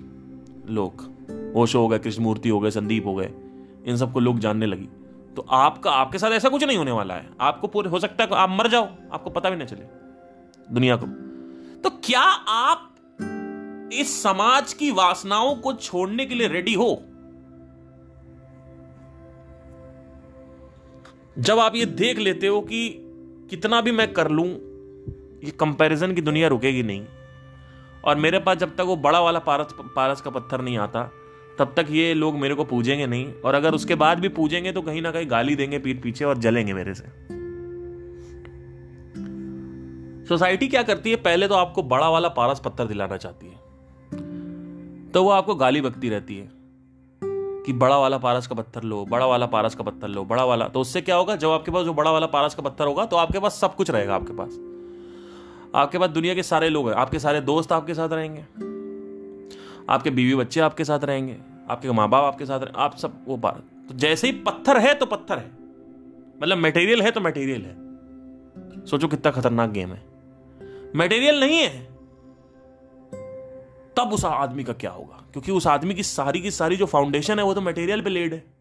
लोग। 0.74 1.54
ओशो 1.56 1.80
हो 1.80 1.88
गए, 1.88 1.98
कृष्णमूर्ति 1.98 2.48
हो 2.48 2.60
गए, 2.60 2.70
संदीप 2.70 3.06
हो 3.06 3.14
गए। 3.14 3.30
इन 3.88 3.96
सबको 3.96 4.20
लोग 4.20 4.38
जानने 4.38 4.66
लगी। 4.66 4.88
तो 5.36 5.46
आपका, 5.50 5.90
आपके 5.90 6.18
साथ 6.18 6.30
ऐसा 6.30 6.48
कुछ 6.48 6.64
नहीं 6.64 6.78
होने 6.78 6.90
वाला 6.90 7.14
है। 7.14 7.30
आपको 7.40 7.66
पूरे, 7.66 7.90
हो 7.90 7.98
सकता 7.98 8.24
है 8.24 8.30
आप 8.34 8.50
मर 8.50 8.68
जाओ, 8.68 8.88
आपको 9.12 9.30
पता 9.30 9.50
भी 9.50 9.56
ना 9.56 9.64
चले 9.64 9.84
दुनिया 10.74 10.96
को। 10.96 11.06
तो 11.80 11.90
क्या 11.90 12.20
आप 12.20 12.84
इस 13.92 14.22
समाज 14.22 14.72
की 14.72 14.90
वासनाओं 14.90 15.54
को 15.54 15.72
छोड़ने 15.72 16.26
के 16.26 16.34
लिए 16.34 16.48
रेडी 16.48 16.74
हो? 16.74 17.02
जब 21.38 21.58
आप 21.58 21.74
ये 21.74 21.84
देख 21.84 22.18
लेते 22.18 22.46
हो 22.46 22.60
कि 22.60 22.88
कितना 23.50 23.80
भी 23.80 23.90
मैं 23.90 24.12
कर 24.12 24.30
लूँ, 24.30 24.46
ये 25.44 25.50
कंपैरिजन 25.50 26.14
की 26.14 26.20
दुनिया 26.20 26.48
रुकेगी 26.48 26.82
नहीं। 26.82 27.04
और 28.04 28.16
मेरे 28.16 28.38
पास 28.38 28.56
जब 28.56 28.74
तक 28.74 28.80
वो 28.80 28.96
बड़ा 28.96 29.20
वाला 29.20 29.38
पारस 29.38 29.74
पारस 29.96 30.20
का 30.20 30.30
पत्थर 30.30 30.60
नहीं 30.60 30.78
आता 30.78 31.10
तब 31.58 31.72
तक 31.76 31.86
ये 31.90 32.12
लोग 32.14 32.36
मेरे 32.38 32.54
को 32.54 32.64
पूजेंगे 32.64 33.06
नहीं। 33.06 33.32
और 33.44 33.54
अगर 33.54 33.74
उसके 33.74 33.94
बाद 33.94 34.20
भी 34.20 34.28
पूजेंगे 34.28 34.72
तो 34.72 34.82
कहीं 34.82 35.02
ना 35.02 35.10
कहीं 35.10 35.30
गाली 35.30 35.56
देंगे 35.56 35.78
पीठ 35.78 36.02
पीछे 36.02 36.24
और 36.24 36.38
जलेंगे 36.38 36.72
मेरे 36.72 36.94
से। 36.94 37.04
सोसाइटी 40.26 40.68
क्या 40.68 40.82
करती 40.82 41.10
है? 41.10 41.16
पहले 41.16 41.48
तो 41.48 41.54
आपको 41.54 41.82
बड़ा 41.82 42.08
वाला 42.10 42.28
पारस 42.28 42.60
पत्थर 42.60 42.84
दिलाना 42.84 43.16
चाहती 43.16 43.46
है। 43.46 43.66
तो 45.10 45.22
वो 45.24 45.30
आपको 45.30 45.54
गाली 45.54 45.80
बकती 45.80 46.08
रहती 46.08 46.36
है 46.36 46.48
कि 47.66 47.72
बड़ा 47.72 47.98
वाला 47.98 48.18
पारस 48.18 48.46
का 48.46 48.54
पत्थर 48.54 48.82
लो, 48.82 49.04
बड़ा 49.04 49.26
वाला 49.26 49.46
पारस 49.46 49.74
का 49.74 49.84
पत्थर 49.84 50.08
लो, 50.08 50.24
बड़ा 50.24 50.44
वाला। 50.44 50.68
तो 50.68 50.80
उससे 50.80 51.00
क्या 51.00 51.16
होगा? 51.16 51.36
जब 51.36 51.48
आपके 51.48 51.70
पास 51.70 51.84
जो 51.84 51.94
बड़ा 51.94 52.10
वाला 52.10 52.26
पारस 52.26 52.54
का 52.54 52.62
पत्थर 52.62 52.86
होगा 52.86 53.04
तो 53.04 53.16
आपके 53.16 53.38
पास 53.38 53.60
सब 53.60 53.74
कुछ 53.74 53.90
रहेगा 53.90 54.14
आपके 54.14 54.32
पास। 54.32 54.58
आपके 55.74 55.98
पास 55.98 56.10
दुनिया 56.10 56.34
के 56.34 56.42
सारे 56.42 56.68
लोग 56.68 56.88
हैं, 56.88 56.96
आपके 56.96 57.18
सारे 57.18 57.40
दोस्त 57.40 57.72
आपके 57.72 57.94
साथ 57.94 58.08
रहेंगे। 58.12 58.44
आपके 59.88 60.10
बीवी 60.10 60.34
बच्चे 60.34 60.60
आपके 60.60 60.84
साथ 60.84 61.04
रहेंगे। 61.04 61.36
आपके 61.70 61.90
माँ 61.90 62.08
बाप 62.08 62.24
आपके 62.24 62.46
साथ 62.46 62.60
आप 62.76 62.96
सब 62.96 63.24
वो 63.26 63.36
पार 63.36 63.62
तो 63.88 63.94
जैसे 63.94 64.26
ही 64.26 64.32
पत्थर 64.32 64.78
है 64.78 64.94
तो 64.94 65.06
पत्थर 65.06 65.38
है। 65.38 65.50
मतलब 66.42 66.58
मटेरियल 66.58 67.02
है 67.02 67.10
तो 67.10 67.20
मटेरियल 67.20 67.62
है। 67.62 67.76
सोचो 68.86 69.08
कितना 69.08 69.30
खतरनाक 69.32 69.70
गेम 69.70 69.92
है। 69.92 70.02
मटेरियल 70.96 71.40
नहीं 71.40 71.58
है। 71.58 71.84
तब 73.96 74.10
उस 74.12 74.24
आदमी 74.24 74.64
का 74.64 74.72
क्या 74.72 74.90
होगा? 74.90 75.24
क्योंकि 75.32 75.52
उस 75.52 75.66
आदमी 75.66 75.94
की 75.94 76.02
सारी 76.02 76.40
की 76.40 76.50
सारी 76.50 76.76
जो 76.76 76.86
फाउंडेशन 76.86 77.38
है 77.38 77.44
वो 77.44 77.54
तो 77.54 77.60
मटेरियल 77.60 78.02
पे 78.02 78.10
लेड 78.10 78.34
है। 78.34 78.57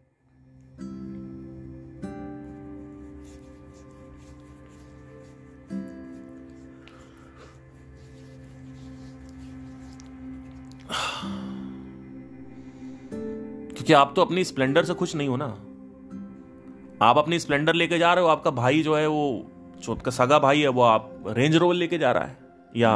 क्योंकि 13.88 14.00
आप 14.00 14.12
तो 14.16 14.22
अपनी 14.22 14.42
स्प्लेंडर 14.44 14.84
से 14.84 14.94
खुश 14.94 15.14
नहीं 15.14 15.28
हो 15.28 15.36
ना। 15.36 15.46
आप 17.02 17.18
अपनी 17.18 17.38
स्प्लेंडर 17.38 17.74
लेके 17.74 17.98
जा 17.98 18.12
रहे 18.14 18.24
हो, 18.24 18.30
आपका 18.30 18.50
भाई 18.50 18.82
जो 18.82 18.96
है 18.96 19.06
वो, 19.06 19.46
जो 19.82 19.94
आपका 19.94 20.10
सगा 20.10 20.38
भाई 20.38 20.60
है, 20.60 20.68
वो 20.68 20.82
आप 20.82 21.24
रेंज 21.28 21.56
रोवर 21.56 21.74
लेके 21.74 21.98
जा 21.98 22.10
रहा 22.12 22.24
है, 22.24 22.36
या 22.76 22.90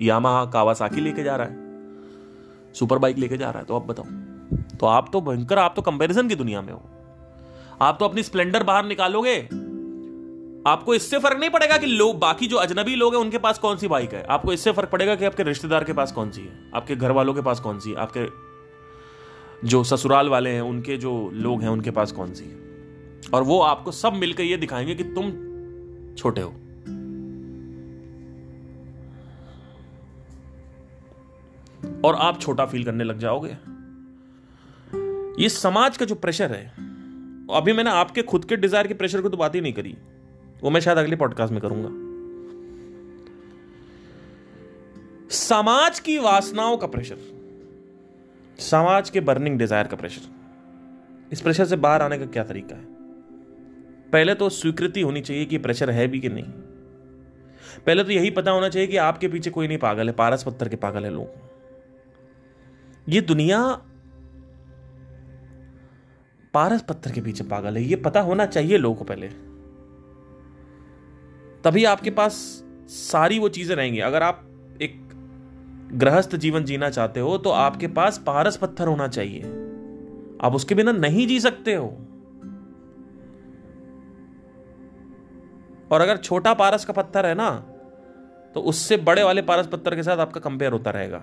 यामा 0.00 0.44
कावासाकी 0.44 1.00
लेके 1.00 1.22
जा 1.22 1.36
रहा 1.36 1.46
है, 1.46 2.72
सुपर 2.74 2.98
बाइक 2.98 3.18
लेके 3.18 3.36
जा 3.36 3.50
रहा 3.50 3.58
है 3.58 3.64
तो 3.64 3.76
आप 3.76 3.86
बताओ। 3.86 4.06
तो 4.78 4.86
आप 4.86 5.10
तो 5.12 5.20
भयंकर, 5.20 5.58
आप 5.58 5.74
तो 5.76 5.82
कंपैरिजन 5.82 6.28
की 6.28 6.34
दुनिया 6.34 6.62
में 6.62 6.72
हो। 6.72 6.82
आप 7.82 7.96
तो 8.00 8.04
अपनी 8.04 8.22
स्प्लेंडर 8.22 8.62
बाहर 8.62 8.86
निकालोगे, 8.86 9.36
आपको 10.66 10.94
इससे 10.94 11.18
फ़र्क 11.18 11.38
नहीं 11.40 11.50
पड़ेगा 11.50 11.76
कि 11.78 11.86
लोग 11.86 12.18
बाकी 12.18 12.46
जो 12.46 12.56
अजनबी 12.58 12.94
लोग 12.94 13.14
हैं, 13.14 13.20
उनके 13.20 13.38
पास 13.40 13.58
कौन 13.58 13.76
सी 13.76 13.88
बाइक 13.88 14.14
है? 14.14 14.24
आपको 14.24 14.52
इससे 14.52 14.72
फ़र्क 14.72 14.90
पड़ेगा 14.90 15.14
कि 15.14 15.24
आपके 15.24 15.42
रिश्तेदार 15.42 15.84
के 15.84 15.92
पास 15.92 16.12
कौन 16.12 16.30
सी 16.30 16.40
है, 16.40 16.58
आपके 16.74 16.96
घर 16.96 17.10
वालों 17.12 17.34
के 17.34 17.42
पास 17.42 17.60
कौन 17.60 17.78
सी 17.78 17.90
है, 17.90 17.96
आपके 17.98 18.28
जो 19.64 19.84
ससुराल 19.84 20.28
वाले 20.28 20.50
हैं, 20.50 20.60
उनके 20.60 20.96
जो 20.96 21.30
लोग 21.32 21.62
हैं, 21.62 21.68
उनके 21.68 21.90
पास 21.90 22.12
कौन 22.12 22.34
सी 22.34 22.44
है? 22.44 22.66
और 23.34 23.42
वो 23.42 23.60
आपको 23.60 23.92
सब 23.92 24.12
मिलकर 24.12 24.42
ये 24.42 24.56
दिखाएँगे 24.56 24.94
कि 24.94 25.04
तुम 25.04 25.30
छोटे 26.14 26.40
हो। 26.40 26.50
और 32.04 32.14
आप 32.14 32.40
छोटा 32.40 32.66
फील 32.66 32.84
करने 32.84 33.04
लग 33.04 33.18
जाओगे। 33.18 33.56
ये 35.42 35.48
समाज 35.48 35.96
का 35.96 36.06
जो 36.06 36.14
प्रेशर 36.14 36.52
है, 36.52 36.66
अभी 37.50 37.72
मैंने 37.72 37.90
आपके 37.90 38.22
खुद 38.22 38.44
के 38.44 38.56
डिज़ायर 38.56 38.86
के 38.86 38.94
प्रेशर 38.94 39.22
को 39.22 39.28
तो 39.28 39.36
बात 39.36 39.54
ही 39.54 39.60
नहीं 39.60 39.72
करी। 39.72 39.96
वो 40.62 40.70
मैं 40.70 40.80
शायद 40.80 40.98
अगले 40.98 41.16
पॉडकास्ट 41.16 41.52
में 41.52 41.62
करूँगा। 41.62 42.06
समाज 45.30 46.00
की 46.00 46.18
वासनाओं 46.18 46.76
का 46.76 46.86
प्रेशर 46.86 47.35
समाज 48.58 49.10
के 49.10 49.20
बर्निंग 49.20 49.58
डिज़ायर 49.58 49.86
का 49.86 49.96
प्रेशर। 49.96 51.30
इस 51.32 51.40
प्रेशर 51.40 51.64
से 51.64 51.76
बाहर 51.76 52.02
आने 52.02 52.18
का 52.18 52.26
क्या 52.26 52.44
तरीका 52.44 52.76
है? 52.76 52.84
पहले 54.12 54.34
तो 54.34 54.48
स्वीकृति 54.48 55.00
होनी 55.00 55.20
चाहिए 55.20 55.44
कि 55.44 55.58
प्रेशर 55.58 55.90
है 55.90 56.06
भी 56.08 56.20
कि 56.20 56.28
नहीं। 56.28 56.44
पहले 57.86 58.04
तो 58.04 58.10
यही 58.10 58.30
पता 58.30 58.50
होना 58.50 58.68
चाहिए 58.68 58.88
कि 58.88 58.96
आपके 58.96 59.28
पीछे 59.28 59.50
कोई 59.50 59.68
नहीं 59.68 59.78
पागल 59.78 60.08
है, 60.08 60.12
पारस 60.14 60.42
पत्थर 60.42 60.68
के 60.68 60.76
पागल 60.76 61.04
है 61.04 61.10
लोग। 61.10 61.28
ये 63.06 63.20
दुनिया 63.20 63.62
पारस 66.54 66.82
पत्थर 66.82 67.12
के 67.12 67.20
पीछे 67.20 67.44
पागल 67.44 67.76
है, 67.76 67.82
ये 67.82 67.96
पता 67.96 68.20
होना 68.20 68.46
चाहिए 68.46 68.78
लोगों 68.78 68.96
को 68.96 69.04
पहले। 69.04 69.28
तभी 71.64 71.84
आपके 71.84 72.10
पास 72.10 72.34
सारी 72.88 73.38
वो 73.38 73.48
चीज़ें 73.48 73.74
रहेंगी। 73.76 73.98
अगर 74.00 74.22
आप 74.22 74.42
गृहस्थ 75.92 76.36
जीवन 76.36 76.64
जीना 76.64 76.90
चाहते 76.90 77.20
हो 77.20 77.38
तो 77.38 77.50
आपके 77.50 77.86
पास 77.88 78.18
पारस 78.26 78.56
पत्थर 78.56 78.86
होना 78.86 79.08
चाहिए। 79.08 79.42
आप 80.42 80.54
उसके 80.54 80.74
बिना 80.74 80.92
नहीं 80.92 81.26
जी 81.26 81.40
सकते 81.40 81.74
हो। 81.74 81.86
और 85.92 86.00
अगर 86.00 86.16
छोटा 86.16 86.54
पारस 86.54 86.84
का 86.84 86.92
पत्थर 86.92 87.26
है 87.26 87.34
ना 87.34 87.50
तो 88.54 88.60
उससे 88.60 88.96
बड़े 88.96 89.22
वाले 89.22 89.42
पारस 89.42 89.66
पत्थर 89.66 89.94
के 89.94 90.02
साथ 90.02 90.18
आपका 90.18 90.40
कंपेयर 90.40 90.72
होता 90.72 90.90
रहेगा। 90.90 91.18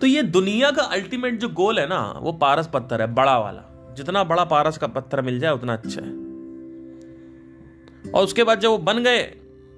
तो 0.00 0.06
ये 0.06 0.22
दुनिया 0.22 0.70
का 0.70 0.82
अल्टीमेट 0.82 1.38
जो 1.40 1.48
गोल 1.48 1.78
है 1.78 1.88
ना, 1.88 2.18
वो 2.22 2.32
पारस 2.32 2.68
पत्थर 2.74 3.00
है, 3.00 3.14
बड़ा 3.14 3.38
वाला। 3.38 3.94
जितना 3.96 4.24
बड़ा 4.24 4.44
पारस 4.44 4.78
का 4.78 4.86
पत्थर 4.86 5.22
मिल 5.22 5.40
जाए, 5.40 5.52
उतना 5.52 5.72
अच्छा 5.72 6.00
है। 6.00 6.10
और 8.10 8.24
उसके 8.24 8.44
बाद 8.44 8.60
जब 8.60 8.68
वो 8.68 8.78
बन 8.78 9.02
गए 9.02 9.22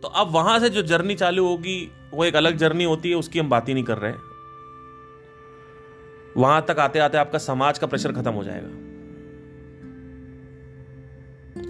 तो 0.02 0.08
अब 0.08 0.30
वहाँ 0.30 0.58
से 0.58 0.70
जो 0.70 0.82
जर्नी 0.82 1.14
चालू 1.14 1.46
होगी, 1.48 1.92
वो 2.14 2.24
एक 2.24 2.36
अलग 2.36 2.56
जर्नी 2.56 2.84
होती 2.84 3.10
है, 3.10 3.16
उसकी 3.16 3.38
हम 3.38 3.48
बात 3.48 3.68
ही 3.68 3.74
नहीं 3.74 3.84
कर 3.84 3.98
रहे 3.98 4.12
वहाँ 6.36 6.64
तक 6.68 6.78
आते 6.78 6.98
आते 6.98 7.18
आपका 7.18 7.38
समाज 7.38 7.78
का 7.78 7.86
प्रेशर 7.86 8.12
खत्म 8.12 8.30
हो 8.30 8.44
जाएगा। 8.44 8.68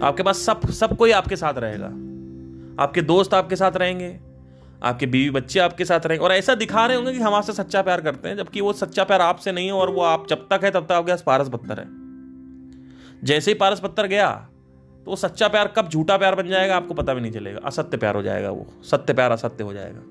आपके 0.07 0.23
पास 0.23 0.37
सब 0.37 0.69
सब 0.69 0.97
कोई 0.97 1.11
आपके 1.11 1.35
साथ 1.35 1.53
रहेगा। 1.53 1.87
आपके 2.83 3.01
दोस्त 3.01 3.33
आपके 3.33 3.55
साथ 3.55 3.71
रहेंगे, 3.71 4.19
आपके 4.83 5.05
बीवी 5.05 5.29
बच्चे 5.29 5.59
आपके 5.59 5.85
साथ 5.85 5.99
रहेंगे, 6.05 6.25
और 6.25 6.31
ऐसा 6.31 6.55
दिखा 6.55 6.85
रहे 6.85 6.97
होंगे 6.97 7.13
कि 7.13 7.19
हम 7.19 7.33
आपसे 7.33 7.53
सच्चा 7.53 7.81
प्यार 7.81 8.01
करते 8.01 8.29
हैं, 8.29 8.37
जबकि 8.37 8.61
वो 8.61 8.73
सच्चा 8.73 9.03
प्यार 9.03 9.21
आपसे 9.21 9.51
नहीं 9.51 9.65
है, 9.67 9.73
और 9.73 9.89
वो 9.89 10.01
आप 10.01 10.27
जब 10.29 10.47
तक 10.53 10.63
है 10.63 10.71
तब 10.71 10.85
तक 10.85 10.91
आपके 10.91 11.11
पास 11.11 11.21
पारस 11.21 11.49
पत्थर 11.49 11.79
है। 11.79 11.87
जैसे 13.23 13.51
ही 13.51 13.55
पारस 13.55 13.79
पत्थर 13.79 14.07
गया 14.07 14.48
तो 15.09 15.11
वो 15.11 15.17
सच्चा 15.17 15.47
प्यार 15.47 15.67
कब 15.67 15.87
झूठा 15.89 16.17
प्यार 16.17 16.35
बन 16.35 16.47
जाएगा, 16.47 16.75
आपको 16.75 16.93
पता 16.93 17.13
भी 17.13 17.21
नहीं 17.21 17.31
चलेगा। 17.31 17.59
असत्य 17.65 17.97
प्यार 17.97 18.15
हो 18.15 18.21
जाएगा 18.21 18.49
वो। 18.49 18.65
सत्य 18.83 19.13
प्यार 19.13 19.31
असत्य 19.31 19.63
हो 19.63 19.73
जाएगा। 19.73 20.01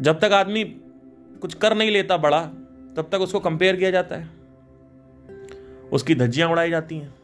जब 0.00 0.20
तक 0.20 0.32
आदमी 0.32 0.64
कुछ 1.42 1.54
कर 1.54 1.76
नहीं 1.76 1.90
लेता 1.90 2.16
बड़ा, 2.16 2.40
तब 2.96 3.08
तक 3.12 3.20
उसको 3.20 3.40
कंपेयर 3.40 3.76
किया 3.76 3.90
जाता 3.90 4.16
है। 4.16 4.28
उसकी 5.92 6.14
धज्जियाँ 6.14 6.50
उड़ाई 6.50 6.70
जाती 6.70 6.98
हैं। 6.98 7.14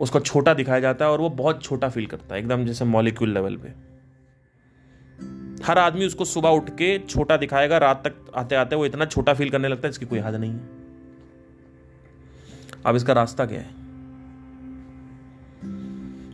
उसको 0.00 0.20
छोटा 0.20 0.54
दिखाया 0.54 0.80
जाता 0.80 1.04
है 1.04 1.10
और 1.10 1.20
वो 1.20 1.30
बहुत 1.30 1.62
छोटा 1.62 1.88
फील 1.88 2.06
करता 2.06 2.34
है, 2.34 2.40
एकदम 2.40 2.64
जैसे 2.64 2.84
मॉलिक्यूल 2.84 3.34
लेवल 3.34 3.56
पे। 3.56 3.91
हर 5.64 5.78
आदमी 5.78 6.06
उसको 6.06 6.24
सुबह 6.24 6.48
उठ 6.48 6.70
के 6.70 6.98
छोटा 6.98 7.36
दिखाएगा, 7.36 7.78
रात 7.78 8.06
तक 8.06 8.32
आते 8.34 8.54
आते 8.54 8.76
वो 8.76 8.86
इतना 8.86 9.04
छोटा 9.04 9.34
फील 9.34 9.50
करने 9.50 9.68
लगता 9.68 9.88
है 9.88 9.90
इसकी 9.90 10.06
कोई 10.06 10.18
हद 10.18 10.34
नहीं 10.34 10.52
है। 10.52 10.82
अब 12.86 12.96
इसका 12.96 13.12
रास्ता 13.12 13.46
क्या 13.46 13.60
है? 13.60 13.82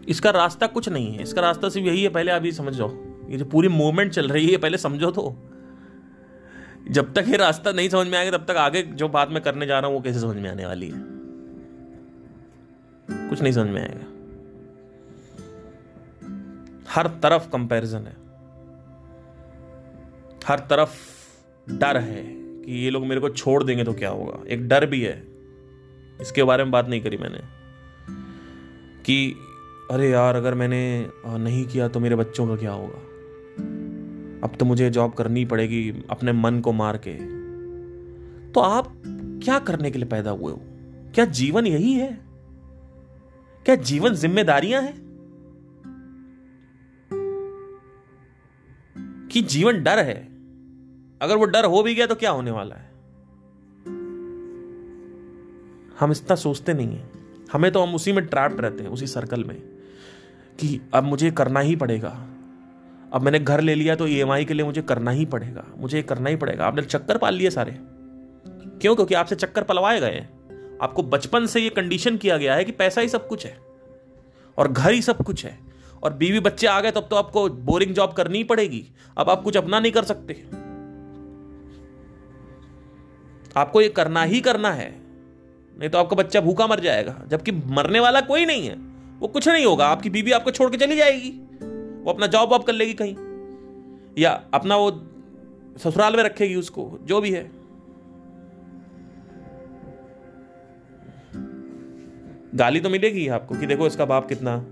इसका 0.09 0.31
रास्ता 0.31 0.67
कुछ 0.67 0.89
नहीं 0.89 1.15
है। 1.15 1.23
इसका 1.23 1.41
रास्ता 1.41 1.69
सिर्फ़ 1.69 1.87
यही 1.87 2.03
है, 2.03 2.09
पहले 2.09 2.33
अभी 2.33 2.53
समझ। 2.53 2.75
जाओ 2.75 2.95
ये 3.29 3.39
जो 3.39 3.45
पूरी 3.45 3.69
मूवमेंट 3.69 4.13
चल 4.13 4.29
रही 4.29 4.49
है 4.49 4.57
पहले 4.57 4.79
समझो 4.79 5.11
तो। 5.11 5.37
जब 6.91 7.13
तक 7.15 7.25
ये 7.29 7.37
रास्ता 7.37 7.73
नहीं 7.73 7.89
समझ 7.89 8.07
में 8.07 8.19
आएगा, 8.19 8.39
तब 8.39 8.45
तक 8.45 8.57
आगे 8.57 8.83
जो 8.83 9.09
बात 9.09 9.31
मैं 9.31 9.43
करने 9.43 9.67
जा 9.67 9.79
रहा 9.79 9.89
हूँ, 9.89 9.97
वो 9.97 10.03
कैसे 10.03 10.21
समझ 10.21 10.37
में 10.37 10.51
आने 10.51 10.67
वाली 10.67 10.89
है? 10.89 11.03
कुछ 13.29 13.43
नहीं 13.43 13.53
समझ 13.53 13.69
में 13.69 13.83
आएगा। 13.83 14.07
हर 16.91 17.07
तरफ़ 17.07 17.51
कंपैरिजन 17.51 17.99
है। 17.99 18.18
हर 20.49 20.59
तरफ़ 20.59 20.93
डर 21.73 21.97
है 21.97 22.25
कि 22.37 22.85
ये 22.85 22.91
लोग 22.91 23.07
मेरे 23.07 23.21
को 23.21 23.29
छोड़ 23.29 23.65
देंगे 23.65 23.85
तो 23.85 23.93
क्या 23.93 24.11
होगा? 24.11 24.45
एक 24.49 24.69
डर 24.69 24.87
भी 24.87 25.03
है। 25.03 25.27
इसके 26.21 26.43
बारे 26.43 26.65
में 26.65 26.71
बात 26.71 26.89
नहीं 26.89 27.03
करी 27.03 27.17
मैंने। 27.17 27.41
कि, 29.05 29.37
अरे 29.91 30.11
यार, 30.11 30.37
अगर 30.37 30.55
मैंने 30.55 31.11
नहीं 31.27 31.67
किया 31.67 31.89
तो 31.89 32.01
मेरे 32.01 32.17
बच्चों 32.17 32.49
का 32.49 32.57
क्या 32.57 32.73
होगा? 32.73 32.99
अब 34.45 34.57
तो 34.61 34.65
मुझे 34.65 34.91
जॉब 34.91 35.13
करनी 35.13 35.45
पड़ेगी 35.45 36.05
अपने 36.11 36.33
मन 36.33 36.61
को 36.61 36.73
मार 36.73 37.01
के। 37.09 37.15
तो 38.53 38.61
आप 38.61 39.03
क्या 39.45 39.59
करने 39.59 39.91
के 39.91 39.99
लिए 39.99 40.09
पैदा 40.09 40.31
हुए 40.31 40.53
हो? 40.53 40.61
क्या 41.15 41.25
जीवन 41.25 41.67
यही 41.67 41.93
है? 41.93 42.19
क्या 43.65 43.75
जीवन 43.75 44.15
जिम्मेदारियाँ 44.15 44.83
हैं? 44.83 45.09
कि 49.33 49.43
जीवन 49.43 49.83
डर 49.83 49.99
है? 49.99 50.38
अगर 51.23 51.37
वो 51.37 51.45
डर 51.45 51.65
हो 51.65 51.83
भी 51.83 51.95
गया 51.95 52.07
तो 52.07 52.15
क्या 52.15 52.31
होने 52.31 52.51
वाला 52.51 52.75
है? 52.75 52.91
हम 56.01 56.13
इतना 56.13 56.35
सोचते 56.37 56.75
नहीं 56.75 56.97
है। 56.97 57.11
हमें 57.53 57.73
तो 57.73 57.83
हम 57.83 57.95
उसी 57.95 58.13
में 58.13 58.27
ट्रैप्ड 58.27 58.61
रहते 58.61 58.83
हैं, 58.83 58.91
उसी 58.91 59.07
सर्कल 59.07 59.45
में 59.45 59.57
कि 60.61 60.81
अब 60.95 61.05
मुझे 61.05 61.31
करना 61.31 61.61
ही 61.61 61.77
पड़ेगा। 61.77 62.09
अब 63.13 63.23
मैंने 63.23 63.39
घर 63.39 63.61
ले 63.61 63.75
लिया 63.75 63.97
तो 63.97 64.07
ई 64.07 64.23
e 64.23 64.45
के 64.45 64.55
लिए 64.55 64.67
मुझे 64.67 64.83
करना 64.83 65.11
ही 65.11 65.25
पड़ेगा, 65.25 65.65
मुझे 65.77 66.03
करना 66.03 66.31
ही 66.31 66.37
पड़ेगा। 66.37 66.67
आपने 66.67 66.83
चक्कर 66.83 67.19
पाल 67.19 67.35
लिए 67.35 67.51
सारे। 67.51 67.73
क्यों? 67.73 68.95
क्योंकि 68.95 69.15
आपसे 69.15 69.37
चक्कर 69.37 69.63
पलवाए 69.63 70.01
गए 70.01 70.27
आपको 70.83 71.03
बचपन 71.03 71.47
से 71.47 71.61
ये 71.61 71.71
कंडीशन 71.71 72.17
किया 72.17 72.37
गया 72.37 72.55
है 72.55 72.65
कि 72.65 72.73
पैसा 72.73 73.01
ही 73.01 73.09
सब 73.09 73.29
कुछ 73.29 73.47
है 73.47 73.57
और 74.59 74.73
घर 74.73 74.93
ही 74.93 75.03
सब 75.03 75.17
कुछ 75.17 75.45
है। 75.45 75.59
और 76.03 76.13
बीवी 76.13 76.41
बच्चे 76.41 76.67
आ 76.67 76.81
गए, 76.81 76.91
तब 76.91 77.07
तो 77.11 77.17
आपको 77.17 77.49
बोरिंग 77.49 77.95
जॉब 77.95 78.13
करनी 78.13 78.39
ही 78.39 78.45
पड़ेगी। 78.45 78.85
अब 79.19 79.31
आप 79.31 79.43
कुछ 79.43 79.57
अपना 79.57 79.81
नहीं 79.81 79.93
कर 79.93 80.05
सकते। 80.05 80.68
आपको 83.59 83.81
ये 83.81 83.89
करना 83.89 84.23
ही 84.23 84.41
करना 84.41 84.71
है। 84.71 85.01
नहीं 85.79 85.91
तो 85.91 85.99
आपका 85.99 86.17
बच्चा 86.17 86.41
भूखा 86.41 86.67
मर 86.67 86.81
जाएगा, 86.81 87.25
जबकि 87.29 87.53
मरने 87.53 88.01
वाला 88.01 88.21
कोई 88.21 88.47
नहीं 88.47 88.69
है। 88.69 88.75
वो 89.19 89.29
कुछ 89.29 89.49
नहीं 89.49 89.67
होगा, 89.67 89.87
आपकी 89.87 90.11
बीवी 90.11 90.31
आपको 90.31 90.51
छोड़ 90.51 90.71
के 90.71 90.77
चली 90.77 90.97
जाएगी। 90.97 91.31
वो 92.05 92.13
अपना 92.13 92.27
जॉब 92.27 92.51
वॉब 92.51 92.65
कर 92.65 92.73
लेगी 92.73 92.95
कहीं। 92.95 93.17
या 94.19 94.45
अपना 94.55 94.77
वो 94.77 94.91
ससुराल 95.79 96.17
में 96.17 96.23
रखेगी 96.23 96.55
उसको, 96.55 96.99
जो 97.03 97.21
भी 97.21 97.31
है। 97.31 97.51
गाली 102.55 102.81
तो 102.81 102.91
मिलेगी 102.91 103.29
आपको 103.29 103.55
कि 103.55 103.67
देखो 103.67 103.87
इसका 103.87 104.05
बाप 104.05 104.29
कितना 104.29 104.65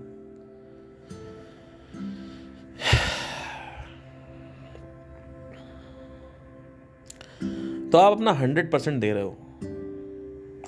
तो 7.91 7.97
आप 7.97 8.11
अपना 8.11 8.31
हंड्रेड 8.31 8.71
परसेंट 8.71 9.01
दे 9.01 9.11
रहे 9.13 9.23
हो। 9.23 9.37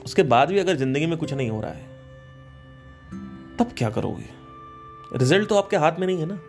उसके 0.06 0.24
बाद 0.24 0.50
भी 0.50 0.60
अगर 0.60 0.76
ज़िंदगी 0.76 1.06
में 1.06 1.18
कुछ 1.18 1.34
नहीं 1.34 1.50
हो 1.50 1.62
रहा 1.62 1.72
है, 1.72 1.88
तब 3.58 3.72
क्या 3.78 3.90
करोगे? 3.90 4.26
रिज़ल्ट 5.18 5.50
तो 5.50 5.56
आपके 5.56 5.78
हाथ 5.78 5.92
में 6.00 6.08
नहीं 6.08 6.18
है 6.18 6.26
ना? 6.26 6.40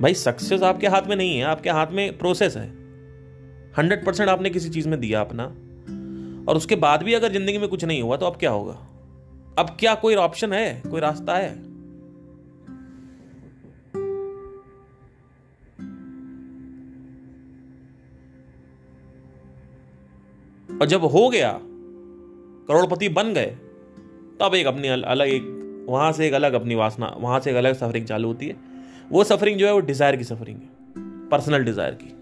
भाई 0.00 0.14
सक्सेस 0.14 0.62
आपके 0.62 0.86
हाथ 0.86 1.02
में 1.02 1.16
नहीं 1.16 1.38
है, 1.38 1.44
आपके 1.44 1.70
हाथ 1.70 1.86
में 1.86 2.18
प्रोसेस 2.18 2.56
है। 2.56 2.66
हंड्रेड 3.78 4.04
परसेंट 4.06 4.28
आपने 4.30 4.50
किसी 4.50 4.70
चीज़ 4.70 4.88
में 4.88 5.00
दिया 5.00 5.20
अपना। 5.20 5.44
और 6.48 6.56
उसके 6.56 6.76
बाद 6.76 7.02
भी 7.02 7.14
अगर 7.14 7.32
ज़िंदगी 7.32 7.58
में 7.58 7.68
कुछ 7.68 7.84
नहीं 7.84 8.02
हुआ 8.02 8.16
तो 8.16 8.26
अब 8.26 8.36
क्या 8.36 8.50
होगा? 8.50 8.72
अब 9.58 9.76
क्या 9.80 9.94
कोई 9.94 10.14
ऑप्शन 10.14 10.52
है? 10.52 10.82
कोई 10.90 11.00
रास्ता 11.00 11.36
है? 11.36 11.67
और 20.80 20.86
जब 20.86 21.04
हो 21.04 21.28
गया, 21.28 21.52
करोड़पति 22.68 23.08
बन 23.08 23.32
गए, 23.34 23.56
तब 24.40 24.54
एक 24.54 24.66
अपनी 24.66 24.88
अलग 24.88 25.28
एक, 25.28 25.86
वहाँ 25.88 26.12
से 26.12 26.26
एक 26.26 26.32
अलग 26.32 26.52
अपनी 26.52 26.74
वासना, 26.74 27.14
वहाँ 27.18 27.40
से 27.40 27.50
एक 27.50 27.56
अलग 27.56 27.74
सफरिंग 27.74 28.06
चालू 28.06 28.28
होती 28.28 28.46
है। 28.46 28.56
वो 29.10 29.24
सफरिंग 29.24 29.58
जो 29.58 29.66
है, 29.66 29.72
वो 29.72 29.80
डिज़ायर 29.80 30.16
की 30.16 30.24
सफरिंग 30.24 30.56
है 30.56 31.28
पर्सनल 31.28 31.64
डिज़ायर 31.64 31.94
की। 31.94 32.14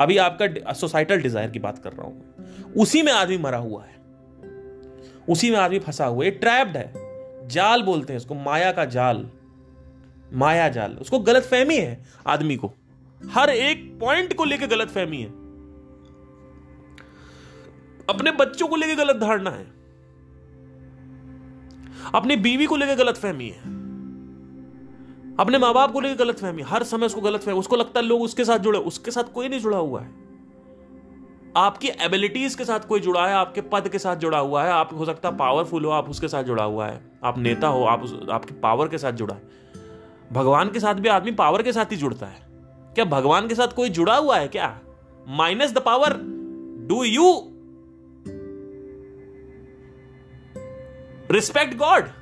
अभी 0.00 0.16
आपका 0.18 0.72
सोसाइटल 0.72 1.22
डिज़ायर 1.22 1.50
की 1.50 1.58
बात 1.58 1.78
कर 1.78 1.92
रहा 1.92 2.06
हूँ 2.06 2.74
उसी 2.76 3.02
में 3.02 3.12
आदमी 3.12 3.38
मरा 3.38 3.58
हुआ 3.58 3.82
है। 3.82 3.96
उसी 5.28 5.50
में 5.50 5.58
आदमी 5.58 5.78
फंसा 5.78 6.06
हुआ 6.06 6.24
है। 6.24 6.30
ट्रैप्ड 6.30 6.76
है। 6.76 7.48
जाल 7.48 7.82
बोलते 7.82 8.12
हैं 8.12 8.20
उसको 8.20 8.34
माया 8.34 8.70
का 8.72 8.84
जाल। 8.84 9.28
माया 10.32 10.68
जाल। 10.68 10.96
उसको 11.00 11.18
गलत 11.18 11.42
फहमी 11.42 11.76
है 11.76 12.04
आदमी 12.26 12.56
को। 12.56 12.72
हर 13.20 13.50
एक 13.50 13.98
पॉइंट 14.00 14.34
को 14.34 14.44
लेकर 14.44 14.66
गलत 14.66 14.88
फहमी 14.88 15.20
है। 15.20 15.47
अपने 18.10 18.30
बच्चों 18.30 18.68
को 18.68 18.76
लेकर 18.76 18.94
गलत 18.94 19.16
धारणा 19.16 19.50
है। 19.50 19.66
अपनी 22.14 22.36
बीवी 22.36 22.66
को 22.66 22.76
लेकर 22.76 22.94
गलत 22.94 23.16
फहमी 23.16 23.48
है। 23.48 23.78
अपने 25.40 25.58
माँ 25.58 25.74
बाप 25.74 25.92
को 25.92 26.00
लेकर 26.00 26.24
गलत 26.24 26.38
फहमी 26.38 26.62
हर 26.62 26.82
समय 26.82 27.06
उसको 27.06 27.20
गलत 27.20 27.40
फहमी 27.40 27.58
उसको 27.58 27.76
लगता 27.76 28.00
है 28.00 28.06
लोग 28.06 28.22
उसके 28.22 28.44
साथ 28.44 28.58
जुड़े, 28.58 28.78
उसके 28.78 29.10
साथ 29.10 29.32
कोई 29.32 29.48
नहीं 29.48 29.60
जुड़ा 29.60 29.78
हुआ 29.78 30.00
है। 30.00 30.28
आपकी 31.56 31.88
एबिलिटीज 31.88 32.54
के 32.54 32.64
साथ 32.64 32.80
कोई 32.80 33.00
जुड़ा 33.00 33.26
है, 33.26 33.34
आपके 33.34 33.60
पद 33.60 33.88
के 33.88 33.98
साथ 33.98 34.16
जुड़ा 34.16 34.38
हुआ 34.38 34.64
है, 34.64 34.70
आप 34.70 34.94
हो 34.94 35.04
सकता 35.04 35.28
है 35.28 35.36
पावरफुल 35.36 35.84
हो, 35.84 35.90
आप 35.90 36.10
उसके 36.10 36.28
साथ 36.28 36.44
जुड़ा 36.44 36.64
हुआ 36.64 36.86
है। 36.86 37.00
आप 37.24 37.38
नेता 37.38 37.68
हो, 37.68 37.84
आप 37.84 38.28
आपके 38.30 38.54
पावर 38.54 38.88
के 38.88 38.98
साथ 38.98 39.12
जुड़ा 39.12 39.34
है। 39.34 39.42
भगवान 40.32 40.70
के 40.70 40.80
साथ 40.80 40.94
भी 40.94 41.08
आदमी 41.08 41.32
पावर 41.32 41.62
के 41.62 41.72
साथ 41.72 41.84
ही 41.84 41.96
जुड़ता 41.96 42.26
है। 42.26 42.46
क्या 42.94 43.04
भगवान 43.04 43.48
के 43.48 43.54
साथ 43.54 43.68
कोई 43.68 43.88
जुड़ा 43.88 44.16
हुआ 44.16 44.36
है 44.36 44.48
क्या? 44.48 44.78
Minus 45.28 45.72
the 45.72 45.78
power 45.78 46.18
do 46.88 47.04
you 47.04 47.54
respect 51.28 51.76
God. 51.76 52.12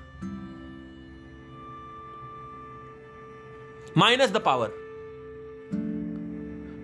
Minus 3.94 4.30
the 4.30 4.40
power. 4.40 4.72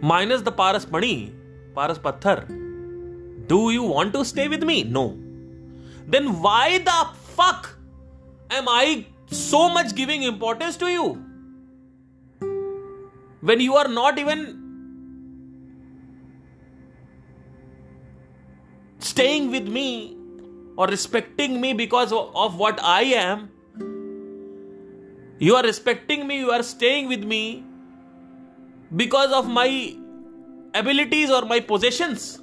Minus 0.00 0.42
the 0.42 0.52
paras 0.52 0.84
pani, 0.84 1.34
paras 1.74 1.98
pathar. 1.98 2.46
Do 3.46 3.70
you 3.70 3.82
want 3.82 4.12
to 4.14 4.24
stay 4.24 4.48
with 4.48 4.62
me? 4.62 4.82
No. 4.82 5.18
Then 6.06 6.40
why 6.40 6.78
the 6.78 7.08
fuck 7.36 7.76
am 8.50 8.68
I 8.68 9.06
so 9.26 9.68
much 9.68 9.94
giving 9.94 10.22
importance 10.22 10.76
to 10.78 10.86
you? 10.86 11.24
When 13.40 13.60
you 13.60 13.74
are 13.74 13.88
not 13.88 14.18
even 14.18 14.40
staying 18.98 19.50
with 19.50 19.68
me 19.68 20.16
or 20.76 20.86
respecting 20.86 21.60
me 21.60 21.72
because 21.72 22.12
of 22.12 22.56
what 22.56 22.80
I 22.82 23.02
am. 23.02 23.50
You 25.38 25.56
are 25.56 25.62
respecting 25.62 26.26
me, 26.26 26.38
you 26.38 26.50
are 26.50 26.62
staying 26.62 27.08
with 27.08 27.24
me 27.24 27.64
because 28.94 29.32
of 29.32 29.48
my 29.48 29.96
abilities 30.74 31.30
or 31.30 31.42
my 31.42 31.58
possessions. 31.60 32.38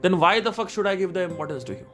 Then 0.00 0.18
why 0.18 0.40
the 0.40 0.50
fuck 0.50 0.70
should 0.70 0.86
I 0.86 0.96
give 0.96 1.12
the 1.12 1.20
importance 1.20 1.62
to 1.64 1.74
you? 1.74 1.86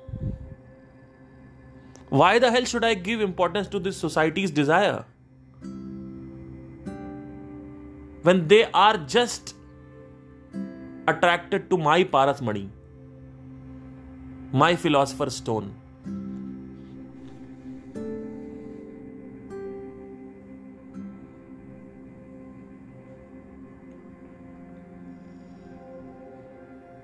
Why 2.08 2.38
the 2.38 2.52
hell 2.52 2.64
should 2.64 2.84
I 2.84 2.94
give 2.94 3.20
importance 3.20 3.66
to 3.68 3.80
this 3.80 3.96
society's 3.96 4.52
desire? 4.52 5.04
When 8.22 8.46
they 8.46 8.70
are 8.72 8.96
just 8.96 9.55
attracted 11.08 11.70
to 11.70 11.78
my 11.78 12.02
Paras 12.04 12.40
Mani, 12.42 12.68
my 14.52 14.74
philosopher's 14.76 15.36
stone. 15.36 15.74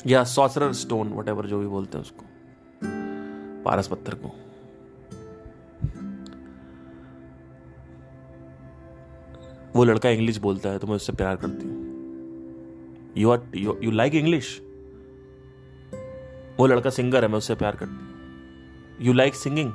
या 0.06 0.22
sorcerer 0.24 0.72
stone 0.72 1.12
what 1.12 1.28
ever 1.28 1.46
जो 1.46 1.58
भी 1.58 1.66
बोलते 1.66 1.98
हैं 1.98 2.04
उसको 2.04 2.24
पारस 3.64 3.88
पत्थर 3.88 4.14
को 4.14 4.28
वो 9.76 9.84
लड़का 9.84 10.10
इंग्लिश 10.10 10.38
बोलता 10.38 10.70
है 10.70 10.78
तो 10.78 10.86
मैं 10.86 10.94
उससे 10.94 11.12
प्यार 11.12 11.36
करती 11.36 11.68
हूँ 11.68 11.81
you 13.16 13.30
are 13.30 13.40
you 13.56 13.90
like 13.90 14.14
English 14.14 14.60
वो 16.58 16.66
लड़का 16.66 16.90
सिंगर 16.90 17.22
है, 17.22 17.28
मैं 17.30 17.38
उससे 17.38 17.54
प्यार 17.54 17.76
करती 17.76 19.06
यू 19.06 19.12
लाइक 19.12 19.34
सिंगिंग 19.34 19.72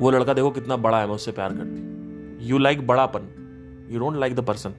वो 0.00 0.10
लड़का 0.10 0.34
देखो 0.34 0.50
कितना 0.50 0.76
बड़ा 0.76 1.00
है, 1.00 1.06
मैं 1.06 1.14
उससे 1.14 1.32
प्यार 1.32 1.54
करती 1.54 2.46
you 2.48 2.58
like 2.58 2.86
बड़ापन? 2.86 3.88
You 3.90 4.00
don't 4.00 4.16
like 4.16 4.34
the 4.34 4.40
person 4.40 4.74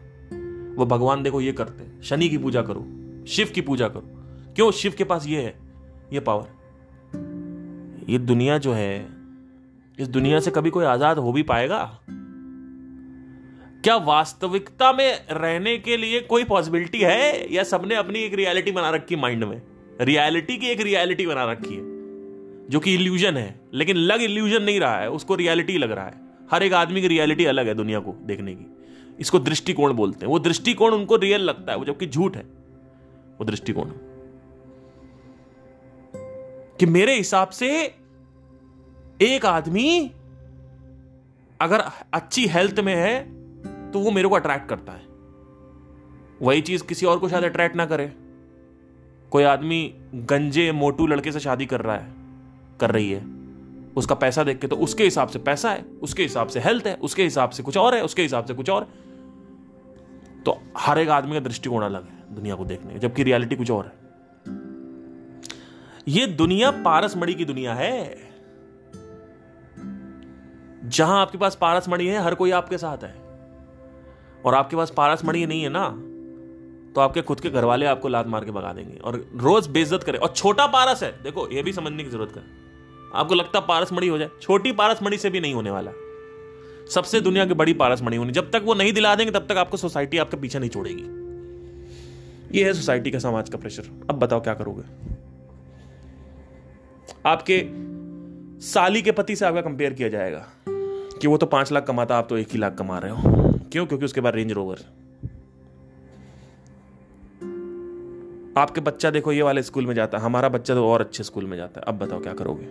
वो 0.77 0.85
भगवान 0.85 1.23
देखो 1.23 1.41
ये 1.41 1.51
करते 1.51 2.01
शनि 2.03 2.29
की 2.29 2.37
पूजा 2.37 2.61
करो, 2.61 2.85
शिव 3.27 3.51
की 3.55 3.61
पूजा 3.61 3.87
करो। 3.87 4.53
क्यों? 4.55 4.71
शिव 4.71 4.93
के 4.97 5.03
पास 5.03 5.27
ये 5.27 5.41
है, 5.41 5.55
ये 6.13 6.19
पावर 6.19 6.47
ये 8.09 8.17
दुनिया 8.19 8.57
जो 8.57 8.73
है, 8.73 9.07
इस 9.99 10.07
दुनिया 10.07 10.39
से 10.39 10.51
कभी 10.51 10.69
कोई 10.69 10.85
आज़ाद 10.85 11.17
हो 11.17 11.31
भी 11.31 11.43
पाएगा? 11.43 11.83
क्या 13.83 13.95
वास्तविकता 13.95 14.93
में 14.93 15.27
रहने 15.31 15.77
के 15.77 15.97
लिए 15.97 16.19
कोई 16.19 16.43
पॉसिबिलिटी 16.43 16.99
है? 16.99 17.53
या 17.53 17.63
सबने 17.63 17.95
अपनी 17.95 18.19
एक 18.19 18.33
रियलिटी 18.33 18.71
बना 18.71 18.89
रखी 18.89 19.15
माइंड 19.15 19.43
में? 19.43 19.61
रियलिटी 20.01 20.57
की 20.57 20.67
एक 20.67 20.81
रियलिटी 20.81 21.27
बना 21.27 21.51
रखी 21.51 21.73
है, 21.75 21.81
जो 22.69 22.79
कि 22.79 22.93
इल्यूजन 22.93 23.37
है, 23.37 23.59
लेकिन 23.73 23.95
लग 23.95 24.21
इल्यूजन 24.21 24.63
नहीं 24.63 24.79
रहा 24.79 24.99
है, 24.99 25.09
उसको 25.09 25.35
रियलिटी 25.35 25.77
लग 25.77 25.91
रहा 25.91 26.05
है। 26.05 26.13
हर 26.51 26.63
एक 26.63 26.73
आदमी 26.73 27.01
की 27.01 27.07
रियलिटी 27.07 27.45
अलग 27.45 27.67
है 27.67 27.73
दुनिया 27.73 27.99
को 27.99 28.15
देखने 28.21 28.55
की। 28.55 28.83
इसको 29.19 29.39
दृष्टिकोण 29.39 29.93
बोलते 29.93 30.25
हैं। 30.25 30.33
वो 30.33 30.39
दृष्टिकोण 30.39 30.93
उनको 30.93 31.15
रियल 31.15 31.41
लगता 31.41 31.71
है, 31.71 31.77
वो 31.77 31.85
जबकि 31.85 32.07
झूठ 32.07 32.35
है, 32.35 32.43
वो 33.39 33.45
दृष्टिकोण। 33.45 33.91
कि 36.79 36.85
मेरे 36.85 37.15
हिसाब 37.15 37.49
से 37.49 37.95
एक 39.21 39.45
आदमी 39.45 40.11
अगर 41.61 41.83
अच्छी 42.13 42.47
हेल्थ 42.47 42.79
में 42.79 42.95
है 42.95 43.40
तो 43.91 43.99
वो 43.99 44.11
मेरे 44.11 44.27
को 44.27 44.35
अट्रैक्ट 44.35 44.69
करता 44.69 44.91
है। 44.91 45.01
वही 46.41 46.61
चीज़ 46.61 46.83
किसी 46.83 47.05
और 47.05 47.19
को 47.19 47.29
शायद 47.29 47.43
अट्रैक्ट 47.43 47.75
ना 47.75 47.85
करे। 47.85 48.13
कोई 49.31 49.43
आदमी 49.43 49.95
गंजे, 50.15 50.71
मोटू 50.71 51.07
लड़के 51.07 51.31
से 51.31 51.39
शादी 51.39 51.65
कर 51.65 51.81
रहा 51.81 51.95
है, 51.95 52.13
कर 52.79 52.91
रही 52.91 53.11
है, 53.11 53.25
उसका 53.97 54.15
पैसा 54.15 54.43
देख 54.43 54.59
के 54.59 54.67
तो 54.67 54.75
उसके 54.75 55.03
हिसाब 55.03 55.27
से 55.27 55.39
पैसा 55.39 55.71
है, 55.71 55.85
उसके 56.01 56.23
हिसाब 56.23 56.47
से 56.47 56.59
हेल्थ 56.59 56.87
है, 56.87 56.95
उसके 56.95 57.23
हिसाब 57.23 57.49
से 57.49 57.63
कुछ 57.63 57.77
और 57.77 57.95
है, 57.95 58.03
उसके 58.03 58.21
हिसाब 58.21 58.45
से 58.45 58.53
कुछ 58.53 58.69
और। 58.69 58.83
तो 60.45 60.61
हर 60.77 60.99
एक 60.99 61.09
आदमी 61.09 61.33
का 61.33 61.39
दृष्टिकोण 61.39 61.83
अलग 61.83 62.03
है 62.03 62.35
दुनिया 62.35 62.55
को 62.55 62.65
देखने 62.65 62.99
जबकि 62.99 63.23
रियलिटी 63.23 63.55
कुछ 63.55 63.71
और 63.71 63.85
है। 63.85 64.01
ये 66.07 66.27
दुनिया 66.27 66.71
पारस 66.71 67.13
की 67.17 67.45
दुनिया 67.45 67.73
है। 67.73 68.17
जहाँ 70.85 71.21
आपके 71.21 71.37
पास 71.37 71.57
पारस 71.61 71.89
मणि 71.89 72.07
है, 72.07 72.21
हर 72.21 72.35
कोई 72.35 72.51
आपके 72.51 72.77
साथ 72.77 72.97
है। 72.97 73.20
और 74.45 74.55
आपके 74.55 74.75
पास 74.75 74.93
पारस 74.97 75.25
मणि 75.25 75.45
नहीं 75.45 75.63
है 75.63 75.69
ना 75.69 75.87
तो 76.95 77.01
आपके 77.01 77.21
खुद 77.21 77.39
के 77.39 77.49
घर 77.49 77.65
वाले 77.65 77.85
आपको 77.85 78.07
लात 78.07 78.27
मार 78.27 78.45
के 78.45 78.51
भगा 78.51 78.73
देंगे। 78.73 78.97
और 78.97 79.15
रोज 79.35 79.67
बेइज्जत 79.67 80.03
करे। 80.03 80.17
और 80.17 80.27
छोटा 80.27 80.65
पारस 80.67 81.03
है, 81.03 81.11
देखो, 81.23 81.47
ये 81.49 81.63
भी 81.63 81.73
समझने 81.73 82.03
की 82.03 82.09
ज़रूरत 82.09 82.33
है 82.37 82.43
आपको 83.15 83.35
लगता 83.35 83.59
पारस 83.59 83.93
मणि 83.93 84.07
हो 84.07 84.17
जाए। 84.17 84.29
छोटी 84.41 84.71
पारस 84.71 85.03
मणि 85.03 85.17
से 85.17 85.29
भी 85.29 85.39
नहीं 85.39 85.53
होने 85.53 85.71
वाला। 85.71 85.91
सबसे 86.89 87.21
दुनिया 87.21 87.45
की 87.45 87.53
बड़ी 87.53 87.73
पारस 87.73 88.01
मणि 88.01 88.15
होनी। 88.15 88.31
जब 88.31 88.51
तक 88.51 88.61
वो 88.65 88.73
नहीं 88.73 88.93
दिला 88.93 89.15
देंगे, 89.15 89.31
तब 89.31 89.45
तक 89.49 89.57
आपको 89.57 89.77
सोसाइटी 89.77 90.17
आपके 90.17 90.37
पीछे 90.37 90.59
नहीं 90.59 90.69
छोड़ेगी। 90.69 92.57
ये 92.59 92.65
है 92.65 92.73
सोसाइटी 92.73 93.11
का 93.11 93.19
समाज 93.19 93.49
का 93.49 93.57
प्रेशर। 93.57 93.83
अब 94.09 94.19
बताओ, 94.19 94.41
क्या 94.41 94.53
करोगे? 94.53 94.83
आपके 97.25 97.63
साली 98.61 99.01
के 99.01 99.11
पति 99.11 99.35
से 99.35 99.45
आपका 99.45 99.61
कंपेयर 99.61 99.93
किया 99.93 100.09
जाएगा 100.09 100.47
कि 101.21 101.27
वो 101.27 101.37
तो 101.37 101.45
पाँच 101.45 101.71
लाख 101.71 101.85
कमाता, 101.85 102.17
आप 102.17 102.27
तो 102.29 102.37
एक 102.37 102.47
ही 102.51 102.59
लाख 102.59 102.75
कमा 102.75 102.97
रहे 102.97 103.11
हो। 103.11 103.40
क्यों? 103.71 103.85
क्योंकि 103.85 104.05
उसके 104.05 104.21
बाद 104.21 104.35
रेंज 104.35 104.51
रोवर 104.51 104.79
आपके 108.57 108.81
बच्चा 108.81 109.09
देखो, 109.11 109.31
ये 109.31 109.41
वाले 109.41 109.61
स्कूल 109.63 109.85
में 109.85 109.93
जाता 109.95 110.17
है। 110.17 110.23
हमारा 110.23 110.49
बच्चा 110.49 110.73
तो 110.75 110.87
और 110.87 111.01
अच्छे 111.01 111.23
स्कूल 111.23 111.45
में 111.45 111.55
जाता 111.57 111.79
है। 111.79 111.85
अब 111.87 111.99
बताओ, 111.99 112.19
क्या 112.19 112.33
करोगे? 112.33 112.65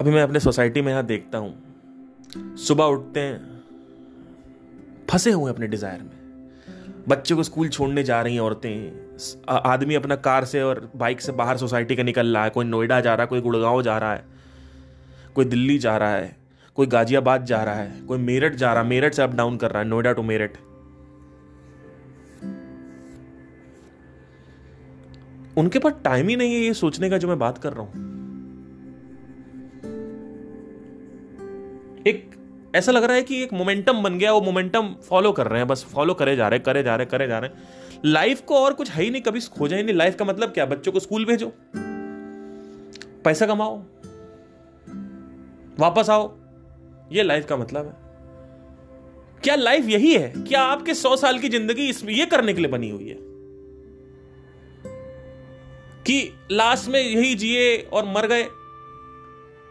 अभी 0.00 0.10
मैं 0.10 0.22
अपने 0.22 0.40
सोसाइटी 0.40 0.82
में 0.82 0.92
यहाँ 0.92 1.04
देखता 1.06 1.38
हूँ। 1.38 2.56
सुबह 2.58 2.84
उठते 2.84 3.20
हैं, 3.20 3.62
फंसे 5.10 5.32
हुए 5.32 5.50
अपने 5.50 5.66
डिज़ायर 5.66 6.02
में। 6.02 6.16
बच्चे 7.08 7.34
को 7.34 7.42
स्कूल 7.42 7.68
छोड़ने 7.68 8.02
जा 8.02 8.22
रही 8.22 8.34
हैं 8.34 8.40
औरतें। 8.40 9.46
आदमी 9.48 9.94
अपना 9.94 10.16
कार 10.16 10.44
से 10.44 10.62
और 10.62 10.90
बाइक 10.96 11.20
से 11.20 11.32
बाहर 11.32 11.56
सोसाइटी 11.56 11.96
का 11.96 12.02
निकल 12.02 12.34
रहा 12.34 12.44
है। 12.44 12.50
कोई 12.50 12.64
नोएडा 12.64 13.00
जा 13.00 13.14
रहा 13.14 13.22
है, 13.22 13.28
कोई 13.28 13.40
गुड़गांव 13.40 13.82
जा 13.82 13.98
रहा 13.98 14.14
है, 14.14 14.24
कोई 15.34 15.44
दिल्ली 15.44 15.78
जा 15.78 15.96
रहा 15.96 16.14
है। 16.14 16.37
कोई 16.78 16.86
गाजियाबाद 16.86 17.44
जा 17.44 17.62
रहा 17.64 17.74
है, 17.74 18.00
कोई 18.00 18.18
मेरठ 18.18 18.54
जा 18.54 18.72
रहा 18.72 18.82
है 18.82 18.88
मेरठ 18.88 19.14
से 19.14 19.22
अप 19.22 19.30
डाउन 19.30 19.56
कर 19.56 19.70
रहा 19.70 19.82
है, 19.82 19.88
नोएडा 19.88 20.12
टू 20.12 20.22
मेरठ। 20.22 20.56
उनके 25.58 25.78
पास 25.78 25.92
टाइम 26.04 26.28
ही 26.28 26.36
नहीं 26.36 26.54
है 26.54 26.60
ये 26.60 26.74
सोचने 26.74 27.10
का 27.10 27.18
जो 27.18 27.28
मैं 27.28 27.38
बात 27.38 27.58
कर 27.58 27.72
रहा 27.72 27.82
हूँ। 27.82 27.90
एक, 32.06 32.30
ऐसा 32.76 32.92
लग 32.92 33.04
रहा 33.04 33.16
है 33.16 33.22
कि 33.22 33.42
एक 33.42 33.52
मोमेंटम 33.52 34.02
बन 34.02 34.18
गया, 34.18 34.32
वो 34.32 34.40
मोमेंटम 34.40 34.94
फॉलो 35.08 35.32
कर 35.32 35.46
रहे 35.46 35.58
हैं, 35.58 35.68
बस 35.68 35.84
फॉलो 35.84 36.14
करे 36.14 36.36
जा 36.36 36.48
रहे, 36.48 36.58
करे 36.58 36.82
जा 36.82 36.96
रहे, 36.96 37.06
करे 37.06 37.26
जा 37.26 37.38
रहे। 37.38 37.50
लाइफ 38.04 38.40
को 38.40 38.54
और 38.54 38.72
कुछ 38.72 38.90
है 38.90 39.04
ही 39.04 39.10
नहीं, 39.10 39.22
कभी 39.22 39.40
खोजा 39.40 39.76
ही 39.76 39.82
नहीं। 39.82 39.96
लाइफ 39.96 40.16
का 40.16 40.24
मतलब 40.24 40.48
क्या? 40.48 40.66
बच्चों 40.66 40.92
को 40.92 41.00
स्कूल 41.00 41.24
भेजो। 41.24 41.52
पैसा 43.24 43.46
कमाओ। 43.46 43.82
वापस 45.78 46.10
आओ। 46.10 46.47
ये 47.12 47.22
लाइफ 47.22 47.46
का 47.46 47.56
मतलब 47.56 47.86
है। 47.86 48.08
क्या 49.42 49.54
लाइफ 49.54 49.86
यही 49.88 50.14
है? 50.14 50.32
क्या 50.36 50.62
आपके 50.62 50.94
सौ 50.94 51.16
साल 51.16 51.38
की 51.38 51.48
ज़िंदगी 51.48 51.88
इसमें 51.88 52.12
ये 52.12 52.26
करने 52.26 52.54
के 52.54 52.60
लिए 52.60 52.70
बनी 52.70 52.90
हुई 52.90 53.08
है? 53.08 53.16
कि 56.02 56.32
लास्ट 56.50 56.88
में 56.88 57.00
यही 57.00 57.34
जिए 57.34 57.76
और 57.92 58.04
मर 58.04 58.26
गए। 58.26 58.42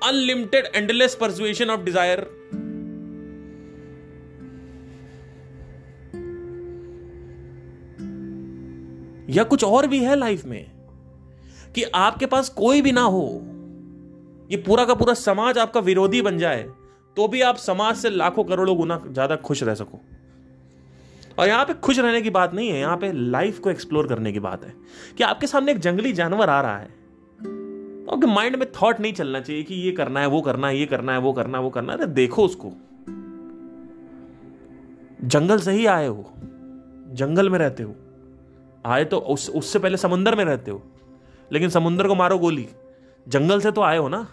Unlimited 0.04 0.66
endless 0.76 1.16
persuasion 1.16 1.70
of 1.70 1.82
desire 1.82 2.20
या 9.30 9.44
कुछ 9.44 9.64
और 9.64 9.88
भी 9.88 10.00
है 10.00 10.16
लाइफ 10.16 10.46
में? 10.46 10.72
कि 11.76 11.84
आपके 11.84 12.26
पास 12.26 12.50
कोई 12.50 12.82
भी 12.82 12.92
ना 12.92 13.02
हो। 13.02 13.42
ये 14.52 14.58
पूरा 14.58 14.86
का 14.86 14.94
पूरा 14.94 15.14
समाज 15.14 15.58
आपका 15.58 15.80
विरोधी 15.80 16.22
बन 16.22 16.38
जाए। 16.38 16.70
तो 17.18 17.28
भी 17.28 17.42
आप 17.42 17.56
समाज 17.56 17.96
से 17.96 18.10
लाखों 18.10 18.44
करोड़ों 18.44 18.78
गुना 18.78 19.04
ज़्यादा 19.08 19.36
खुश 19.36 19.64
रह 19.64 19.74
सको। 19.74 20.00
और 21.40 21.48
यहाँ 21.48 21.66
पे 21.66 21.74
खुश 21.74 22.00
रहने 22.00 22.22
की 22.22 22.30
बात 22.30 22.54
नहीं 22.54 22.70
है, 22.70 22.80
यहाँ 22.80 22.98
पे 22.98 23.12
लाइफ 23.12 23.60
को 23.60 23.70
एक्सप्लोर 23.70 24.08
करने 24.08 24.32
की 24.32 24.40
बात 24.40 24.66
है। 24.66 24.74
कि 25.18 25.24
आपके 25.24 25.48
सामने 25.48 25.72
एक 25.72 25.80
जंगली 25.80 26.14
जानवर 26.14 26.50
आ 26.50 26.62
रहा 26.62 26.78
है। 26.78 26.86
तो 28.06 28.12
आपके 28.12 28.28
माइंड 28.28 28.56
में 28.56 28.72
थॉट 28.72 29.00
नहीं 29.00 29.14
चलना 29.14 29.40
चाहिए 29.40 29.64
कि 29.64 29.76
ये 29.76 29.92
करना 29.92 30.20
है, 30.20 30.28
वो 30.28 30.42
करना 30.42 30.68
है, 30.68 30.78
ये 30.78 30.86
करना 30.86 31.12
है, 31.14 31.20
वो 31.20 31.34
करना 31.34 31.58
है, 31.58 31.64
वो 31.64 31.70
करना 31.70 31.94
है। 31.94 32.14
देखो 32.14 32.46
उसको। 32.46 32.72
जंगल 35.24 35.60
से 35.60 35.72
ही 35.72 35.86
आए 35.86 36.08
हो। 36.08 36.34
जंगल 37.08 37.50
में 37.50 37.60
रहते 37.60 37.84
हो। 37.84 37.96
आए 38.86 39.06
तो 39.06 39.18
उस, 39.18 39.50
उससे 39.50 39.80
पहले 39.80 39.98
समुंदर 39.98 40.36
में 40.36 40.46
रहते 40.46 40.72
हो। 40.72 40.84
लेकिन 41.52 41.70
समुंदर 41.70 42.08
को 42.08 42.16
मारो 42.16 42.38
गोली। 42.38 42.68
जंगल 43.28 43.62
से 43.62 43.72
तो 43.72 43.82
आए 43.82 43.98
हो 43.98 44.10
ना। 44.10 44.28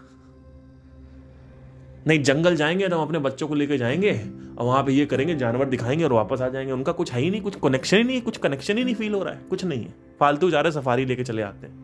नहीं, 2.06 2.22
जंगल 2.22 2.56
जाएँगे 2.56 2.88
तो 2.88 2.96
हम 2.96 3.02
अपने 3.02 3.18
बच्चों 3.18 3.48
को 3.48 3.54
लेकर 3.54 3.76
जाएँगे 3.76 4.12
और 4.58 4.66
वहाँ 4.66 4.82
पे 4.84 4.92
ये 4.92 5.06
करेंगे, 5.06 5.34
जानवर 5.34 5.66
दिखाएँगे 5.66 6.04
और 6.04 6.12
वापस 6.12 6.40
आ 6.40 6.48
जाएँगे। 6.48 6.72
उनका 6.72 6.92
कुछ 6.92 7.12
है 7.12 7.20
ही 7.20 7.30
नहीं, 7.30 7.40
कुछ 7.40 7.56
कनेक्शन 7.56 7.96
ही 7.96 8.04
नहीं, 8.04 8.20
कुछ 8.22 8.36
कनेक्शन 8.36 8.78
ही 8.78 8.84
नहीं 8.84 8.94
फील 8.94 9.14
हो 9.14 9.22
रहा 9.22 9.34
है, 9.34 9.40
कुछ 9.50 9.64
नहीं 9.64 9.84
है। 9.84 9.94
फालतू 10.20 10.50
जा 10.50 10.60
रहे 10.60 10.72
सफारी 10.72 11.04
लेके 11.04 11.24
चले 11.24 11.42
आते 11.42 11.66
हैं। 11.66 11.82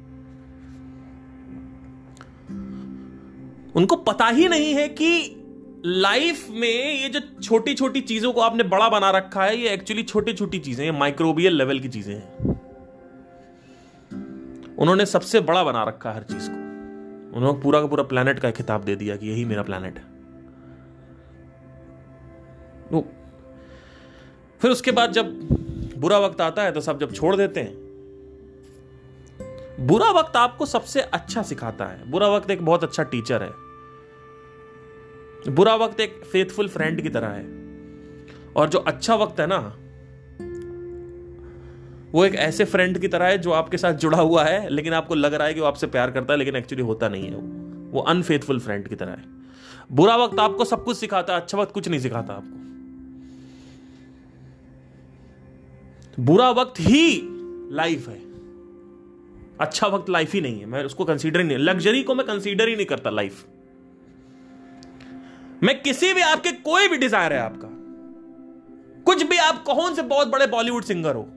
उनको 3.77 3.97
पता 3.97 4.29
ही 4.29 4.49
नहीं 4.49 4.75
है 4.75 4.89
कि 4.89 5.37
लाइफ 5.87 6.47
में 6.51 7.03
ये 7.03 7.09
जो 7.09 7.21
छोटी 7.43 7.75
छोटी 7.75 8.01
चीज़ों 8.01 8.33
को 8.33 8.41
आपने 8.41 8.63
बड़ा 8.65 8.89
बना 8.89 9.11
रखा 9.11 9.45
है, 9.45 9.57
ये 9.57 9.69
एक्चुअली 9.69 10.03
छोटी 10.03 10.33
छोटी 10.33 10.59
चीज़ें 10.59 10.85
हैं 10.85 10.93
माइक्रोबियल 10.93 11.57
लेवल 11.57 11.81
की 11.81 11.89
चीज़ें 11.89 12.15
हैं। 12.15 12.59
उन्होंने 14.79 15.07
सबसे 15.07 15.41
बड़ा 15.41 15.65
बना 15.65 15.85
रखा 15.85 16.11
है 16.11 16.17
हर 16.17 16.23
चीज़ 16.23 16.51
को। 16.51 16.60
उन्होंने 17.35 17.61
पूरा 17.61 17.81
का 17.81 17.87
पूरा 17.87 18.03
प्लानट 18.03 18.39
का 18.39 18.51
खिताब 18.51 18.85
दे 18.85 18.97
दिया 18.97 19.17
कि 19.17 19.29
यही 19.29 19.45
मेरा 19.45 19.63
प्लेनेट 19.63 19.99
है। 19.99 20.05
वो 22.93 23.09
फिर 24.61 24.71
उसके 24.71 24.93
बाद 24.93 25.13
जब 25.13 25.27
बुरा 25.99 26.19
वक्त 26.19 26.41
आता 26.41 26.63
है 26.63 26.73
तो 26.73 26.81
सब 26.81 26.99
जब 26.99 27.13
छोड़ 27.13 27.37
देते 27.37 27.61
हैं। 27.61 27.73
बुरा 29.87 30.11
वक्त 30.11 30.37
आपको 30.37 30.67
सबसे 30.67 31.01
अच्छा 31.01 31.43
सिखाता 31.43 31.85
है। 31.85 32.11
बुरा 32.11 32.29
वक्त 32.29 32.51
एक 32.51 32.65
बहुत 32.65 32.85
अच्छा 32.85 33.03
टीचर 33.03 33.43
है। 33.43 33.51
बुरा 35.55 35.75
वक्त 35.75 36.01
एक 36.01 36.25
फेथफुल 36.25 36.69
फ्रेंड 36.69 37.01
की 37.03 37.09
तरह 37.09 37.29
है। 37.29 37.45
और 38.57 38.69
जो 38.69 38.79
अच्छा 38.79 39.15
वक्त 39.15 39.41
है 39.41 39.47
ना 39.47 39.77
वो 42.13 42.25
एक 42.25 42.35
ऐसे 42.35 42.65
फ्रेंड 42.65 42.99
की 42.99 43.09
तरह 43.09 43.27
है 43.27 43.39
जो 43.39 43.51
आपके 43.53 43.79
साथ 43.79 43.93
जुड़ा 43.95 44.19
हुआ 44.19 44.45
है, 44.45 44.69
लेकिन 44.69 44.93
आपको 44.93 45.15
लग 45.15 45.35
रहा 45.35 45.47
है 45.47 45.55
कि 45.55 45.61
वो 45.61 45.67
आपसे 45.67 45.87
प्यार 45.87 46.11
करता 46.11 46.33
है, 46.33 46.39
लेकिन 46.39 46.57
एक्चुअली 46.57 46.85
होता 46.85 47.09
नहीं 47.09 47.25
है 47.25 47.35
वो। 47.35 47.43
वो 47.91 48.01
अनफेथफुल 48.01 48.61
फ्रेंड 48.61 48.89
की 48.89 48.95
तरह 48.95 49.11
है। 49.11 49.25
बुरा 49.93 50.17
वक्त 50.17 50.39
आपको 50.41 50.65
सब 50.65 50.85
कुछ 50.85 50.97
सिखाता 50.97 51.35
है 51.35 51.41
अच्छा 51.41 51.59
वक्त 51.59 51.73
कुछ 51.73 51.89
नहीं 51.89 52.01
सिखाता 52.01 52.35
आपको। 52.35 52.59
बुरा 56.23 56.51
वक्त 56.51 56.81
ही 56.81 57.21
लाइफ 57.73 58.09
है। 58.09 58.19
अच्छा 59.61 59.87
वक्त 59.87 60.11
लाइफ 60.11 60.33
ही 60.33 60.41
नहीं 60.41 60.61
है। 60.61 60.67
मैं 60.67 60.85
उसको 60.85 61.05
कंसीडर 61.05 61.41
ही 61.41 61.47
नहीं 61.47 61.59
लग्जरी 61.59 62.03
को 62.03 62.15
मैं 62.15 62.27
कंसीडर 62.27 62.69
ही 62.69 62.77
नहीं 62.77 62.87
करता 62.87 63.11
लाइफ 63.11 63.45
मैं 65.63 65.81
किसी 65.83 66.13
भी 66.15 66.21
आपके 66.21 66.51
कोई 66.63 66.89
भी 66.89 66.97
डिज़ायर 66.97 67.33
है 67.33 67.39
आपका। 67.39 67.69
कुछ 69.03 69.23
भी 69.23 69.37
आप 69.39 69.63
कौन 69.63 69.95
से 69.95 70.03
बहुत 70.03 70.29
बड़े 70.29 70.47
बॉलीवुड 70.47 70.85
सिंगर 70.85 71.15
हो। 71.15 71.29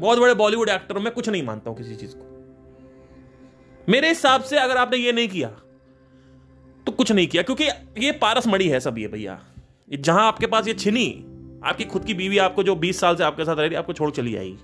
बहुत 0.00 0.18
बड़े 0.18 0.34
बॉलीवुड 0.34 0.68
एक्टर 0.68 0.98
मैं 0.98 1.12
कुछ 1.12 1.28
नहीं 1.28 1.42
मानता 1.42 1.70
हूँ 1.70 1.78
किसी 1.78 1.94
चीज़ 1.96 2.12
को। 2.16 2.34
मेरे 3.88 4.08
हिसाब 4.08 4.42
से 4.42 4.56
अगर 4.56 4.76
आपने 4.76 4.98
ये 4.98 5.12
नहीं 5.12 5.28
किया 5.28 5.48
तो 6.86 6.92
कुछ 6.92 7.12
नहीं 7.12 7.26
किया, 7.26 7.42
क्योंकि 7.42 7.64
ये 7.98 8.12
पारस 8.12 8.46
मड़ी 8.46 8.68
है 8.68 8.80
सब 8.80 8.98
ये 8.98 9.08
भैया। 9.08 9.38
जहाँ 9.92 10.26
आपके 10.26 10.46
पास 10.46 10.68
ये 10.68 10.74
छिनी, 10.74 11.06
आपकी 11.64 11.84
खुद 11.84 12.04
की 12.04 12.14
बीवी 12.14 12.38
आपको 12.38 12.62
जो 12.62 12.74
20 12.76 13.00
साल 13.00 13.16
से 13.16 13.24
आपके 13.24 13.44
साथ 13.44 13.56
रह 13.56 13.66
रही, 13.66 13.74
आपको 13.74 13.92
छोड़ 13.92 14.10
चली 14.10 14.36
आई। 14.36 14.56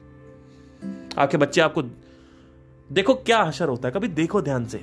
आपके 1.18 1.36
बच्चे 1.36 1.60
आपको, 1.60 1.82
देखो 2.90 3.14
क्या 3.14 3.38
असर 3.38 3.68
होता 3.68 3.88
है, 3.88 3.94
कभी 3.94 4.08
देखो 4.08 4.42
ध्यान 4.42 4.64
से। 4.66 4.80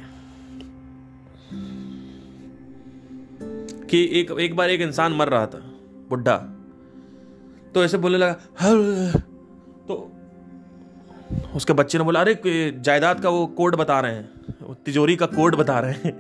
कि 3.86 4.04
एक 4.20 4.32
एक 4.32 4.56
बार 4.56 4.70
एक 4.70 4.82
इंसान 4.82 5.14
मर 5.14 5.30
रहा 5.30 5.45
था, 5.45 5.60
बुढ़ा। 6.10 6.38
तो 7.74 7.84
ऐसे 7.84 7.97
बोलने 7.97 8.18
लगा 8.18 8.36
उसके 11.56 11.74
बच्चे 11.74 11.98
ने 11.98 12.04
बोला 12.04 12.22
अरे 12.22 12.36
जायदाद 12.80 13.20
का 13.20 13.30
वो 13.30 13.46
कोड 13.48 13.76
बता 13.76 14.00
रहे 14.00 14.16
हैं 14.16 14.76
तिजोरी 14.86 15.16
का 15.16 15.26
कोड 15.26 15.56
बता 15.56 15.80
रहे 15.80 15.94
हैं। 15.94 16.14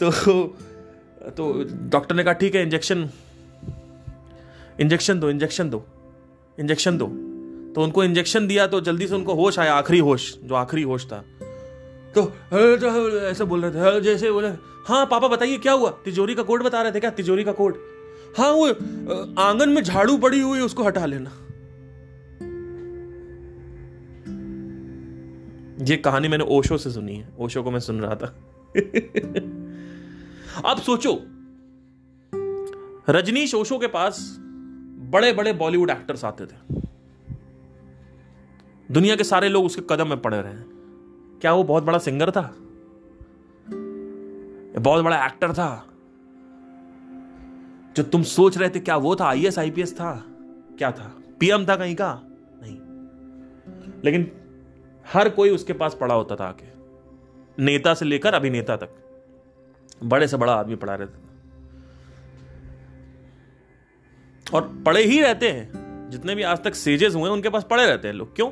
तो 0.00 0.10
तो 1.30 1.64
डॉक्टर 1.72 2.14
ने 2.14 2.24
कहा 2.24 2.32
ठीक 2.32 2.54
है 2.54 2.62
इंजेक्शन 2.62 3.10
इंजेक्शन 4.80 5.20
दो 5.20 5.30
इंजेक्शन 5.30 5.70
दो 5.70 5.84
इंजेक्शन 6.60 6.98
दो। 6.98 7.06
तो 7.74 7.82
उनको 7.82 8.04
इंजेक्शन 8.04 8.46
दिया 8.46 8.66
तो 8.66 8.80
जल्दी 8.80 9.06
से 9.06 9.14
उनको 9.14 9.34
होश 9.34 9.58
आया 9.58 9.74
आखिरी 9.74 9.98
होश 9.98 10.38
जो 10.44 10.54
आखिरी 10.54 10.82
होश 10.82 11.06
था। 11.06 11.24
तो, 12.14 12.22
तो 12.52 13.20
ऐसे 13.20 13.44
बोल 13.44 13.64
रहे 13.64 13.70
थे 13.70 14.00
जैसे 14.00 14.30
बोले 14.30 14.48
हाँ 14.88 15.06
पापा 15.06 15.28
बताइए 15.28 15.58
क्या 15.58 15.72
हुआ? 15.72 15.90
तिजोरी 16.04 16.34
का 16.34 16.42
कोड 16.42 16.62
बता 16.62 16.82
रहे 16.82 16.92
थे 16.92 17.00
क्या? 17.00 17.10
तिजोरी 17.10 17.44
का 17.44 17.52
कोड? 17.52 17.76
हाँ 18.38 18.50
वो 18.52 18.66
आँगन 19.42 19.68
में 19.68 19.82
झाड़ू 19.82 20.16
पड़ी 20.18 20.40
हुई 20.40 20.60
उसको 20.60 20.84
हटा 20.84 21.06
लेना। 21.06 21.30
ये 25.80 25.96
कहानी 25.96 26.28
मैंने 26.28 26.44
ओशो 26.44 26.78
से 26.78 26.90
सुनी 26.90 27.16
है। 27.16 27.28
ओशो 27.38 27.62
को 27.62 27.70
मैं 27.70 27.80
सुन 27.80 28.00
रहा 28.00 28.14
था। 28.14 28.26
अब 30.70 30.78
सोचो, 30.78 31.22
रजनीश 33.12 33.54
ओशो 33.54 33.78
के 33.78 33.86
पास 33.86 34.36
बड़े 34.98 35.32
बड़े 35.32 35.52
बॉलीवुड 35.52 35.90
एक्टर्स 35.90 36.24
आते 36.24 36.46
थे। 36.46 36.82
दुनिया 38.90 39.16
के 39.16 39.24
सारे 39.24 39.48
लोग 39.48 39.64
उसके 39.64 39.82
कदम 39.90 40.08
में 40.08 40.22
पड़े 40.22 40.42
रहे 40.42 40.52
हैं। 40.52 40.66
क्या 41.40 41.52
वो 41.52 41.64
बहुत 41.64 41.84
बड़ा 41.84 41.98
सिंगर 41.98 42.30
था? 42.30 42.56
बहुत 44.80 45.04
बड़ा 45.04 45.26
एक्टर 45.26 45.52
था? 45.52 45.86
जो 47.96 48.02
तुम 48.02 48.22
सोच 48.22 48.58
रहे 48.58 48.70
थे 48.70 48.80
क्या 48.80 48.96
वो 48.96 49.16
था? 49.16 49.24
आईएएस 49.24 49.58
आईपीएस 49.58 49.94
था? 49.94 50.24
क्या 50.78 50.92
था? 50.92 51.16
पीएम 51.40 51.66
था 51.66 51.76
कहीं 51.76 51.96
का? 51.96 52.22
नहीं। 52.62 52.78
लेकिन 54.04 54.37
हर 55.12 55.28
कोई 55.28 55.50
उसके 55.50 55.72
पास 55.72 55.96
पड़ा 56.00 56.14
होता 56.14 56.36
था 56.36 56.44
आके। 56.44 56.66
नेता 57.64 57.94
से 57.94 58.04
लेकर 58.04 58.34
अभिनेता 58.34 58.76
तक। 58.76 58.90
बड़े 60.04 60.28
से 60.28 60.36
बड़ा 60.36 60.54
आदमी 60.54 60.76
पढ़ा 60.76 60.94
रहता 60.94 61.18
था। 61.18 61.24
और 64.54 64.82
पढ़े 64.86 65.02
ही 65.02 65.20
रहते 65.20 65.50
हैं। 65.50 65.88
जितने 66.10 66.34
भी 66.34 66.42
आज 66.42 66.64
तक 66.64 66.74
सेजेस 66.74 67.14
हुए 67.14 67.30
उनके 67.30 67.48
पास 67.48 67.66
पढ़े 67.70 67.86
रहते 67.86 68.08
हैं 68.08 68.14
लोग। 68.14 68.36
क्यों? 68.36 68.50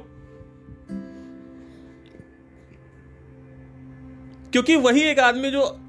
क्योंकि 4.51 4.77
वही 4.77 5.01
एक 5.01 5.19
आदमी 5.19 5.51
जो 5.51 5.81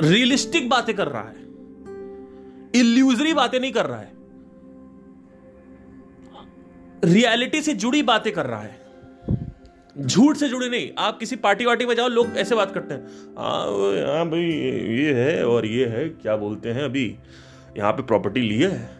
रियलिस्टिक 0.00 0.68
बातें 0.68 0.96
कर 0.96 1.08
रहा 1.08 1.28
है। 1.28 1.42
इल्यूजरी 2.80 3.34
बातें 3.34 3.60
नहीं 3.60 3.72
कर 3.72 3.86
रहा 3.86 4.00
है। 4.00 4.15
रियलिटी 7.04 7.60
से 7.62 7.74
जुड़ी 7.74 8.02
बातें 8.02 8.32
कर 8.32 8.46
रहा 8.46 8.60
है। 8.60 8.84
झूठ 9.96 10.36
से 10.36 10.48
जुड़ी 10.48 10.68
नहीं, 10.68 10.90
आप 10.98 11.18
किसी 11.18 11.36
पार्टी 11.36 11.64
वार्टी 11.64 11.86
में 11.86 11.94
जाओ, 11.94 12.08
लोग 12.08 12.36
ऐसे 12.36 12.54
बात 12.54 12.72
करते 12.74 12.94
हैं। 12.94 13.02
हाँ 13.36 14.28
भाई 14.30 14.40
ये 14.40 15.12
है 15.14 15.44
और 15.46 15.66
ये 15.66 15.86
है, 15.86 16.08
क्या 16.08 16.36
बोलते 16.36 16.68
हैं 16.68 16.82
अभी? 16.82 17.04
यहाँ 17.76 17.92
पे 17.92 18.02
प्रॉपर्टी 18.02 18.40
ली 18.40 18.58
है 18.58 18.90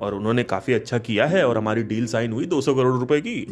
और 0.00 0.14
उन्होंने 0.14 0.42
काफ़ी 0.44 0.74
अच्छा 0.74 0.98
किया 0.98 1.26
है 1.26 1.46
और 1.46 1.58
हमारी 1.58 1.82
डील 1.82 2.06
साइन 2.06 2.32
हुई 2.32 2.46
200 2.46 2.74
करोड़ 2.74 2.94
रुपए 2.94 3.20
की। 3.20 3.42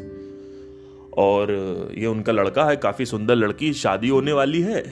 और 1.18 1.50
ये 1.98 2.06
उनका 2.06 2.32
लड़का 2.32 2.64
है, 2.64 2.76
काफ़ी 2.76 3.06
सुंदर 3.06 3.34
लड़की, 3.34 3.72
शादी 3.74 4.08
होने 4.08 4.32
वाली 4.32 4.60
है 4.62 4.82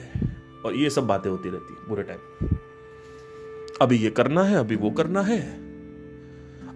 और 0.65 0.75
ये 0.75 0.89
सब 0.89 1.07
बातें 1.07 1.29
होती 1.29 1.49
रहती 1.49 1.87
बुरे 1.89 2.03
टाइम 2.03 2.19
अभी 3.81 3.97
ये 3.97 4.09
करना 4.09 4.43
है, 4.43 4.55
अभी 4.57 4.75
वो 4.75 4.89
करना 4.91 5.21
है। 5.21 5.68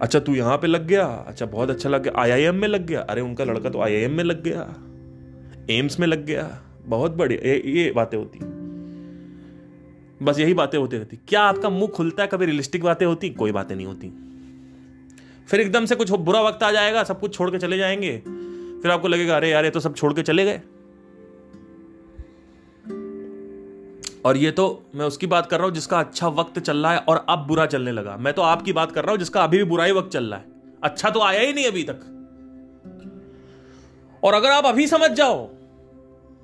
अच्छा 0.02 0.20
तू 0.20 0.36
यहाँ 0.36 0.58
पे 0.58 0.68
लग 0.68 0.88
गया? 0.88 1.06
अच्छा 1.06 1.46
बहुत 1.46 1.70
अच्छा 1.70 1.90
लग 1.90 2.04
गया। 2.04 2.22
आईआईएम 2.22 2.56
में 2.56 2.68
लग 2.68 2.86
गया? 2.86 3.02
अरे 3.02 3.22
उनका 3.22 3.44
लड़का 3.44 3.70
तो 3.70 3.82
आईआईएम 3.82 4.12
में 4.12 4.24
लग 4.24 4.44
गया। 4.44 4.76
एम्स 5.70 6.00
में 6.00 6.08
लग 6.08 6.26
गया। 6.26 6.62
बहुत 6.86 7.12
बढ़िया। 7.12 7.50
ये, 7.50 7.64
ये 7.66 7.92
बातें 7.92 8.18
होती। 8.18 8.40
बस 10.26 10.40
यही 10.40 10.54
बातें 10.54 10.78
होती 10.80 10.98
रहती। 10.98 11.20
क्या 11.28 11.42
आपका 11.42 11.70
मुँह 11.70 11.88
खुलता 11.88 12.24
है 12.24 12.30
कभी 12.32 12.46
रियलिस्टिक 12.46 12.84
बातें 12.84 13.06
होती? 13.06 13.30
कोई 13.30 13.52
बातें 13.52 13.76
नहीं 13.76 13.86
होती। 13.86 14.14
फिर 15.48 15.60
एकदम 15.60 15.86
से 15.86 15.96
कुछ 15.96 16.12
बुरा 16.12 16.42
वक्त 16.42 16.64
आ 16.64 16.72
जाएगा 16.72 17.04
सब 17.04 17.20
कुछ 17.20 17.36
छोड़ 17.36 17.52
के 17.52 17.58
चले 17.58 17.78
जाएँगे। 17.78 18.18
फिर 18.82 18.92
आपको 18.92 19.08
लगेगा 19.08 19.36
अरे 19.36 19.50
यार 19.50 19.66
ये 19.66 19.72
तो 19.72 19.80
सब 19.80 19.96
छोड़ 19.96 20.14
के 20.14 20.24
चले 20.24 20.46
गए। 20.46 20.62
और 24.26 24.38
ये 24.38 24.52
तो 24.52 24.66
मैं 24.96 25.06
उसकी 25.06 25.28
बात 25.28 25.46
कर 25.46 25.58
रहा 25.58 25.66
हूँ 25.66 25.74
जिसका 25.74 26.00
अच्छा 26.00 26.28
वक्त 26.28 26.60
चल 26.60 26.78
रहा 26.78 26.92
है 26.92 27.00
और 27.00 27.26
अब 27.30 27.40
बुरा 27.40 27.66
चलने 27.66 27.92
लगा। 27.92 28.18
मैं 28.18 28.34
तो 28.34 28.42
आपकी 28.42 28.74
बात 28.74 28.92
कर 28.92 29.04
रहा 29.04 29.12
हूँ 29.12 29.20
जिसका 29.20 29.44
अभी 29.44 29.58
भी 29.58 29.64
बुरा 29.64 29.84
ही 29.84 29.92
वक्त 29.92 30.12
चल 30.12 30.26
रहा 30.26 30.40
है। 30.40 30.46
अच्छा 30.84 31.10
तो 31.10 31.22
आया 31.22 31.40
ही 31.40 31.54
नहीं 31.54 31.66
अभी 31.68 31.84
तक। 31.84 32.10
और 34.24 34.34
अगर 34.34 34.52
आप 34.52 34.66
अभी 34.66 34.88
समझ 34.88 35.12
जाओ 35.12 35.46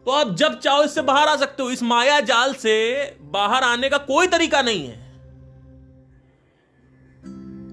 तो 0.05 0.11
आप 0.11 0.35
जब 0.35 0.59
चाहो 0.59 0.83
इससे 0.83 1.01
बाहर 1.01 1.27
आ 1.27 1.35
सकते 1.35 1.63
हो। 1.63 1.69
इस 1.71 1.83
माया 1.83 2.19
जाल 2.19 2.53
से 2.53 2.73
बाहर 3.21 3.63
आने 3.63 3.89
का 3.89 3.97
कोई 3.97 4.27
तरीका 4.27 4.61
नहीं 4.61 4.87
है। 4.87 5.07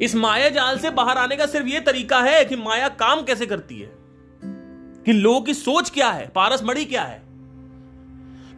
इस 0.00 0.14
माया 0.14 0.48
जाल 0.48 0.78
से 0.78 0.90
बाहर 0.90 1.18
आने 1.18 1.36
का 1.36 1.46
सिर्फ़ 1.46 1.66
यह 1.66 1.80
तरीका 1.80 2.18
है 2.20 2.44
कि 2.44 2.56
माया 2.56 2.88
काम 2.88 3.22
कैसे 3.22 3.46
करती 3.46 3.80
है? 3.80 3.90
कि 5.06 5.12
लोगों 5.12 5.40
की 5.40 5.54
सोच 5.54 5.90
क्या 5.90 6.10
है? 6.10 6.26
पारस 6.28 6.62
मणि 6.62 6.84
क्या 6.84 7.02
है? 7.02 7.25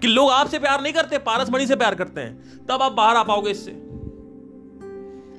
कि 0.01 0.07
लोग 0.07 0.31
आपसे 0.31 0.59
प्यार 0.59 0.83
नहीं 0.83 0.93
करते 0.93 1.19
पारस 1.19 1.51
मणि 1.51 1.67
से 1.67 1.77
प्यार 1.77 1.95
करते 1.95 2.21
हैं। 2.21 2.67
तब 2.67 2.83
आप 2.83 2.93
बाहर 2.93 3.17
आ 3.17 3.23
पाओगे 3.23 3.51
इससे। 3.51 3.73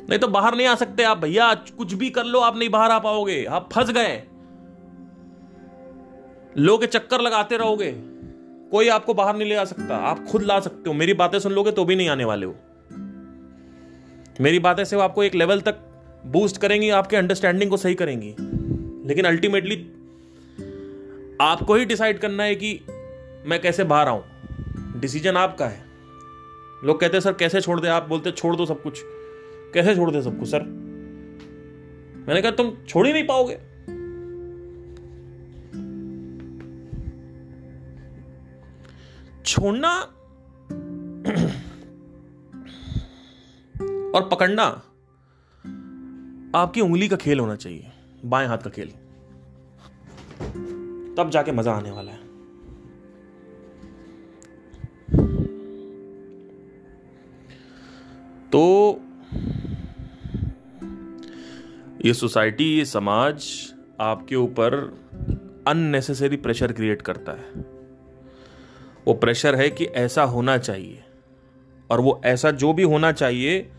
नहीं 0.10 0.20
तो 0.20 0.28
बाहर 0.28 0.56
नहीं 0.56 0.68
आ 0.68 0.76
सकते 0.76 1.04
आप, 1.04 1.18
भैया, 1.18 1.54
कुछ 1.54 1.94
भी 1.94 2.10
कर 2.10 2.24
लो, 2.24 2.40
आप 2.40 2.58
नहीं 2.58 2.70
बाहर 2.70 2.92
आ 2.92 3.00
पाओगे। 3.00 3.46
आप 3.46 3.70
फंस 3.74 3.92
गए। 3.92 4.24
लोग 6.58 6.86
चक्कर 6.86 7.22
लगाते 7.22 7.58
रहोगे। 7.58 7.94
कोई 8.72 8.88
आपको 8.88 9.14
बाहर 9.14 9.38
नहीं 9.38 9.50
ले 9.50 9.56
आ 9.56 9.64
सकता। 9.64 9.98
आप 9.98 10.26
खुद 10.26 10.42
ला 10.42 10.60
सकते 10.60 10.90
हो। 10.90 10.94
मेरी 10.94 11.14
बातें 11.14 11.40
सुन 11.40 11.52
लोगे 11.52 11.72
तो 11.72 11.86
भी 11.86 11.96
नहीं 11.96 12.10
आने 12.10 12.26
वाले 12.26 12.46
हो। 12.46 12.56
मेरी 14.42 14.60
बातें 14.60 14.84
सिर्फ़ 14.84 15.04
आपको 15.04 15.24
एक 15.24 15.36
लेवल 15.36 15.62
तक 15.62 15.80
बूस्ट 16.26 16.62
करेंगी, 16.62 16.90
आपके 16.90 17.16
अंडरस्टैंडिंग 17.16 17.70
को 17.70 17.78
सही 17.78 17.96
करेंगी। 17.96 18.36
लेकिन 19.08 19.26
अल्टीमेटली 19.26 19.76
आपको 21.42 21.74
ही 21.74 21.86
डिसाइड 21.86 22.20
करना 22.20 22.44
है 22.44 22.56
कि 22.56 22.82
मैं 23.46 23.62
कैसे 23.62 23.84
बाहर 23.84 24.08
आऊँ। 24.08 24.29
डिसीज़न 25.00 25.38
आपका 25.38 25.68
है। 25.68 25.86
लोग 26.84 27.00
कहते 27.00 27.18
हैं, 27.18 27.22
सर, 27.22 27.34
कैसे 27.34 27.62
छोड़ 27.62 27.80
दे? 27.80 27.88
आप 27.88 28.04
बोलते 28.04 28.32
छोड़ 28.32 28.56
दो 28.56 28.66
सब 28.66 28.84
कुछ। 28.84 29.02
कैसे 29.74 29.96
छोड़ 29.96 30.12
दे 30.12 30.22
सब 30.22 30.40
कुछ, 30.40 30.50
सर? 30.50 30.64
मैंने 32.28 32.42
कहा, 32.42 32.52
तुम 32.52 32.78
छोड़ 32.88 33.08
ही 33.08 33.14
नहीं 33.14 33.28
पाओगे। 33.28 33.60
छोड़ना 39.46 39.90
और 44.16 44.30
पकड़ना 44.30 44.82
आपकी 46.56 46.82
उंगली 46.82 47.08
का 47.08 47.16
खेल 47.16 47.40
होना 47.40 47.56
चाहिए, 47.56 47.92
बाएँ 48.26 48.48
हाथ 48.48 48.58
का 48.58 48.70
खेल। 48.70 48.90
तब 51.16 51.30
जाके 51.30 51.52
मज़ा 51.52 51.74
आने 51.74 51.92
वाला 51.92 52.12
है। 52.12 52.19
तो 58.60 59.02
ये 62.06 62.14
सोसाइटी, 62.14 62.78
ये 62.78 62.86
समाज 62.86 63.46
आपके 64.02 64.36
ऊपर 64.36 64.74
अननेसेसरी 65.68 66.38
प्रेशर 66.38 66.72
क्रिएट 66.72 67.02
करता 67.02 67.32
है। 67.32 67.66
वो 69.08 69.14
प्रेशर 69.14 69.56
है 69.56 69.70
कि 69.70 69.86
ऐसा 69.86 70.24
होना 70.24 70.58
चाहिए 70.58 71.04
और 71.92 72.02
वो 72.02 72.22
ऐसा 72.26 72.52
जो 72.52 72.74
भी 72.74 72.84
होना 72.84 73.12
चाहिए, 73.12 73.72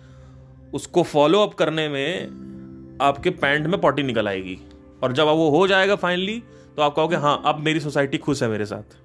उसको 0.74 1.03
फॉलो 1.03 1.41
अप 1.41 1.55
करने 1.55 1.89
में 1.89 2.99
आपके 3.03 3.31
पैंट 3.31 3.66
में 3.66 3.81
पॉटी 3.81 4.03
निकल 4.03 4.28
आएगी। 4.28 4.59
और 5.03 5.12
जब 5.12 5.26
वो 5.26 5.51
हो 5.51 5.66
जाएगा 5.66 5.97
फाइनली 5.97 6.43
तो 6.76 6.83
आप 6.83 6.95
कहोगे 6.95 7.16
हाँ 7.16 7.43
अब 7.47 7.59
मेरी 7.59 7.81
सोसाइटी 7.81 8.18
खुश 8.18 8.43
है 8.43 8.49
मेरे 8.49 8.64
साथ। 8.64 8.97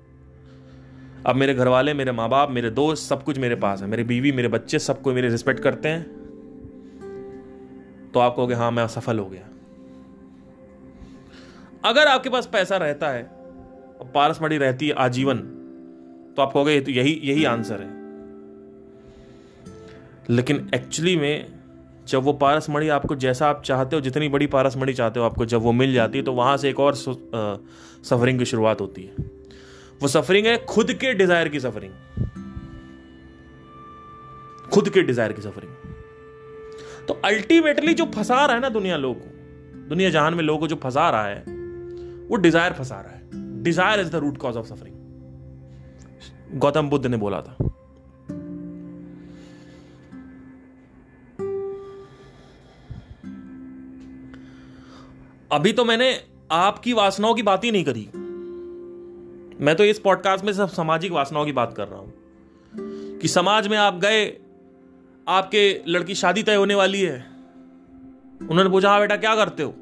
अब 1.26 1.36
मेरे 1.36 1.53
घर 1.53 1.67
वाले 1.67 1.93
मेरे 1.93 2.11
माँ 2.11 2.28
बाप 2.30 2.51
मेरे 2.51 2.69
दोस्त 2.69 3.09
सब 3.09 3.23
कुछ 3.23 3.38
मेरे 3.38 3.55
पास 3.55 3.82
है। 3.82 3.88
मेरी 3.88 4.03
बीवी, 4.03 4.32
मेरे 4.32 4.47
बच्चे 4.47 4.80
सबको 4.80 5.13
मेरे 5.13 5.30
रिस्पेक्ट 5.30 5.59
करते 5.59 5.89
हैं। 5.89 6.03
तो 8.13 8.19
आप 8.19 8.36
कहोगे 8.36 8.53
हाँ 8.53 8.71
मैं 8.71 8.84
असफल 8.84 9.19
हो 9.19 9.26
गया। 9.26 9.49
अगर 11.86 12.07
आपके 12.07 12.30
पास 12.30 12.45
पैसा 12.45 12.78
रहता 12.78 13.09
है, 13.09 13.23
और 13.23 14.11
पारस 14.15 14.41
मड़ी 14.41 14.57
रहती 14.57 14.88
है 14.88 14.93
आजीवन 14.93 15.38
तो 16.38 16.41
आप 16.41 16.53
कहोगे 16.53 16.80
तो 16.82 16.91
यही 16.91 17.19
यही 17.23 17.43
आंसर 17.45 17.82
है। 17.82 17.93
लेकिन 20.30 20.69
एक्चुअली 20.76 21.15
में, 21.17 21.53
जब 22.07 22.23
वो 22.23 22.34
पारस 22.34 22.69
मणि 22.69 22.88
आपको 22.89 23.15
जैसा 23.15 23.49
आप 23.49 23.61
चाहते 23.63 23.95
हो, 23.95 24.01
जितनी 24.01 24.30
बड़ी 24.30 24.47
पारस 24.47 24.78
मणि 24.78 24.93
चाहते 24.93 25.19
हो 25.19 25.26
आपको, 25.26 25.45
जब 25.45 25.61
वो 25.61 25.71
मिल 25.71 25.93
जाती 25.93 26.17
है 26.17 26.23
तो 26.23 26.34
वहाँ 26.34 26.57
से 26.57 26.69
एक 26.69 26.80
और 26.80 26.95
सफरिंग 26.95 28.39
की 28.39 28.45
शुरुआत 28.45 28.82
होती 28.82 29.03
है। 29.03 29.34
वो 30.02 30.08
सफरिंग 30.08 30.48
है 30.48 30.58
खुद 30.66 30.93
के 30.93 31.14
डिज़ायर 31.14 31.50
की 31.50 31.60
सफरिंग 31.60 31.93
खुद 34.74 34.89
के 34.89 35.02
डिज़ायर 35.02 35.34
की 35.34 35.41
सफरिंग 35.41 35.72
तो 37.08 37.14
अल्टीमेटली 37.26 37.93
जो 37.93 38.06
फंसा 38.16 38.46
रहा 38.46 38.56
है 38.56 38.62
ना 38.62 38.70
दुनिया 38.70 38.98
लोग 38.98 39.16
को, 39.20 39.30
दुनिया 39.89 40.10
जहान 40.10 40.34
में 40.34 40.43
लोगों 40.43 40.60
को 40.60 40.68
जो 40.68 40.76
फंसा 40.84 41.10
रहा 41.10 41.26
है, 41.26 41.39
वो 42.30 42.36
डिज़ायर 42.36 42.74
फंसा 42.74 43.00
रहा 43.02 43.14
है. 43.14 43.22
Desire 43.64 44.00
is 44.00 44.12
the 44.12 44.16
root 44.16 44.38
cause 44.38 44.58
of 44.58 44.66
suffering 44.66 46.60
Gautam 46.60 46.89
Buddha 46.89 47.06
ने 47.06 47.18
बोला 47.18 47.41
था. 47.41 47.58
अभी 55.52 55.72
तो 55.74 55.86
मैंने 55.86 56.14
आपकी 56.52 56.93
वासनाओं 56.93 57.34
की 57.36 57.43
बात 57.43 57.64
ही 57.64 57.72
नहीं 57.72 57.84
करी. 57.84 58.10
मैं 59.62 59.76
तो 59.76 59.84
इस 59.84 59.99
पॉडकास्ट 59.99 60.45
में 60.45 60.53
सब 60.53 60.70
सामाजिक 60.70 61.12
वासनाओं 61.12 61.45
की 61.45 61.51
बात 61.51 61.74
कर 61.78 61.88
रहा 61.88 61.99
हूँ 61.99 62.14
कि 63.20 63.28
समाज 63.28 63.68
में 63.68 63.78
आप 63.78 63.93
गए, 63.93 64.38
आपके 65.28 65.82
लड़की 65.88 66.16
शादी 66.16 66.43
तय 66.43 66.56
होने 66.56 66.76
वाली 66.76 67.01
है। 67.01 67.26
उन्होंने 68.49 68.70
पूछा 68.70 68.89
हाँ 68.89 68.99
बेटा, 68.99 69.16
क्या 69.18 69.36
करते 69.36 69.64
हो? 69.64 69.76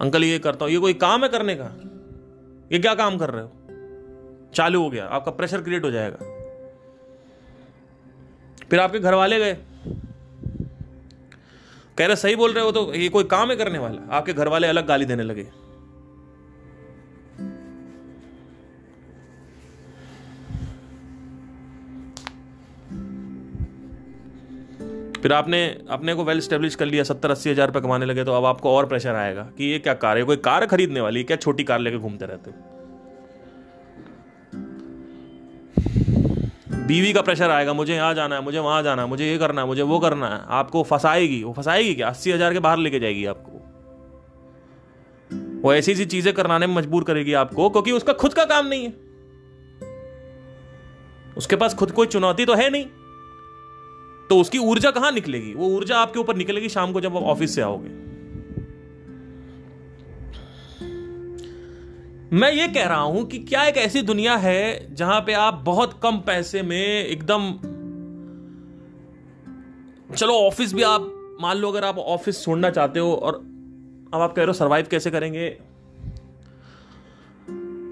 अंकल, 0.00 0.24
ये 0.24 0.38
करता 0.38 0.64
हूँ। 0.64 0.72
ये 0.72 0.78
कोई 0.78 0.94
काम 0.94 1.22
है 1.22 1.28
करने 1.28 1.54
का? 1.54 1.80
ये 2.72 2.78
क्या 2.78 2.94
काम 2.94 3.18
कर 3.18 3.30
रहे 3.30 3.42
हो? 3.42 3.52
चालू 4.54 4.82
हो 4.82 4.90
गया। 4.90 5.06
आपका 5.06 5.30
प्रेशर 5.30 5.62
क्रिएट 5.62 5.84
हो 5.84 5.90
जाएगा। 5.90 6.16
फिर 8.70 8.80
आपके 8.80 8.98
घर 8.98 9.14
वाले 9.14 9.38
गए। 9.38 9.54
कह 11.98 12.06
रहे, 12.06 12.16
सही 12.16 12.36
बोल 12.36 12.52
रहे 12.52 12.64
हो 12.64 12.72
तो 12.72 12.94
ये 12.94 13.08
कोई 13.08 13.24
काम 13.24 13.50
है 13.50 13.56
करने 13.56 13.78
वाला? 13.78 14.16
आपके 14.16 14.32
घर 14.32 14.48
वाले 14.48 14.66
अलग 14.66 14.86
गाली 14.86 15.04
देने 15.04 15.22
लगे। 15.22 15.65
फिर 25.26 25.32
आपने 25.32 25.58
अपने 25.90 26.14
को 26.14 26.24
वेल 26.24 26.40
स्टेब्लिश 26.40 26.74
कर 26.74 26.86
लिया, 26.86 27.04
सत्तर, 27.04 27.30
अस्सी 27.30 27.50
हज़ार 27.50 27.66
रुपये 27.66 27.82
कमाने 27.82 28.06
लगे 28.06 28.24
तो 28.24 28.32
अब 28.32 28.44
आपको 28.44 28.70
और 28.70 28.86
प्रेशर 28.86 29.14
आएगा 29.14 29.42
कि 29.56 29.64
ये 29.64 29.78
क्या 29.78 29.94
कार 29.94 30.18
है? 30.18 30.24
कोई 30.24 30.36
कार 30.38 30.66
खरीदने 30.66 31.00
वाली 31.00 31.22
क्या? 31.24 31.36
छोटी 31.36 31.64
कार 31.64 31.78
लेके 31.78 31.96
घूमते 31.98 32.26
रहते 32.26 32.50
हो? 32.50 32.56
बीवी 36.86 37.12
का 37.12 37.22
प्रेशर 37.22 37.50
आएगा, 37.50 37.72
मुझे 37.72 37.94
यहाँ 37.94 38.12
जाना 38.14 38.36
है, 38.36 38.42
मुझे 38.42 38.58
वहाँ 38.58 38.82
जाना 38.82 39.02
है, 39.02 39.08
मुझे 39.08 39.30
ये 39.30 39.38
करना 39.38 39.60
है, 39.60 39.66
मुझे 39.66 39.82
वो 39.82 39.98
करना 39.98 40.28
है, 40.28 40.40
आपको 40.48 40.82
फंसाएगी। 40.82 41.42
वो 41.44 41.52
फंसाएगी 41.52 41.94
क्या? 41.94 42.08
अस्सी 42.08 42.32
हज़ार 42.32 42.52
के 42.52 42.58
बाहर 42.58 42.78
लेके 42.78 43.00
जाएगी 43.00 43.24
आपको। 43.24 43.52
वो 45.62 45.72
ऐसी 45.74 45.92
ऐसी 45.92 46.04
चीज़ें 46.04 46.32
कराने 46.34 46.66
में 46.66 46.74
मजबूर 46.74 47.04
करेगी 47.04 47.32
आपको, 47.32 47.68
क्योंकि 47.70 47.92
उसका 47.92 48.12
खुद 48.12 48.34
का 48.34 48.44
काम 48.44 48.66
नहीं 48.66 48.84
है। 48.84 48.92
उसके 51.36 51.56
पास 51.56 51.74
खुद 51.74 51.90
कोई 51.90 52.06
चुनौती 52.06 52.44
तो 52.44 52.54
है 52.54 52.70
नहीं। 52.70 52.86
तो 54.30 54.40
उसकी 54.40 54.58
ऊर्जा 54.58 54.90
कहाँ 54.90 55.12
निकलेगी? 55.12 55.54
वो 55.54 55.66
ऊर्जा 55.66 55.98
आपके 55.98 56.18
ऊपर 56.18 56.36
निकलेगी 56.36 56.68
शाम 56.68 56.92
को 56.92 57.00
जब 57.00 57.16
आप 57.16 57.22
ऑफ़िस 57.22 57.54
से 57.54 57.62
आओगे। 57.62 58.06
मैं 62.32 62.52
ये 62.52 62.68
कह 62.68 62.86
रहा 62.86 63.00
हूँ 63.00 63.26
कि 63.26 63.38
क्या 63.38 63.64
एक 63.64 63.76
ऐसी 63.76 64.02
दुनिया 64.02 64.36
है 64.36 64.94
जहाँ 64.94 65.20
पे 65.20 65.32
आप 65.32 65.54
बहुत 65.54 66.00
कम 66.02 66.16
पैसे 66.16 66.62
में 66.62 67.04
एकदम 67.06 67.58
चलो, 70.16 70.32
ऑफ़िस 70.32 70.74
भी 70.74 70.82
आप, 70.82 71.00
मान 71.40 71.56
लो 71.56 71.68
अगर 71.68 71.84
आप 71.84 71.98
ऑफ़िस 71.98 72.42
छोड़ना 72.42 72.70
चाहते 72.70 73.00
हो 73.00 73.14
और 73.14 73.34
अब 74.14 74.20
आप 74.20 74.32
कह 74.32 74.42
रहे 74.42 74.46
हो 74.46 74.52
सरवाइव 74.52 74.86
कैसे 74.90 75.10
करेंगे? 75.10 75.50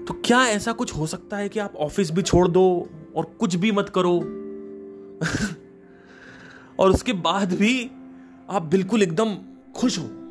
तो 0.05 0.13
क्या 0.13 0.45
ऐसा 0.45 0.71
कुछ 0.71 0.95
हो 0.95 1.07
सकता 1.07 1.37
है 1.37 1.49
कि 1.49 1.59
आप 1.59 1.75
ऑफ़िस 1.75 2.11
भी 2.11 2.21
छोड़ 2.21 2.47
दो 2.47 2.89
और 3.15 3.25
कुछ 3.25 3.55
भी 3.55 3.71
मत 3.71 3.89
करो? 3.89 4.19
और 6.79 6.89
उसके 6.89 7.13
बाद 7.13 7.53
भी 7.53 7.91
आप 8.49 8.61
बिल्कुल 8.61 9.03
एकदम 9.03 9.37
खुश 9.75 9.99
हो। 9.99 10.24